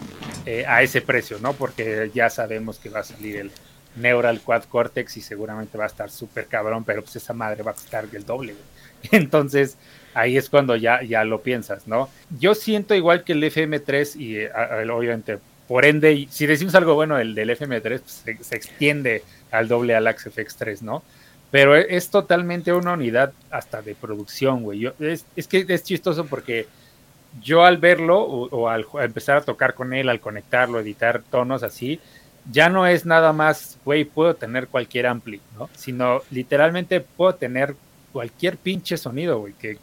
eh, 0.47 0.65
a 0.67 0.81
ese 0.81 1.01
precio, 1.01 1.37
¿no? 1.39 1.53
Porque 1.53 2.09
ya 2.11 2.31
sabemos 2.31 2.79
que 2.79 2.89
va 2.89 3.01
a 3.01 3.03
salir 3.03 3.37
el 3.37 3.51
Neural 3.95 4.41
Quad 4.41 4.63
Cortex 4.63 5.15
y 5.17 5.21
seguramente 5.21 5.77
va 5.77 5.83
a 5.83 5.87
estar 5.87 6.09
súper 6.09 6.47
cabrón, 6.47 6.83
pero 6.83 7.03
pues 7.03 7.15
esa 7.17 7.33
madre 7.33 7.61
va 7.61 7.71
a 7.71 7.75
costar 7.75 8.07
el 8.11 8.25
doble, 8.25 8.53
güey. 8.53 8.65
Entonces, 9.11 9.77
ahí 10.17 10.37
es 10.37 10.49
cuando 10.49 10.75
ya, 10.75 11.01
ya 11.03 11.23
lo 11.23 11.41
piensas, 11.41 11.87
¿no? 11.87 12.09
Yo 12.39 12.55
siento 12.55 12.95
igual 12.95 13.23
que 13.23 13.33
el 13.33 13.43
FM3 13.43 14.15
y 14.19 14.37
eh, 14.37 14.51
a- 14.53 14.83
obviamente, 14.93 15.37
por 15.67 15.85
ende, 15.85 16.27
si 16.29 16.45
decimos 16.45 16.75
algo 16.75 16.95
bueno 16.95 17.17
del, 17.17 17.35
del 17.35 17.49
FM3, 17.51 17.99
pues, 18.01 18.23
se, 18.45 18.55
extiende 18.55 19.23
al 19.51 19.67
doble 19.67 19.95
al 19.95 20.07
XFX3, 20.07 20.81
¿no? 20.81 21.03
Pero 21.51 21.75
e- 21.75 21.87
es 21.95 22.09
totalmente 22.09 22.73
una 22.73 22.93
unidad 22.93 23.31
hasta 23.51 23.81
de 23.81 23.95
producción, 23.95 24.63
güey. 24.63 24.91
Es, 24.99 25.25
es 25.35 25.47
que 25.47 25.65
es 25.67 25.83
chistoso 25.83 26.25
porque 26.25 26.67
yo 27.43 27.63
al 27.65 27.77
verlo 27.77 28.19
o, 28.21 28.69
al 28.69 28.85
ju- 28.85 28.99
a 28.99 29.05
empezar 29.05 29.37
a 29.37 29.41
tocar 29.41 29.73
con 29.73 29.93
él, 29.93 30.09
al 30.09 30.19
conectarlo, 30.19 30.79
editar 30.79 31.21
tonos 31.29 31.63
así, 31.63 31.99
ya 32.51 32.69
no 32.69 32.87
es 32.87 33.05
nada 33.05 33.33
más, 33.33 33.77
güey, 33.83 34.05
puedo 34.05 34.33
tener 34.35 34.67
cualquier 34.67 35.05
ampli, 35.07 35.41
¿no? 35.57 35.69
Sino 35.75 36.21
literalmente 36.31 37.01
puedo 37.01 37.35
tener 37.35 37.75
cualquier 38.13 38.55
pinche 38.57 38.95
sonido, 38.97 39.39
güey, 39.39 39.53
que, 39.53 39.77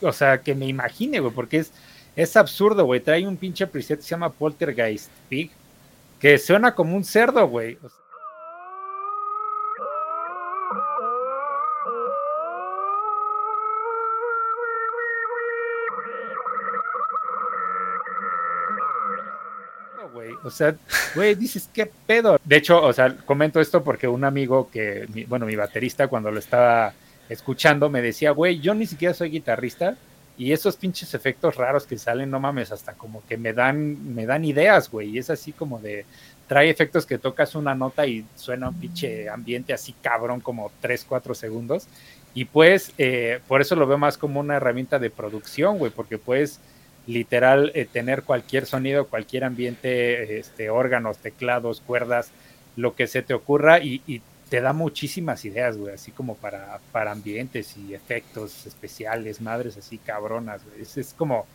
o 0.00 0.12
sea, 0.12 0.42
que 0.42 0.54
me 0.54 0.66
imagine, 0.66 1.20
güey, 1.20 1.32
porque 1.32 1.58
es, 1.58 1.72
es 2.16 2.36
absurdo, 2.36 2.84
güey. 2.84 3.00
Trae 3.00 3.26
un 3.26 3.36
pinche 3.36 3.66
preset 3.66 3.98
que 3.98 4.04
se 4.04 4.10
llama 4.10 4.30
Poltergeist 4.30 5.10
Pig, 5.28 5.50
que 6.20 6.38
suena 6.38 6.74
como 6.74 6.96
un 6.96 7.04
cerdo, 7.04 7.46
güey. 7.48 7.78
O. 7.82 7.88
O 20.44 20.50
sea, 20.50 20.74
güey, 21.14 21.34
dices, 21.34 21.68
¿qué 21.72 21.90
pedo? 22.06 22.38
De 22.44 22.56
hecho, 22.56 22.82
o 22.82 22.92
sea, 22.92 23.14
comento 23.18 23.60
esto 23.60 23.82
porque 23.82 24.08
un 24.08 24.24
amigo 24.24 24.70
que, 24.70 25.06
bueno, 25.28 25.46
mi 25.46 25.56
baterista, 25.56 26.08
cuando 26.08 26.30
lo 26.30 26.38
estaba 26.38 26.94
escuchando, 27.28 27.90
me 27.90 28.02
decía, 28.02 28.30
güey, 28.30 28.60
yo 28.60 28.74
ni 28.74 28.86
siquiera 28.86 29.14
soy 29.14 29.30
guitarrista 29.30 29.96
y 30.38 30.52
esos 30.52 30.76
pinches 30.76 31.14
efectos 31.14 31.56
raros 31.56 31.84
que 31.84 31.98
salen, 31.98 32.30
no 32.30 32.38
mames, 32.38 32.70
hasta 32.70 32.92
como 32.92 33.24
que 33.26 33.36
me 33.36 33.52
dan, 33.52 34.14
me 34.14 34.24
dan 34.24 34.44
ideas, 34.44 34.88
güey. 34.88 35.10
Y 35.10 35.18
es 35.18 35.30
así 35.30 35.52
como 35.52 35.80
de, 35.80 36.06
trae 36.46 36.70
efectos 36.70 37.06
que 37.06 37.18
tocas 37.18 37.56
una 37.56 37.74
nota 37.74 38.06
y 38.06 38.24
suena 38.36 38.68
un 38.68 38.78
pinche 38.78 39.28
ambiente 39.28 39.72
así 39.72 39.94
cabrón 40.00 40.40
como 40.40 40.70
3, 40.80 41.04
4 41.08 41.34
segundos. 41.34 41.88
Y 42.34 42.44
pues, 42.44 42.92
eh, 42.98 43.40
por 43.48 43.60
eso 43.60 43.74
lo 43.74 43.88
veo 43.88 43.98
más 43.98 44.16
como 44.16 44.38
una 44.38 44.56
herramienta 44.56 45.00
de 45.00 45.10
producción, 45.10 45.78
güey, 45.78 45.90
porque 45.90 46.18
puedes 46.18 46.60
literal 47.08 47.72
eh, 47.74 47.86
tener 47.90 48.22
cualquier 48.22 48.66
sonido, 48.66 49.08
cualquier 49.08 49.42
ambiente, 49.42 50.38
este, 50.38 50.70
órganos, 50.70 51.18
teclados, 51.18 51.80
cuerdas, 51.80 52.30
lo 52.76 52.94
que 52.94 53.08
se 53.08 53.22
te 53.22 53.34
ocurra 53.34 53.80
y, 53.80 54.02
y 54.06 54.22
te 54.48 54.60
da 54.60 54.72
muchísimas 54.72 55.44
ideas, 55.44 55.76
güey, 55.76 55.94
así 55.94 56.10
como 56.10 56.34
para, 56.36 56.80
para 56.92 57.12
ambientes 57.12 57.76
y 57.76 57.94
efectos 57.94 58.66
especiales, 58.66 59.40
madres 59.40 59.76
así 59.76 59.98
cabronas, 59.98 60.64
güey. 60.64 60.82
Es, 60.82 60.96
es 60.96 61.14
como... 61.14 61.46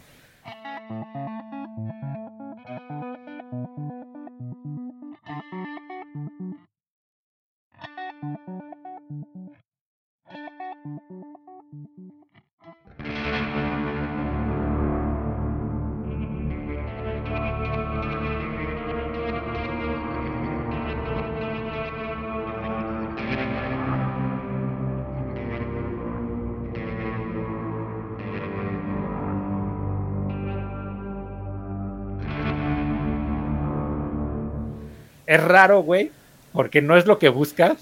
Es 35.34 35.44
raro, 35.44 35.82
güey, 35.82 36.12
porque 36.52 36.80
no 36.84 36.96
es 36.96 37.08
lo 37.08 37.18
que 37.18 37.30
buscas, 37.30 37.78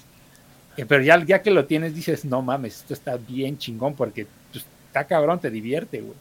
eh, 0.78 0.86
pero 0.86 1.02
ya, 1.02 1.22
ya 1.22 1.42
que 1.42 1.50
lo 1.50 1.66
tienes 1.66 1.94
dices, 1.94 2.24
no 2.24 2.40
mames, 2.40 2.78
esto 2.78 2.94
está 2.94 3.18
bien 3.18 3.58
chingón 3.58 3.94
porque 3.94 4.26
pues, 4.50 4.64
está 4.86 5.06
cabrón, 5.06 5.38
te 5.38 5.50
divierte, 5.50 6.00
güey. 6.00 6.16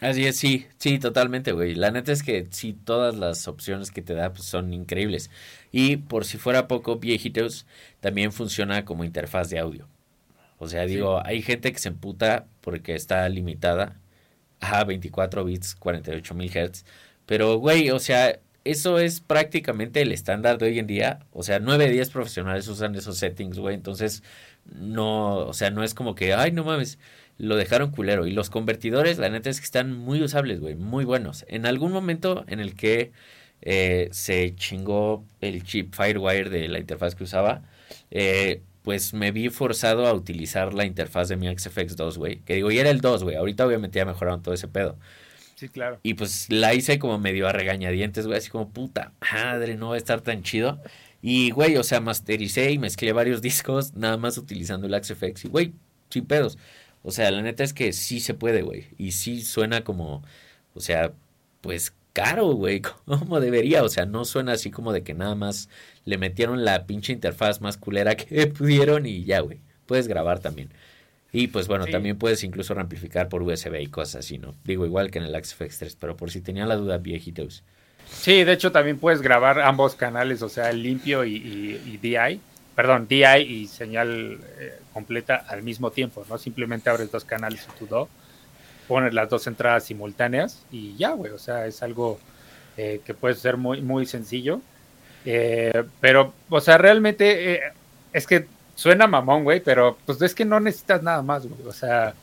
Así 0.00 0.26
es, 0.26 0.36
sí, 0.36 0.66
sí, 0.76 0.98
totalmente, 0.98 1.52
güey. 1.52 1.74
La 1.74 1.90
neta 1.90 2.12
es 2.12 2.22
que 2.22 2.46
sí, 2.50 2.74
todas 2.74 3.14
las 3.14 3.48
opciones 3.48 3.90
que 3.90 4.02
te 4.02 4.12
da 4.12 4.34
pues, 4.34 4.44
son 4.44 4.74
increíbles. 4.74 5.30
Y 5.72 5.96
por 5.96 6.26
si 6.26 6.36
fuera 6.36 6.68
poco, 6.68 6.96
viejitos, 6.96 7.64
también 8.00 8.30
funciona 8.30 8.84
como 8.84 9.04
interfaz 9.04 9.48
de 9.48 9.58
audio. 9.58 9.88
O 10.58 10.68
sea, 10.68 10.84
digo, 10.84 11.24
hay 11.24 11.40
gente 11.40 11.72
que 11.72 11.78
se 11.78 11.88
emputa 11.88 12.44
porque 12.60 12.94
está 12.94 13.26
limitada 13.30 13.96
a 14.60 14.84
24 14.84 15.42
bits, 15.42 15.74
48 15.74 16.34
mil 16.34 16.54
hertz. 16.54 16.84
Pero, 17.24 17.56
güey, 17.56 17.90
o 17.90 17.98
sea, 17.98 18.38
eso 18.64 18.98
es 18.98 19.20
prácticamente 19.20 20.02
el 20.02 20.12
estándar 20.12 20.58
de 20.58 20.66
hoy 20.66 20.78
en 20.78 20.86
día. 20.86 21.20
O 21.32 21.42
sea, 21.42 21.58
9 21.60 21.86
de 21.86 21.92
10 21.92 22.10
profesionales 22.10 22.66
usan 22.68 22.94
esos 22.94 23.18
settings, 23.18 23.58
güey. 23.58 23.74
Entonces, 23.74 24.22
no, 24.64 25.36
o 25.38 25.52
sea, 25.52 25.70
no 25.70 25.84
es 25.84 25.94
como 25.94 26.14
que, 26.14 26.34
ay, 26.34 26.52
no 26.52 26.64
mames, 26.64 26.98
lo 27.38 27.56
dejaron 27.56 27.90
culero. 27.90 28.26
Y 28.26 28.32
los 28.32 28.50
convertidores, 28.50 29.18
la 29.18 29.28
neta 29.28 29.50
es 29.50 29.60
que 29.60 29.64
están 29.64 29.92
muy 29.92 30.22
usables, 30.22 30.60
güey, 30.60 30.74
muy 30.76 31.04
buenos. 31.04 31.44
En 31.48 31.66
algún 31.66 31.92
momento 31.92 32.44
en 32.48 32.60
el 32.60 32.74
que 32.74 33.12
eh, 33.62 34.08
se 34.12 34.54
chingó 34.56 35.24
el 35.40 35.64
chip 35.64 35.94
Firewire 35.94 36.50
de 36.50 36.68
la 36.68 36.78
interfaz 36.78 37.14
que 37.14 37.24
usaba, 37.24 37.62
eh, 38.10 38.62
pues 38.82 39.14
me 39.14 39.30
vi 39.32 39.48
forzado 39.48 40.06
a 40.06 40.12
utilizar 40.14 40.74
la 40.74 40.84
interfaz 40.84 41.28
de 41.28 41.36
mi 41.36 41.54
XFX 41.54 41.96
2, 41.96 42.18
güey. 42.18 42.40
Que 42.40 42.54
digo, 42.54 42.70
y 42.70 42.78
era 42.78 42.90
el 42.90 43.00
2, 43.00 43.24
güey. 43.24 43.36
Ahorita 43.36 43.66
obviamente 43.66 43.98
ya 43.98 44.04
mejoraron 44.04 44.42
todo 44.42 44.54
ese 44.54 44.68
pedo. 44.68 44.98
Claro. 45.72 46.00
Y 46.02 46.14
pues 46.14 46.46
la 46.50 46.74
hice 46.74 46.98
como 46.98 47.18
medio 47.18 47.48
a 47.48 47.52
regañadientes, 47.52 48.26
güey, 48.26 48.38
así 48.38 48.50
como 48.50 48.70
puta 48.70 49.12
madre, 49.20 49.76
no 49.76 49.90
va 49.90 49.94
a 49.94 49.98
estar 49.98 50.20
tan 50.20 50.42
chido. 50.42 50.80
Y, 51.22 51.50
güey, 51.52 51.76
o 51.78 51.82
sea, 51.82 52.00
mastericé 52.00 52.70
y 52.70 52.78
mezclé 52.78 53.12
varios 53.12 53.40
discos, 53.42 53.94
nada 53.94 54.16
más 54.16 54.36
utilizando 54.38 54.86
el 54.86 55.04
XFX. 55.04 55.46
Y, 55.46 55.48
güey, 55.48 55.72
sin 56.10 56.26
pedos. 56.26 56.58
O 57.02 57.10
sea, 57.10 57.30
la 57.30 57.42
neta 57.42 57.64
es 57.64 57.72
que 57.72 57.92
sí 57.92 58.20
se 58.20 58.34
puede, 58.34 58.62
güey. 58.62 58.88
Y 58.98 59.12
sí 59.12 59.42
suena 59.42 59.84
como, 59.84 60.22
o 60.74 60.80
sea, 60.80 61.12
pues 61.60 61.94
caro, 62.12 62.52
güey, 62.54 62.80
como 63.06 63.40
debería. 63.40 63.84
O 63.84 63.88
sea, 63.88 64.06
no 64.06 64.24
suena 64.24 64.52
así 64.52 64.70
como 64.70 64.92
de 64.92 65.02
que 65.02 65.14
nada 65.14 65.34
más 65.34 65.68
le 66.04 66.18
metieron 66.18 66.64
la 66.64 66.86
pinche 66.86 67.12
interfaz 67.12 67.60
más 67.60 67.76
culera 67.76 68.16
que 68.16 68.46
pudieron 68.46 69.06
y 69.06 69.24
ya, 69.24 69.40
güey. 69.40 69.60
Puedes 69.86 70.08
grabar 70.08 70.40
también. 70.40 70.70
Y 71.34 71.48
pues 71.48 71.66
bueno, 71.68 71.84
Sí. 71.86 71.90
también 71.92 72.16
puedes 72.16 72.42
incluso 72.44 72.72
reamplificar 72.74 73.28
por 73.28 73.42
USB 73.42 73.80
y 73.82 73.88
cosas 73.88 74.24
así, 74.24 74.38
¿no? 74.38 74.54
Digo, 74.64 74.86
igual 74.86 75.10
que 75.10 75.18
en 75.18 75.24
el 75.24 75.34
XFX 75.44 75.78
3, 75.78 75.96
pero 76.00 76.16
por 76.16 76.30
si 76.30 76.40
tenía 76.40 76.64
la 76.64 76.76
duda, 76.76 76.96
viejitos. 76.98 77.62
Sí, 78.08 78.44
de 78.44 78.52
hecho 78.52 78.70
también 78.70 78.98
puedes 78.98 79.20
grabar 79.20 79.60
ambos 79.60 79.94
canales, 79.96 80.42
o 80.42 80.48
sea, 80.48 80.70
el 80.70 80.82
limpio 80.82 81.24
y, 81.24 81.36
y- 81.36 81.82
y 81.92 81.96
DI, 81.98 82.40
perdón, 82.76 83.06
DI 83.08 83.24
y 83.42 83.66
señal 83.66 84.38
eh, 84.60 84.74
completa 84.92 85.44
al 85.48 85.62
mismo 85.62 85.90
tiempo, 85.90 86.24
¿no? 86.28 86.38
Simplemente 86.38 86.88
abres 86.88 87.10
dos 87.10 87.24
canales 87.24 87.66
en 87.68 87.74
tu 87.78 87.86
DO, 87.86 88.08
pones 88.86 89.12
las 89.12 89.28
dos 89.28 89.46
entradas 89.48 89.84
simultáneas 89.84 90.62
y 90.70 90.94
ya, 90.96 91.10
güey, 91.12 91.32
o 91.32 91.38
sea, 91.38 91.66
es 91.66 91.82
algo 91.82 92.20
eh, 92.76 93.00
que 93.04 93.14
puede 93.14 93.34
ser 93.34 93.56
muy, 93.56 93.80
muy 93.80 94.06
sencillo. 94.06 94.60
Eh, 95.24 95.82
pero, 96.00 96.32
o 96.50 96.60
sea, 96.60 96.76
realmente 96.78 97.60
es 98.12 98.26
que 98.26 98.46
suena 98.74 99.06
mamón, 99.06 99.44
güey, 99.44 99.60
pero 99.60 99.96
pues 100.04 100.20
es 100.22 100.34
que 100.34 100.44
no 100.44 100.60
necesitas 100.60 101.02
nada 101.02 101.22
más, 101.22 101.46
güey, 101.46 101.68
o 101.68 101.72
sea... 101.72 102.14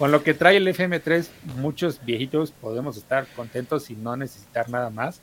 Con 0.00 0.12
lo 0.12 0.22
que 0.22 0.32
trae 0.32 0.56
el 0.56 0.66
FM3, 0.66 1.28
muchos 1.56 2.02
viejitos 2.02 2.52
podemos 2.52 2.96
estar 2.96 3.26
contentos 3.36 3.90
y 3.90 3.96
no 3.96 4.16
necesitar 4.16 4.70
nada 4.70 4.88
más. 4.88 5.20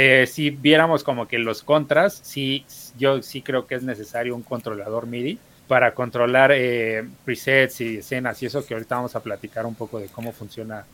Eh, 0.00 0.28
si 0.28 0.50
viéramos 0.50 1.02
como 1.02 1.26
que 1.26 1.40
los 1.40 1.64
contras, 1.64 2.20
sí, 2.22 2.64
yo 2.96 3.20
sí 3.20 3.42
creo 3.42 3.66
que 3.66 3.74
es 3.74 3.82
necesario 3.82 4.36
un 4.36 4.44
controlador 4.44 5.08
MIDI 5.08 5.40
para 5.66 5.92
controlar 5.92 6.52
eh, 6.54 7.04
presets 7.24 7.80
y 7.80 7.96
escenas 7.96 8.40
y 8.40 8.46
eso 8.46 8.64
que 8.64 8.74
ahorita 8.74 8.94
vamos 8.94 9.16
a 9.16 9.20
platicar 9.24 9.66
un 9.66 9.74
poco 9.74 9.98
de 9.98 10.06
cómo 10.06 10.30
funciona 10.30 10.84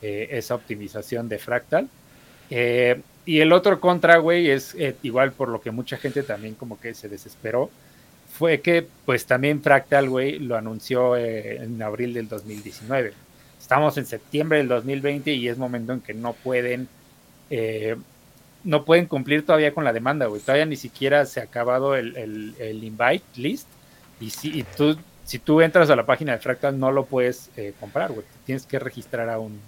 eh, 0.00 0.28
esa 0.30 0.54
optimización 0.54 1.28
de 1.28 1.38
Fractal. 1.38 1.86
Eh, 2.48 2.98
y 3.26 3.40
el 3.40 3.52
otro 3.52 3.78
contra, 3.78 4.16
güey, 4.16 4.48
es 4.48 4.74
igual 5.02 5.32
por 5.32 5.50
lo 5.50 5.60
que 5.60 5.70
mucha 5.70 5.98
gente 5.98 6.22
también 6.22 6.54
como 6.54 6.80
que 6.80 6.94
se 6.94 7.10
desesperó, 7.10 7.68
fue 8.38 8.62
que 8.62 8.86
pues 9.04 9.26
también 9.26 9.62
Fractal, 9.62 10.08
güey, 10.08 10.38
lo 10.38 10.56
anunció 10.56 11.14
en 11.14 11.82
abril 11.82 12.14
del 12.14 12.26
2019. 12.26 13.12
Estamos 13.60 13.98
en 13.98 14.06
septiembre 14.06 14.56
del 14.56 14.68
2020 14.68 15.30
y 15.34 15.46
es 15.46 15.58
momento 15.58 15.92
en 15.92 16.00
que 16.00 16.14
no 16.14 16.32
pueden 16.32 16.88
no 18.66 18.84
pueden 18.84 19.06
cumplir 19.06 19.46
todavía 19.46 19.72
con 19.72 19.84
la 19.84 19.92
demanda, 19.92 20.26
güey. 20.26 20.42
Todavía 20.42 20.66
ni 20.66 20.76
siquiera 20.76 21.24
se 21.24 21.40
ha 21.40 21.44
acabado 21.44 21.94
el, 21.94 22.16
el, 22.16 22.54
el 22.58 22.82
invite 22.82 23.24
list. 23.36 23.68
Y 24.20 24.30
si 24.30 24.58
y 24.58 24.62
tú, 24.64 24.98
si 25.24 25.38
tú 25.38 25.60
entras 25.60 25.88
a 25.88 25.96
la 25.96 26.04
página 26.04 26.32
de 26.32 26.38
Fractal, 26.38 26.78
no 26.78 26.90
lo 26.90 27.06
puedes 27.06 27.50
eh, 27.56 27.74
comprar, 27.78 28.12
güey. 28.12 28.26
Tienes 28.44 28.66
que 28.66 28.80
registrar 28.80 29.28
a 29.30 29.38
un, 29.38 29.60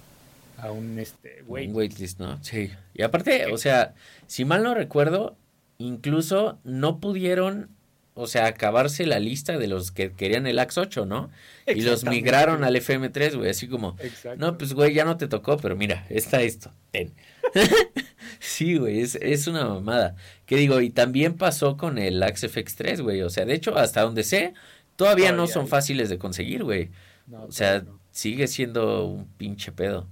a 0.56 0.72
un 0.72 0.98
este, 0.98 1.44
Wait. 1.46 1.70
wait. 1.70 1.74
Waitlist, 1.74 2.18
¿no? 2.18 2.42
Sí. 2.42 2.72
Y 2.92 3.02
aparte, 3.02 3.46
o 3.52 3.56
sea, 3.56 3.94
si 4.26 4.44
mal 4.44 4.64
no 4.64 4.74
recuerdo, 4.74 5.36
incluso 5.78 6.58
no 6.64 6.98
pudieron, 6.98 7.68
o 8.14 8.26
sea, 8.26 8.46
acabarse 8.46 9.06
la 9.06 9.20
lista 9.20 9.58
de 9.58 9.68
los 9.68 9.92
que 9.92 10.10
querían 10.10 10.48
el 10.48 10.58
Axe 10.58 10.80
8, 10.80 11.06
¿no? 11.06 11.30
Y 11.66 11.82
los 11.82 12.04
migraron 12.04 12.64
al 12.64 12.74
FM3, 12.74 13.36
güey, 13.36 13.50
así 13.50 13.68
como, 13.68 13.96
Exacto. 14.00 14.44
no, 14.44 14.58
pues 14.58 14.74
güey, 14.74 14.92
ya 14.92 15.04
no 15.04 15.16
te 15.16 15.28
tocó, 15.28 15.56
pero 15.56 15.76
mira, 15.76 16.04
está 16.08 16.42
esto, 16.42 16.72
ten. 16.90 17.12
sí, 18.40 18.76
güey, 18.78 19.00
es, 19.00 19.14
es 19.16 19.46
una 19.46 19.64
mamada. 19.66 20.16
¿Qué 20.46 20.56
digo? 20.56 20.80
Y 20.80 20.90
también 20.90 21.36
pasó 21.36 21.76
con 21.76 21.98
el 21.98 22.22
Axe 22.22 22.48
FX3, 22.50 23.02
güey. 23.02 23.22
O 23.22 23.30
sea, 23.30 23.44
de 23.44 23.54
hecho, 23.54 23.76
hasta 23.76 24.02
donde 24.02 24.22
sé, 24.24 24.54
todavía, 24.96 25.32
no 25.32 25.46
son 25.46 25.62
hay. 25.62 25.68
fáciles 25.68 26.08
de 26.08 26.18
conseguir, 26.18 26.64
güey. 26.64 26.90
No, 27.26 27.44
O 27.44 27.52
sea, 27.52 27.80
no. 27.80 27.98
sigue 28.10 28.46
siendo 28.48 29.06
un 29.06 29.26
pinche 29.36 29.72
pedo. 29.72 30.06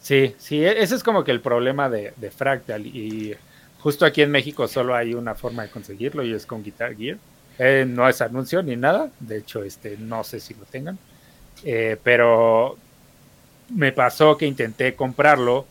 Sí, 0.00 0.34
sí, 0.38 0.64
e- 0.64 0.82
ese 0.82 0.94
es 0.94 1.02
como 1.02 1.24
que 1.24 1.30
el 1.30 1.40
problema 1.40 1.88
de, 1.90 2.12
de 2.16 2.30
Fractal. 2.30 2.86
Y 2.86 3.34
justo 3.78 4.04
aquí 4.06 4.22
en 4.22 4.30
México 4.30 4.66
solo 4.68 4.94
hay 4.94 5.14
una 5.14 5.34
forma 5.34 5.62
de 5.62 5.70
conseguirlo 5.70 6.24
y 6.24 6.32
es 6.32 6.46
con 6.46 6.62
Guitar 6.62 6.96
Gear. 6.96 7.18
Eh, 7.58 7.84
no 7.86 8.08
es 8.08 8.20
anuncio 8.22 8.62
ni 8.62 8.76
nada, 8.76 9.10
de 9.20 9.38
hecho, 9.38 9.62
este, 9.62 9.96
no 9.98 10.24
sé 10.24 10.40
si 10.40 10.54
lo 10.54 10.64
tengan. 10.64 10.98
Eh, 11.62 11.98
pero 12.02 12.78
me 13.68 13.92
pasó 13.92 14.36
que 14.38 14.46
intenté 14.46 14.94
comprarlo 14.94 15.66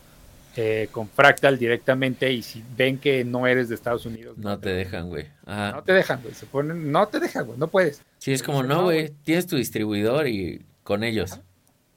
eh, 0.62 0.89
con 0.91 1.07
Fractal 1.07 1.57
directamente 1.57 2.30
y 2.34 2.41
si 2.43 2.62
ven 2.76 2.97
que 2.97 3.24
no 3.24 3.47
eres 3.47 3.70
de 3.70 3.76
Estados 3.76 4.05
Unidos, 4.05 4.38
No 4.38 4.60
te 4.60 4.70
dejan, 4.72 5.07
güey. 5.07 5.28
No 5.45 5.82
te 5.84 5.93
dejan, 5.93 6.22
güey. 6.22 6.34
Se 6.34 6.45
ponen, 6.45 6.91
no 6.91 7.07
te 7.07 7.22
dejan, 7.22 7.45
güey. 7.45 7.57
No 7.57 7.68
puedes. 7.68 8.01
Sí, 8.18 8.34
es 8.34 8.43
como, 8.43 8.62
no, 8.64 8.76
no, 8.76 8.84
güey, 8.84 9.14
tienes 9.24 9.47
tu 9.47 9.55
distribuidor 9.55 10.28
y 10.28 10.62
con 10.84 11.05
ellos. 11.05 11.39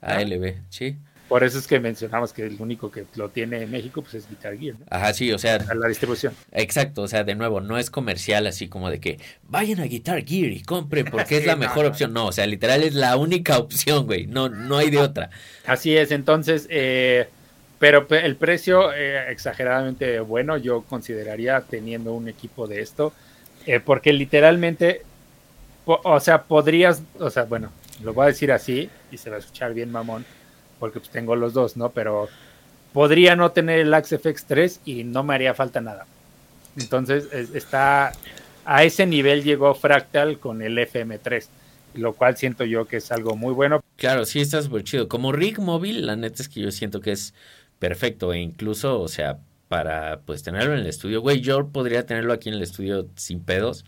Ah. 0.01 0.15
ALB, 0.19 0.55
sí. 0.69 0.97
Por 1.27 1.43
eso 1.43 1.59
es 1.59 1.67
que 1.67 1.81
mencionamos 1.81 2.33
que 2.33 2.43
el 2.47 2.57
único 2.61 2.93
que 2.93 3.05
lo 3.17 3.31
tiene 3.31 3.63
en 3.63 3.71
México 3.73 4.03
pues 4.03 4.15
es 4.15 4.29
Guitar 4.29 4.57
Gear, 4.57 4.79
¿no? 4.79 4.87
Ajá, 4.91 5.13
sí, 5.13 5.33
o 5.33 5.39
sea, 5.39 5.57
A 5.69 5.75
La 5.75 5.89
distribución. 5.89 6.33
exacto, 6.53 7.03
o 7.03 7.09
sea, 7.09 7.25
de 7.25 7.35
nuevo, 7.35 7.61
no 7.61 7.79
es 7.79 7.91
comercial 7.91 8.47
así 8.47 8.69
como 8.69 8.91
de 8.91 9.01
que 9.01 9.19
vayan 9.43 9.81
a 9.81 9.85
Guitar 9.87 10.25
Gear 10.25 10.53
y 10.53 10.63
compren 10.63 11.07
porque 11.07 11.39
es 11.39 11.47
la 11.47 11.55
no, 11.55 11.61
mejor 11.63 11.85
no. 11.85 11.89
opción. 11.91 12.13
No, 12.13 12.27
o 12.27 12.33
sea, 12.33 12.47
literal 12.47 12.85
es 12.85 12.95
la 12.95 13.17
única 13.17 13.59
opción, 13.59 14.07
güey. 14.07 14.27
No, 14.29 14.49
no 14.51 14.77
hay 14.77 14.91
de 14.91 14.99
otra. 14.99 15.31
Así 15.67 15.97
es, 15.97 16.13
entonces, 16.13 16.69
eh, 16.71 17.29
pero 17.83 18.07
pe- 18.07 18.25
el 18.25 18.37
precio 18.37 18.93
eh, 18.93 19.33
exageradamente 19.33 20.21
bueno, 20.21 20.57
yo 20.57 20.83
consideraría 20.83 21.61
teniendo 21.63 22.13
un 22.13 22.29
equipo 22.29 22.69
de 22.69 22.81
esto, 22.81 23.13
eh, 23.67 23.81
porque 23.81 24.13
literalmente, 24.13 25.03
o 25.85 26.21
sea, 26.21 26.45
podrías, 26.45 27.03
o 27.19 27.29
sea, 27.29 27.43
bueno, 27.43 27.73
lo 28.05 28.15
voy 28.15 28.23
a 28.23 28.27
decir 28.29 28.53
así 28.53 28.89
y 29.11 29.17
se 29.19 29.31
va 29.31 29.37
a 29.37 29.39
escuchar 29.41 29.75
bien 29.75 29.91
mamón, 29.91 30.25
porque 30.79 31.01
pues 31.01 31.11
tengo 31.11 31.35
los 31.35 31.55
dos, 31.55 31.77
¿no? 31.77 31.91
Pero 31.91 32.29
podría 32.93 33.35
no 33.35 33.51
tener 33.51 33.81
el 33.81 33.93
Axe 33.93 34.17
FX3 34.21 34.79
y 34.85 35.03
no 35.03 35.25
me 35.25 35.35
haría 35.35 35.53
falta 35.53 35.81
nada. 35.81 36.07
Entonces, 36.79 37.25
es- 37.33 37.53
está 37.53 38.13
a 38.65 38.85
ese 38.85 39.07
nivel 39.07 39.43
llegó 39.43 39.75
Fractal 39.75 40.39
con 40.39 40.63
el 40.63 40.79
FM3, 40.79 41.49
lo 41.95 42.13
cual 42.13 42.37
siento 42.37 42.63
yo 42.65 42.87
que 42.87 42.99
es 42.99 43.11
algo 43.11 43.35
muy 43.35 43.53
bueno 43.53 43.83
Claro, 43.97 44.25
sí 44.25 44.41
está 44.41 44.63
súper 44.63 44.85
chido. 44.85 45.09
Como 45.09 45.33
rig 45.33 45.59
móvil, 45.59 46.07
la 46.07 46.15
neta 46.17 46.43
es 46.43 46.49
que 46.49 46.61
yo 46.61 46.71
siento 46.71 47.01
que 47.01 47.13
es 47.13 47.35
perfecto 47.83 48.33
e 48.33 48.39
incluso, 48.39 49.01
o 49.01 49.09
sea, 49.09 49.41
para 49.67 50.21
pues 50.21 50.45
tenerlo 50.45 50.75
en 50.75 50.83
el 50.83 50.87
estudio, 50.87 51.21
güey, 51.21 51.41
yo 51.41 51.71
podría 51.71 52.07
tenerlo 52.07 52.33
aquí 52.33 52.49
en 52.49 52.55
el 52.55 52.63
estudio 52.63 53.09
sin 53.17 53.41
pedos 53.41 53.85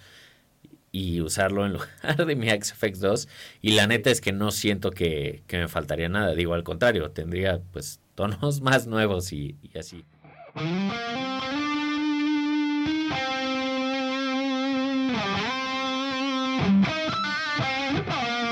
y 0.90 1.20
usarlo 1.20 1.64
en 1.64 1.72
lugar 1.74 2.26
de 2.26 2.34
mi 2.34 2.50
XFX 2.50 2.98
2 2.98 3.28
y 3.62 3.74
la 3.74 3.86
neta 3.86 4.10
es 4.10 4.20
que 4.20 4.32
no 4.32 4.50
siento 4.50 4.90
que, 4.90 5.44
que 5.46 5.58
me 5.58 5.68
faltaría 5.68 6.08
nada, 6.08 6.34
digo 6.34 6.54
al 6.54 6.64
contrario, 6.64 7.12
tendría 7.12 7.60
pues 7.72 8.00
tonos 8.16 8.60
más 8.62 8.88
nuevos 8.88 9.32
y, 9.32 9.54
y 9.62 9.78
así. 9.78 10.04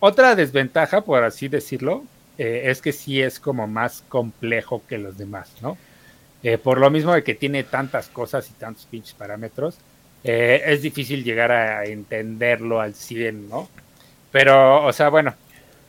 otra 0.00 0.34
desventaja, 0.34 1.02
por 1.02 1.22
así 1.22 1.48
decirlo, 1.48 2.04
eh, 2.38 2.70
es 2.70 2.80
que 2.80 2.92
sí 2.92 3.20
es 3.20 3.38
como 3.38 3.66
más 3.66 4.02
complejo 4.08 4.82
que 4.88 4.96
los 4.96 5.18
demás, 5.18 5.52
¿no? 5.60 5.76
Eh, 6.42 6.56
por 6.56 6.78
lo 6.78 6.88
mismo 6.88 7.12
de 7.12 7.22
que 7.22 7.34
tiene 7.34 7.64
tantas 7.64 8.08
cosas 8.08 8.48
y 8.48 8.54
tantos 8.54 8.86
pinches 8.86 9.12
parámetros, 9.12 9.76
eh, 10.24 10.62
es 10.64 10.80
difícil 10.80 11.22
llegar 11.22 11.52
a 11.52 11.84
entenderlo 11.84 12.80
al 12.80 12.94
100, 12.94 13.50
¿no? 13.50 13.68
Pero, 14.32 14.86
o 14.86 14.92
sea, 14.94 15.10
bueno, 15.10 15.34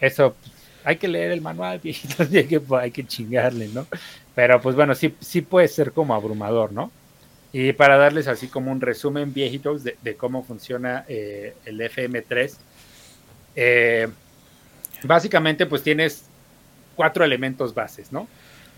eso 0.01 0.35
pues, 0.41 0.51
hay 0.83 0.97
que 0.97 1.07
leer 1.07 1.31
el 1.31 1.39
manual, 1.39 1.79
viejito, 1.83 2.23
hay 2.23 2.45
que, 2.45 2.61
hay 2.81 2.91
que 2.91 3.07
chingarle, 3.07 3.69
¿no? 3.69 3.87
Pero 4.35 4.61
pues 4.61 4.75
bueno, 4.75 4.93
sí, 4.93 5.15
sí 5.21 5.41
puede 5.41 5.69
ser 5.69 5.93
como 5.93 6.15
abrumador, 6.15 6.73
¿no? 6.73 6.91
Y 7.53 7.71
para 7.71 7.95
darles 7.95 8.27
así 8.27 8.47
como 8.47 8.73
un 8.73 8.81
resumen, 8.81 9.33
viejitos, 9.33 9.85
de, 9.85 10.15
cómo 10.17 10.43
funciona 10.43 11.05
el 11.07 11.79
FM3, 11.79 12.57
eh, 13.55 14.07
básicamente 15.03 15.65
pues 15.65 15.83
tienes 15.83 16.25
cuatro 16.95 17.23
elementos 17.23 17.73
bases, 17.73 18.11
¿no? 18.11 18.27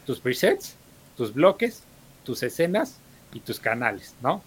Tus 0.06 0.20
presets, 0.20 0.76
tus 1.18 1.34
bloques, 1.34 1.84
tus 2.24 2.44
escenas 2.44 2.98
y 3.34 3.40
tus 3.40 3.60
canales, 3.60 4.16
¿no? 4.22 4.44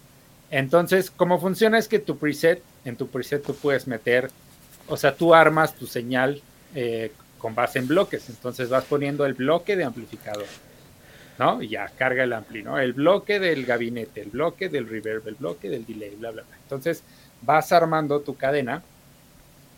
Entonces, 0.49 1.11
cómo 1.11 1.39
funciona 1.39 1.77
es 1.77 1.87
que 1.87 1.99
tu 1.99 2.17
preset, 2.17 2.61
en 2.85 2.95
tu 2.95 3.07
preset 3.07 3.43
tú 3.43 3.55
puedes 3.55 3.87
meter, 3.87 4.29
o 4.87 4.95
sea, 4.95 5.13
tú 5.15 5.33
armas 5.33 5.75
tu 5.75 5.87
señal 5.87 6.41
eh, 6.73 7.11
con 7.37 7.53
base 7.53 7.79
en 7.79 7.87
bloques, 7.87 8.29
entonces 8.29 8.69
vas 8.69 8.85
poniendo 8.85 9.25
el 9.25 9.33
bloque 9.33 9.75
de 9.75 9.83
amplificador, 9.83 10.45
¿no? 11.37 11.61
Y 11.61 11.69
ya 11.69 11.91
carga 11.97 12.23
el 12.23 12.33
ampli, 12.33 12.63
¿no? 12.63 12.79
El 12.79 12.93
bloque 12.93 13.39
del 13.39 13.65
gabinete, 13.65 14.21
el 14.21 14.29
bloque 14.29 14.69
del 14.69 14.87
reverb, 14.87 15.27
el 15.27 15.35
bloque 15.35 15.69
del 15.69 15.85
delay, 15.85 16.15
bla, 16.15 16.31
bla, 16.31 16.43
bla. 16.43 16.57
Entonces, 16.63 17.03
vas 17.41 17.71
armando 17.73 18.21
tu 18.21 18.37
cadena 18.37 18.81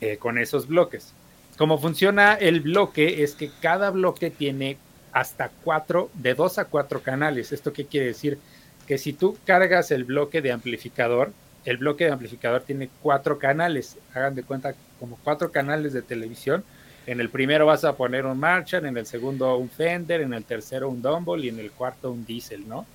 eh, 0.02 0.18
con 0.18 0.38
esos 0.38 0.68
bloques. 0.68 1.14
Cómo 1.58 1.78
funciona 1.78 2.36
el 2.36 2.62
bloque 2.62 3.24
es 3.24 3.36
que 3.36 3.52
cada 3.62 3.90
bloque 3.90 4.30
tiene 4.30 4.78
hasta 5.12 5.52
cuatro, 5.64 6.10
de 6.14 6.34
dos 6.34 6.58
a 6.58 6.66
cuatro 6.66 7.02
canales. 7.02 7.52
¿Esto 7.52 7.74
qué 7.74 7.86
quiere 7.86 8.08
decir? 8.08 8.38
Que 8.88 8.98
si 8.98 9.14
tú 9.14 9.38
cargas 9.46 9.92
el 9.92 10.06
bloque 10.06 10.42
de 10.42 10.52
amplificador, 10.52 11.34
el 11.66 11.78
bloque 11.78 12.06
de 12.06 12.12
amplificador 12.12 12.62
tiene 12.62 12.90
cuatro 13.02 13.38
canales. 13.38 13.98
Hagan 14.14 14.36
de 14.36 14.44
cuenta 14.44 14.74
como 15.00 15.20
cuatro 15.24 15.52
canales 15.52 15.94
de 15.94 16.02
televisión. 16.02 16.64
En 17.06 17.20
el 17.20 17.30
primero 17.30 17.66
vas 17.66 17.84
a 17.84 17.96
poner 17.96 18.26
un 18.26 18.40
Marshall, 18.40 18.86
en 18.86 18.98
el 18.98 19.06
segundo 19.06 19.58
un 19.58 19.70
Fender, 19.70 20.22
en 20.22 20.34
el 20.34 20.44
tercero 20.46 20.90
un 20.90 21.02
Dumble 21.02 21.46
y 21.46 21.50
en 21.50 21.60
el 21.60 21.72
cuarto 21.72 22.12
un 22.12 22.26
Diesel, 22.26 22.68
¿no? 22.68 22.86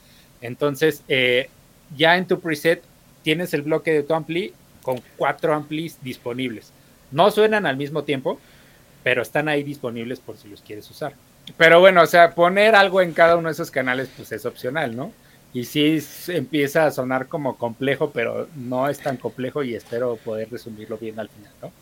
Entonces, 0.41 1.03
eh, 1.09 1.49
ya 1.97 2.17
en 2.17 2.27
tu 2.27 2.41
preset 2.41 2.83
tienes 3.23 3.55
el 3.55 3.63
bloque 3.63 3.93
de 3.93 4.03
tu 4.03 4.15
ampli 4.15 4.53
con 4.83 5.01
cuatro 5.17 5.53
amplis 5.55 5.99
disponibles. 6.03 6.73
No 7.11 7.31
suenan 7.31 7.67
al 7.67 7.77
mismo 7.77 8.05
tiempo, 8.05 8.39
pero 9.03 9.23
están 9.23 9.49
ahí 9.49 9.63
disponibles 9.63 10.21
por 10.21 10.37
si 10.37 10.49
los 10.49 10.63
quieres 10.63 10.91
usar. 10.91 11.15
Pero 11.57 11.81
bueno, 11.81 12.03
o 12.03 12.07
sea, 12.07 12.35
poner 12.35 12.75
algo 12.75 13.01
en 13.03 13.13
cada 13.13 13.37
uno 13.37 13.49
de 13.49 13.53
esos 13.53 13.71
canales, 13.71 14.09
pues 14.17 14.33
es 14.33 14.47
opcional, 14.47 14.97
¿no? 14.97 15.13
Y 15.53 15.67
sí 15.67 16.03
empieza 16.29 16.87
a 16.87 16.91
sonar 16.91 17.29
como 17.29 17.57
complejo, 17.59 18.11
pero 18.11 18.49
no 18.57 18.89
es 18.89 18.99
tan 18.99 19.17
complejo 19.17 19.63
y 19.63 19.75
espero 19.75 20.17
poder 20.17 20.51
resumirlo 20.51 20.99
bien 20.99 21.21
al 21.21 21.29
final, 21.29 21.53
¿no? 21.63 21.73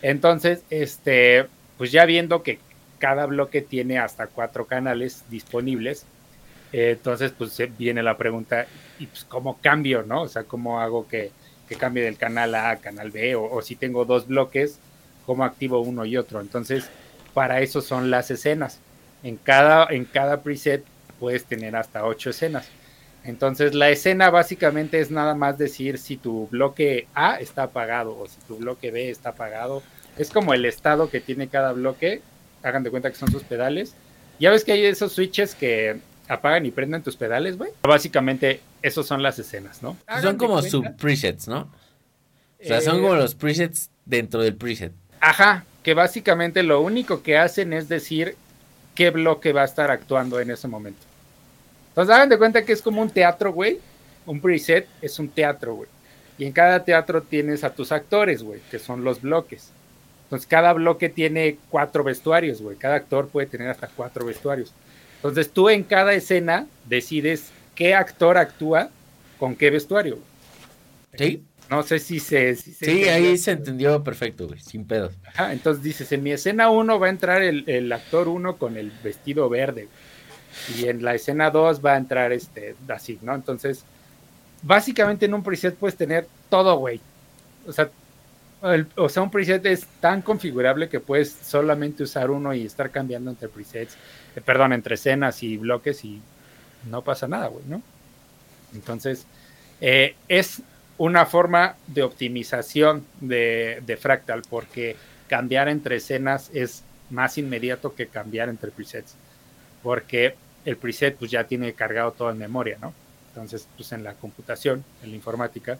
Entonces, 0.00 0.62
este, 0.70 1.46
pues 1.76 1.92
ya 1.92 2.06
viendo 2.06 2.42
que 2.42 2.58
cada 2.98 3.26
bloque 3.26 3.62
tiene 3.62 3.98
hasta 3.98 4.26
cuatro 4.26 4.66
canales 4.66 5.24
disponibles, 5.28 6.06
eh, 6.72 6.92
entonces 6.92 7.32
pues 7.36 7.60
viene 7.76 8.02
la 8.02 8.16
pregunta, 8.16 8.66
¿y 8.98 9.06
pues 9.06 9.24
cómo 9.24 9.58
cambio, 9.60 10.02
no? 10.02 10.22
O 10.22 10.28
sea, 10.28 10.44
¿cómo 10.44 10.80
hago 10.80 11.08
que, 11.08 11.32
que 11.70 11.76
cambie 11.76 12.02
del 12.02 12.16
canal 12.16 12.52
A 12.56 12.70
a 12.70 12.76
canal 12.78 13.12
B? 13.12 13.36
O, 13.36 13.62
si 13.62 13.76
tengo 13.76 14.04
dos 14.04 14.26
bloques, 14.26 14.80
¿cómo 15.24 15.44
activo 15.44 15.80
uno 15.80 16.04
y 16.04 16.16
otro? 16.16 16.40
Entonces, 16.40 16.90
para 17.32 17.60
eso 17.60 17.80
son 17.80 18.10
las 18.10 18.32
escenas. 18.32 18.80
En 19.22 19.36
cada, 19.36 19.86
en 19.88 20.04
cada 20.04 20.42
preset 20.42 20.84
puedes 21.20 21.44
tener 21.44 21.76
hasta 21.76 22.04
ocho 22.04 22.30
escenas. 22.30 22.68
Entonces, 23.22 23.72
la 23.72 23.88
escena 23.88 24.30
básicamente 24.30 24.98
es 24.98 25.12
nada 25.12 25.36
más 25.36 25.58
decir 25.58 25.98
si 25.98 26.16
tu 26.16 26.48
bloque 26.48 27.06
A 27.14 27.38
está 27.38 27.62
apagado 27.62 28.18
o 28.18 28.26
si 28.26 28.40
tu 28.48 28.56
bloque 28.56 28.90
B 28.90 29.08
está 29.08 29.28
apagado. 29.28 29.84
Es 30.18 30.30
como 30.30 30.54
el 30.54 30.64
estado 30.64 31.08
que 31.08 31.20
tiene 31.20 31.46
cada 31.46 31.70
bloque. 31.70 32.20
Hagan 32.64 32.82
de 32.82 32.90
cuenta 32.90 33.10
que 33.10 33.16
son 33.16 33.30
sus 33.30 33.44
pedales. 33.44 33.94
Ya 34.40 34.50
ves 34.50 34.64
que 34.64 34.72
hay 34.72 34.86
esos 34.86 35.12
switches 35.12 35.54
que 35.54 36.00
apagan 36.30 36.64
y 36.64 36.70
prenden 36.70 37.02
tus 37.02 37.16
pedales, 37.16 37.58
güey. 37.58 37.72
Básicamente, 37.82 38.60
esos 38.82 39.06
son 39.06 39.22
las 39.22 39.38
escenas, 39.38 39.82
¿no? 39.82 39.96
Hagan 40.06 40.22
Son 40.22 40.36
como 40.36 40.62
sub 40.62 40.96
presets, 40.96 41.48
¿no? 41.48 41.70
O 42.62 42.64
sea, 42.64 42.80
son 42.80 42.98
Eh, 42.98 43.00
como 43.00 43.14
los 43.16 43.34
presets 43.34 43.90
dentro 44.04 44.40
del 44.40 44.54
preset. 44.54 44.92
Ajá, 45.20 45.64
que 45.82 45.94
básicamente 45.94 46.62
lo 46.62 46.80
único 46.80 47.22
que 47.22 47.36
hacen 47.36 47.72
es 47.72 47.88
decir 47.88 48.36
qué 48.94 49.10
bloque 49.10 49.52
va 49.52 49.62
a 49.62 49.64
estar 49.64 49.90
actuando 49.90 50.40
en 50.40 50.50
ese 50.50 50.68
momento. 50.68 51.00
Entonces, 51.88 52.14
hagan 52.14 52.28
de 52.28 52.38
cuenta 52.38 52.64
que 52.64 52.72
es 52.72 52.82
como 52.82 53.02
un 53.02 53.10
teatro, 53.10 53.52
güey. 53.52 53.78
Un 54.26 54.40
preset 54.40 54.86
es 55.02 55.18
un 55.18 55.28
teatro, 55.28 55.74
güey. 55.74 55.88
Y 56.38 56.44
en 56.44 56.52
cada 56.52 56.84
teatro 56.84 57.22
tienes 57.22 57.64
a 57.64 57.74
tus 57.74 57.92
actores, 57.92 58.42
güey, 58.42 58.60
que 58.70 58.78
son 58.78 59.02
los 59.04 59.20
bloques. 59.20 59.70
Entonces 60.24 60.46
cada 60.46 60.72
bloque 60.72 61.08
tiene 61.08 61.58
cuatro 61.70 62.04
vestuarios, 62.04 62.62
güey. 62.62 62.76
Cada 62.76 62.94
actor 62.94 63.28
puede 63.28 63.48
tener 63.48 63.68
hasta 63.68 63.88
cuatro 63.88 64.24
vestuarios. 64.24 64.72
Entonces 65.20 65.50
tú 65.50 65.68
en 65.68 65.82
cada 65.82 66.14
escena 66.14 66.66
decides 66.86 67.50
qué 67.74 67.94
actor 67.94 68.38
actúa 68.38 68.88
con 69.38 69.54
qué 69.54 69.70
vestuario. 69.70 70.18
Sí. 71.16 71.44
No 71.68 71.84
sé 71.84 72.00
si 72.00 72.18
se... 72.18 72.56
sí, 72.56 73.04
ahí 73.04 73.38
se 73.38 73.52
entendió 73.52 74.02
perfecto, 74.02 74.48
güey, 74.48 74.58
sin 74.58 74.84
pedos. 74.84 75.12
entonces 75.52 75.84
dices, 75.84 76.10
en 76.10 76.22
mi 76.22 76.32
escena 76.32 76.68
1 76.68 76.98
va 76.98 77.06
a 77.06 77.10
entrar 77.10 77.42
el, 77.42 77.92
actor 77.92 78.26
1 78.26 78.56
con 78.56 78.76
el 78.76 78.90
vestido 79.04 79.48
verde. 79.48 79.88
Y 80.76 80.88
en 80.88 81.04
la 81.04 81.14
escena 81.14 81.50
2 81.50 81.84
va 81.84 81.92
a 81.92 81.96
entrar 81.96 82.32
este 82.32 82.74
así, 82.88 83.20
¿no? 83.22 83.36
Entonces, 83.36 83.84
básicamente 84.62 85.26
en 85.26 85.34
un 85.34 85.44
preset 85.44 85.76
puedes 85.76 85.96
tener 85.96 86.26
todo, 86.48 86.76
güey. 86.76 87.00
O 87.66 87.72
sea, 87.72 87.88
o 88.96 89.08
sea, 89.08 89.22
un 89.22 89.30
preset 89.30 89.64
es 89.66 89.86
tan 90.00 90.22
configurable 90.22 90.88
que 90.88 90.98
puedes 90.98 91.30
solamente 91.30 92.02
usar 92.02 92.30
uno 92.30 92.52
y 92.52 92.66
estar 92.66 92.90
cambiando 92.90 93.30
entre 93.30 93.48
presets, 93.48 93.96
eh, 94.36 94.40
perdón, 94.40 94.72
entre 94.72 94.94
escenas 94.94 95.42
y 95.42 95.56
bloques 95.56 96.04
y 96.04 96.20
no 96.88 97.02
pasa 97.02 97.28
nada, 97.28 97.48
güey, 97.48 97.64
¿no? 97.66 97.82
Entonces, 98.74 99.26
eh, 99.80 100.14
es 100.28 100.62
una 100.98 101.26
forma 101.26 101.76
de 101.86 102.02
optimización 102.02 103.06
de, 103.20 103.82
de, 103.86 103.96
Fractal 103.96 104.42
porque 104.48 104.96
cambiar 105.28 105.68
entre 105.68 105.96
escenas 105.96 106.50
es 106.52 106.82
más 107.10 107.38
inmediato 107.38 107.94
que 107.94 108.06
cambiar 108.06 108.48
entre 108.48 108.70
presets 108.70 109.14
porque 109.82 110.34
el 110.64 110.76
preset 110.76 111.16
pues 111.16 111.30
ya 111.30 111.44
tiene 111.44 111.72
cargado 111.72 112.12
todo 112.12 112.30
en 112.30 112.38
memoria, 112.38 112.78
¿no? 112.80 112.92
Entonces, 113.28 113.66
pues 113.76 113.92
en 113.92 114.04
la 114.04 114.14
computación, 114.14 114.84
en 115.02 115.10
la 115.10 115.16
informática, 115.16 115.78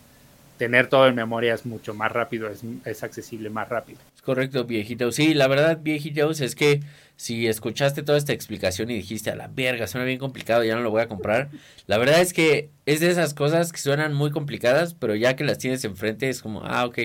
tener 0.61 0.89
todo 0.89 1.07
en 1.07 1.15
memoria 1.15 1.55
es 1.55 1.65
mucho 1.65 1.95
más 1.95 2.13
rápido, 2.13 2.51
es, 2.85 3.03
accesible 3.03 3.49
más 3.49 3.71
rápido. 3.71 3.99
Es 4.15 4.21
correcto, 4.21 4.65
viejito. 4.65 5.11
Sí, 5.11 5.33
la 5.33 5.49
verdad, 5.49 5.79
viejitos, 5.81 6.43
es 6.43 6.55
que 6.55 6.83
si 7.17 7.47
escuchaste 7.47 8.03
toda 8.03 8.19
esta 8.19 8.35
explicación 8.35 8.91
y 8.91 8.95
dijiste, 8.97 9.31
a 9.31 9.37
la 9.37 9.49
verga, 9.49 9.87
suena 9.87 10.05
bien 10.05 10.19
complicado, 10.19 10.63
ya 10.63 10.77
no 10.77 10.83
lo 10.83 10.91
voy 10.91 11.01
a 11.01 11.09
comprar, 11.09 11.49
la 11.87 11.97
verdad 11.97 12.21
es 12.21 12.35
que 12.35 12.69
es 12.85 13.01
de 13.01 13.09
esas 13.09 13.33
cosas 13.33 13.73
que 13.73 13.79
suenan 13.79 14.13
muy 14.13 14.33
complicadas, 14.33 14.93
pero 14.93 15.15
ya 15.15 15.35
que 15.35 15.45
las 15.45 15.57
tienes 15.57 15.83
enfrente 15.87 16.29
es 16.29 16.43
como, 16.43 16.63
ah, 16.63 16.85
ok, 16.85 16.99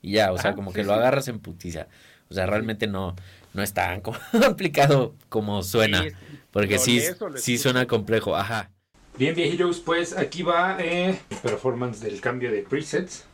y 0.00 0.12
ya, 0.12 0.32
o 0.32 0.38
sea, 0.38 0.54
como 0.54 0.72
que 0.72 0.82
lo 0.82 0.94
agarras 0.94 1.28
en 1.28 1.38
putiza. 1.38 1.88
O 2.30 2.34
sea, 2.34 2.46
realmente 2.46 2.86
no, 2.86 3.14
no 3.52 3.62
es 3.62 3.74
tan 3.74 4.00
complicado 4.42 5.14
como 5.28 5.62
suena, 5.62 6.02
porque 6.50 6.78
sí, 6.78 7.02
sí 7.34 7.58
suena 7.58 7.86
complejo, 7.86 8.34
ajá. 8.34 8.70
Bien, 9.18 9.34
viejitos, 9.34 9.80
pues 9.80 10.14
aquí 10.14 10.42
va 10.42 10.76
eh, 10.78 11.18
performance 11.42 12.00
del 12.00 12.20
cambio 12.20 12.50
de 12.50 12.60
presets. 12.60 13.24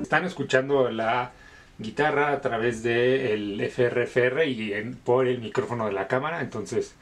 Están 0.00 0.24
escuchando 0.24 0.90
la 0.90 1.32
guitarra 1.76 2.32
a 2.32 2.40
través 2.40 2.82
del 2.82 3.58
de 3.58 3.68
FRFR 3.68 4.46
y 4.46 4.72
por 5.04 5.28
el 5.28 5.42
micrófono 5.42 5.84
de 5.84 5.92
la 5.92 6.08
cámara, 6.08 6.40
entonces 6.40 6.94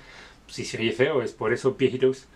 si 0.48 0.64
se 0.64 0.78
oye 0.78 0.90
feo 0.90 1.22
es 1.22 1.30
por 1.30 1.52
eso, 1.52 1.74
viejitos. 1.74 2.26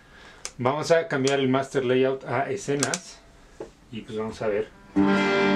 Vamos 0.57 0.91
a 0.91 1.09
cambiar 1.09 1.41
el 1.41 1.49
master 1.49 1.83
layout 1.83 2.23
a 2.23 2.49
escenas 2.49 3.19
y 3.91 4.01
pues 4.01 4.17
vamos 4.17 4.41
a 4.41 4.47
ver. 4.47 5.50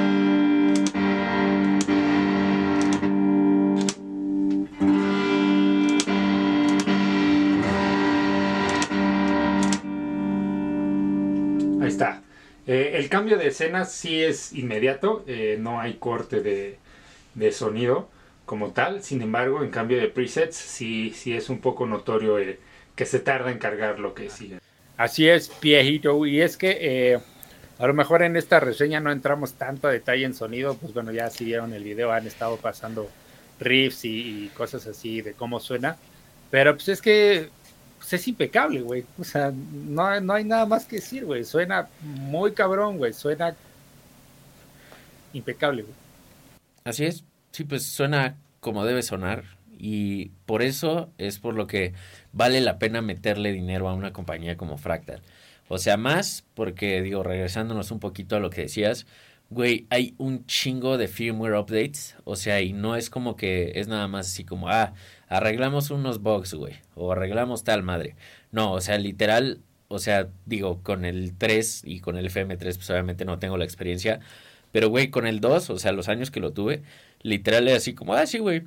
Eh, 12.68 12.94
el 12.96 13.10
cambio 13.10 13.38
de 13.38 13.48
escenas 13.48 13.92
sí 13.92 14.24
es 14.24 14.54
inmediato, 14.54 15.24
eh, 15.28 15.58
no 15.60 15.80
hay 15.80 15.96
corte 15.96 16.42
de, 16.42 17.52
sonido 17.52 18.10
como 18.46 18.72
tal, 18.72 19.04
sin 19.04 19.22
embargo, 19.22 19.64
en 19.64 19.70
cambio 19.70 19.98
de 19.98 20.08
presets 20.08 20.56
sí, 20.56 21.12
sí 21.16 21.36
es 21.36 21.50
un 21.50 21.60
poco 21.60 21.86
notorio 21.86 22.40
eh, 22.40 22.60
que 22.96 23.06
se 23.06 23.20
tarda 23.20 23.52
en 23.52 23.60
cargar 23.60 24.00
lo 24.00 24.14
que 24.16 24.30
sigue. 24.30 24.60
Así 24.98 25.28
es, 25.28 25.52
viejito, 25.62 26.26
y 26.26 26.42
es 26.42 26.58
que 26.58 27.20
a 27.78 27.88
lo 27.88 27.94
mejor 27.94 28.24
en 28.24 28.36
esta 28.38 28.60
reseña 28.60 29.00
no 29.00 29.12
entramos 29.12 29.54
tanto 29.54 29.88
a 29.88 29.92
detalle 29.92 30.26
en 30.26 30.34
sonido, 30.34 30.76
pues 30.76 30.94
bueno, 30.94 31.12
ya 31.12 31.30
si 31.30 31.46
vieron 31.46 31.74
el 31.74 31.84
video 31.84 32.12
han 32.12 32.26
estado 32.26 32.58
pasando 32.58 33.10
riffs 33.60 34.06
y 34.06 34.50
cosas 34.56 34.88
así 34.88 35.22
de 35.22 35.34
cómo 35.34 35.60
suena, 35.60 35.98
pero 36.50 36.74
pues 36.74 36.88
es 36.88 37.02
que 37.02 37.50
pues, 38.06 38.22
es 38.22 38.28
impecable, 38.28 38.82
güey. 38.82 39.04
O 39.18 39.24
sea, 39.24 39.52
no, 39.52 40.22
no 40.22 40.34
hay 40.34 40.44
nada 40.44 40.68
más 40.68 40.86
que 40.86 40.98
decir, 40.98 41.26
güey. 41.26 41.44
Suena 41.44 41.88
muy 42.02 42.54
cabrón, 42.54 43.00
güey. 43.00 43.14
Suena 43.14 43.56
impecable, 45.34 45.82
güey. 45.82 45.96
Así 46.84 47.06
es. 47.06 47.24
Sí, 47.52 47.64
pues 47.64 47.84
suena 47.84 48.36
como 48.60 48.86
debe 48.86 49.02
sonar. 49.02 49.46
Y 49.80 50.28
por 50.46 50.62
eso 50.62 51.10
es 51.18 51.40
por 51.40 51.56
lo 51.56 51.66
que 51.66 51.94
vale 52.32 52.62
la 52.62 52.78
pena 52.78 53.02
meterle 53.02 53.52
dinero 53.52 53.90
a 53.90 53.96
una 53.96 54.14
compañía 54.14 54.56
como 54.56 54.78
Fractal. 54.78 55.24
O 55.68 55.80
sea, 55.80 55.98
más 55.98 56.46
porque, 56.54 57.02
digo, 57.02 57.24
regresándonos 57.24 57.90
un 57.90 58.00
poquito 58.00 58.36
a 58.36 58.40
lo 58.40 58.52
que 58.52 58.62
decías, 58.62 59.08
güey, 59.56 59.88
hay 59.90 60.14
un 60.18 60.46
chingo 60.46 60.98
de 60.98 61.08
firmware 61.08 61.56
updates. 61.56 62.16
O 62.26 62.36
sea, 62.36 62.62
y 62.62 62.74
no 62.74 62.96
es 62.96 63.10
como 63.10 63.36
que 63.36 63.72
es 63.76 63.88
nada 63.88 64.08
más 64.08 64.28
así 64.28 64.44
como, 64.44 64.70
ah, 64.70 64.94
arreglamos 65.30 65.90
unos 65.90 66.22
bugs, 66.22 66.54
güey, 66.54 66.76
o 66.94 67.12
arreglamos 67.12 67.64
tal 67.64 67.82
madre. 67.82 68.16
No, 68.52 68.74
o 68.74 68.82
sea, 68.82 68.98
literal, 68.98 69.62
o 69.88 69.98
sea, 69.98 70.28
digo, 70.46 70.84
con 70.84 71.06
el 71.06 71.34
3 71.38 71.84
y 71.86 72.02
con 72.02 72.18
el 72.18 72.30
FM3, 72.30 72.60
pues 72.60 72.90
obviamente 72.90 73.26
no 73.26 73.40
tengo 73.40 73.58
la 73.58 73.66
experiencia, 73.66 74.20
pero 74.72 74.90
güey, 74.90 75.10
con 75.10 75.26
el 75.26 75.40
2, 75.40 75.70
o 75.72 75.80
sea, 75.80 75.94
los 75.94 76.10
años 76.10 76.32
que 76.32 76.42
lo 76.42 76.52
tuve, 76.52 76.84
literal 77.22 77.68
es 77.70 77.78
así 77.78 77.94
como, 77.94 78.14
ah, 78.14 78.28
sí, 78.28 78.40
güey. 78.40 78.64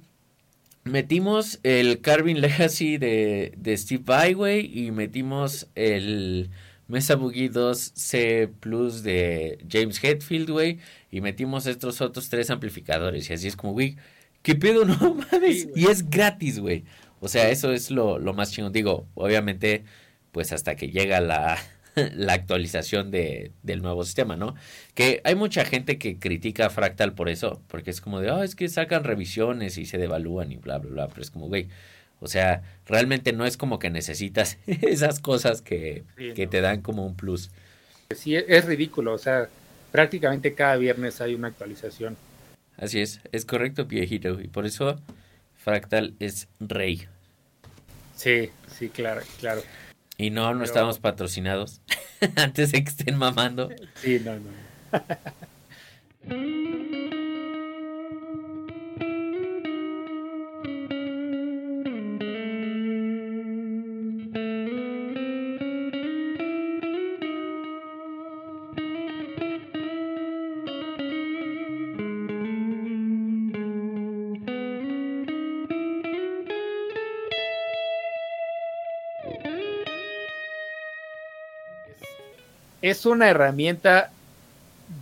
Metimos 0.84 1.60
el 1.64 2.00
Carvin 2.00 2.40
Legacy 2.40 2.96
de, 2.96 3.52
de 3.58 3.76
Steve 3.76 4.02
Vai, 4.06 4.32
güey, 4.32 4.86
y 4.86 4.90
metimos 4.90 5.68
el 5.74 6.50
Mesa 6.88 7.16
Boogie 7.16 7.50
2C 7.50 8.50
Plus 8.60 9.02
de 9.02 9.58
James 9.70 10.02
Hetfield, 10.02 10.50
güey, 10.50 10.78
y 11.10 11.20
metimos 11.20 11.66
estos 11.66 12.00
otros 12.00 12.28
tres 12.28 12.50
amplificadores, 12.50 13.30
y 13.30 13.34
así 13.34 13.46
es 13.46 13.56
como, 13.56 13.72
güey, 13.72 13.96
¿Qué 14.42 14.54
pedo? 14.54 14.84
No 14.86 15.14
mames. 15.14 15.68
y 15.74 15.86
es 15.86 16.08
gratis, 16.08 16.58
güey. 16.58 16.84
O 17.20 17.28
sea, 17.28 17.50
eso 17.50 17.72
es 17.72 17.90
lo, 17.90 18.18
más 18.32 18.52
chingón. 18.52 18.72
Digo, 18.72 19.06
obviamente, 19.14 19.84
pues 20.32 20.52
hasta 20.52 20.76
que 20.76 20.88
llega 20.90 21.20
la, 21.20 21.58
la 22.14 22.34
actualización 22.34 23.10
de, 23.10 23.52
del 23.62 23.82
nuevo 23.82 24.04
sistema, 24.04 24.36
¿no? 24.36 24.54
Que 24.94 25.20
hay 25.24 25.34
mucha 25.34 25.64
gente 25.64 25.98
que 25.98 26.18
critica 26.18 26.70
Fractal 26.70 27.14
por 27.14 27.28
eso, 27.28 27.62
porque 27.68 27.90
es 27.90 28.00
como 28.00 28.20
de, 28.20 28.30
oh, 28.30 28.42
es 28.42 28.54
que 28.54 28.68
sacan 28.68 29.04
revisiones 29.04 29.78
y 29.78 29.84
se 29.84 29.98
devalúan 29.98 30.52
y 30.52 30.56
bla, 30.56 30.78
bla, 30.78 30.90
bla, 30.90 31.08
pero 31.08 31.22
es 31.22 31.30
como, 31.30 31.48
güey, 31.48 31.68
o 32.20 32.26
sea, 32.26 32.62
realmente 32.86 33.32
no 33.32 33.46
es 33.46 33.56
como 33.56 33.78
que 33.78 33.90
necesitas 33.90 34.58
esas 34.66 35.20
cosas 35.20 35.62
que, 35.62 36.04
que 36.16 36.46
te 36.46 36.60
dan 36.60 36.82
como 36.82 37.06
un 37.06 37.16
plus. 37.16 37.50
Sí, 38.14 38.34
es 38.34 38.64
ridículo, 38.64 39.12
o 39.12 39.18
sea, 39.18 39.48
prácticamente 39.92 40.54
cada 40.54 40.76
viernes 40.76 41.20
hay 41.20 41.34
una 41.34 41.48
actualización. 41.48 42.16
Así 42.76 43.00
es, 43.00 43.20
es 43.32 43.44
correcto, 43.44 43.86
viejito. 43.86 44.40
Y 44.40 44.48
por 44.48 44.64
eso 44.64 45.00
Fractal 45.56 46.14
es 46.20 46.48
rey. 46.60 47.06
Sí, 48.16 48.50
sí, 48.76 48.88
claro, 48.88 49.20
claro. 49.40 49.62
Y 50.16 50.30
no, 50.30 50.54
no 50.54 50.64
estamos 50.64 50.98
patrocinados 50.98 51.80
antes 52.36 52.72
de 52.72 52.82
que 52.82 52.90
estén 52.90 53.16
mamando. 53.16 53.68
Sí, 53.96 54.20
no, 54.24 54.36
no. 54.36 54.50
es 82.82 83.06
una 83.06 83.28
herramienta 83.28 84.10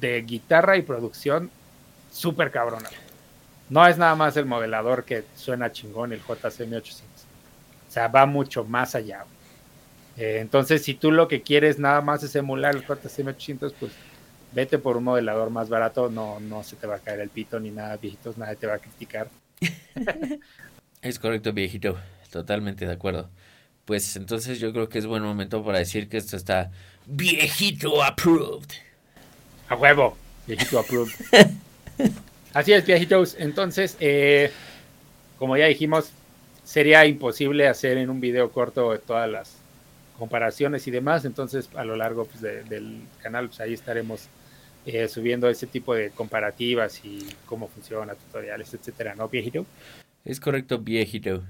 de 0.00 0.22
guitarra 0.22 0.76
y 0.76 0.82
producción 0.82 1.50
súper 2.12 2.50
cabrona. 2.50 2.88
No 3.68 3.86
es 3.86 3.98
nada 3.98 4.14
más 4.14 4.36
el 4.36 4.46
modelador 4.46 5.04
que 5.04 5.24
suena 5.34 5.72
chingón, 5.72 6.12
el 6.12 6.20
JCM 6.20 6.74
800. 6.74 7.06
O 7.88 7.90
sea, 7.90 8.08
va 8.08 8.26
mucho 8.26 8.64
más 8.64 8.94
allá. 8.94 9.24
Eh, 10.16 10.38
entonces, 10.40 10.82
si 10.82 10.94
tú 10.94 11.10
lo 11.10 11.28
que 11.28 11.42
quieres 11.42 11.78
nada 11.78 12.00
más 12.00 12.22
es 12.22 12.34
emular 12.36 12.74
el 12.74 12.82
JCM 12.82 13.28
800, 13.28 13.72
pues 13.74 13.92
vete 14.52 14.78
por 14.78 14.96
un 14.96 15.04
modelador 15.04 15.50
más 15.50 15.68
barato. 15.68 16.08
No, 16.08 16.40
no 16.40 16.62
se 16.62 16.76
te 16.76 16.86
va 16.86 16.96
a 16.96 17.00
caer 17.00 17.20
el 17.20 17.28
pito 17.28 17.58
ni 17.60 17.70
nada, 17.70 17.96
viejitos, 17.96 18.38
nadie 18.38 18.56
te 18.56 18.66
va 18.66 18.74
a 18.74 18.78
criticar. 18.78 19.28
Es 21.02 21.20
correcto, 21.20 21.52
viejito. 21.52 21.96
Totalmente 22.32 22.84
de 22.84 22.92
acuerdo. 22.92 23.30
Pues 23.86 24.16
entonces 24.16 24.58
yo 24.60 24.72
creo 24.72 24.88
que 24.88 24.98
es 24.98 25.06
buen 25.06 25.22
momento 25.22 25.64
para 25.64 25.78
decir 25.78 26.08
que 26.08 26.16
esto 26.18 26.36
está 26.36 26.70
viejito 27.06 28.02
approved. 28.02 28.66
A 29.68 29.76
huevo, 29.76 30.16
viejito 30.46 30.78
approved. 30.80 31.12
Así 32.52 32.72
es, 32.72 32.84
viejitos. 32.84 33.36
Entonces, 33.38 33.96
eh, 34.00 34.50
como 35.38 35.56
ya 35.56 35.66
dijimos, 35.66 36.10
sería 36.64 37.06
imposible 37.06 37.68
hacer 37.68 37.96
en 37.98 38.10
un 38.10 38.20
video 38.20 38.50
corto 38.50 38.98
todas 38.98 39.30
las 39.30 39.56
comparaciones 40.18 40.86
y 40.88 40.90
demás. 40.90 41.24
Entonces, 41.24 41.68
a 41.76 41.84
lo 41.84 41.94
largo 41.94 42.24
pues, 42.24 42.40
de- 42.40 42.64
del 42.64 43.02
canal, 43.22 43.48
pues 43.48 43.60
ahí 43.60 43.72
estaremos 43.72 44.22
eh, 44.84 45.06
subiendo 45.06 45.48
ese 45.48 45.66
tipo 45.68 45.94
de 45.94 46.10
comparativas 46.10 47.04
y 47.04 47.24
cómo 47.46 47.68
funciona, 47.68 48.14
tutoriales, 48.14 48.72
etcétera, 48.74 49.14
¿no, 49.14 49.28
viejito? 49.28 49.64
Es 50.24 50.40
correcto, 50.40 50.78
viejito. 50.78 51.44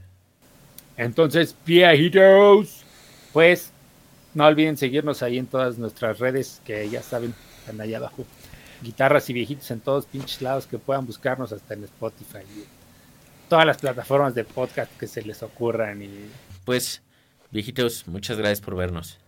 Entonces, 0.97 1.55
viejitos, 1.67 2.83
pues 3.33 3.71
no 4.35 4.47
olviden 4.47 4.77
seguirnos 4.77 5.23
ahí 5.23 5.39
en 5.39 5.47
todas 5.47 5.79
nuestras 5.79 6.19
redes 6.19 6.61
que 6.65 6.89
ya 6.89 7.03
saben, 7.03 7.35
están 7.61 7.81
allá 7.81 7.99
abajo. 7.99 8.25
Guitarras 8.83 9.29
y 9.31 9.33
viejitos 9.33 9.71
en 9.71 9.81
todos 9.81 10.07
pinches 10.07 10.43
lados 10.43 10.67
que 10.67 10.79
puedan 10.79 11.07
buscarnos 11.07 11.53
hasta 11.53 11.75
en 11.75 11.85
Spotify. 11.85 12.41
y 12.57 12.65
todas 13.49 13.65
las 13.65 13.79
plataformas 13.79 14.35
de 14.35 14.45
podcast 14.45 14.91
que 14.99 15.07
se 15.07 15.23
les 15.23 15.43
ocurran 15.43 16.03
y 16.03 16.11
Pues, 16.65 17.03
viejitos, 17.51 18.07
muchas 18.09 18.37
gracias 18.39 18.61
por 18.61 18.75
vernos. 18.77 19.19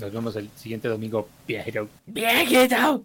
nos 0.00 0.12
vemos 0.12 0.36
el 0.36 0.48
siguiente 0.56 0.88
domingo, 0.88 1.28
viejito. 1.46 1.88
Viejito. 2.06 3.04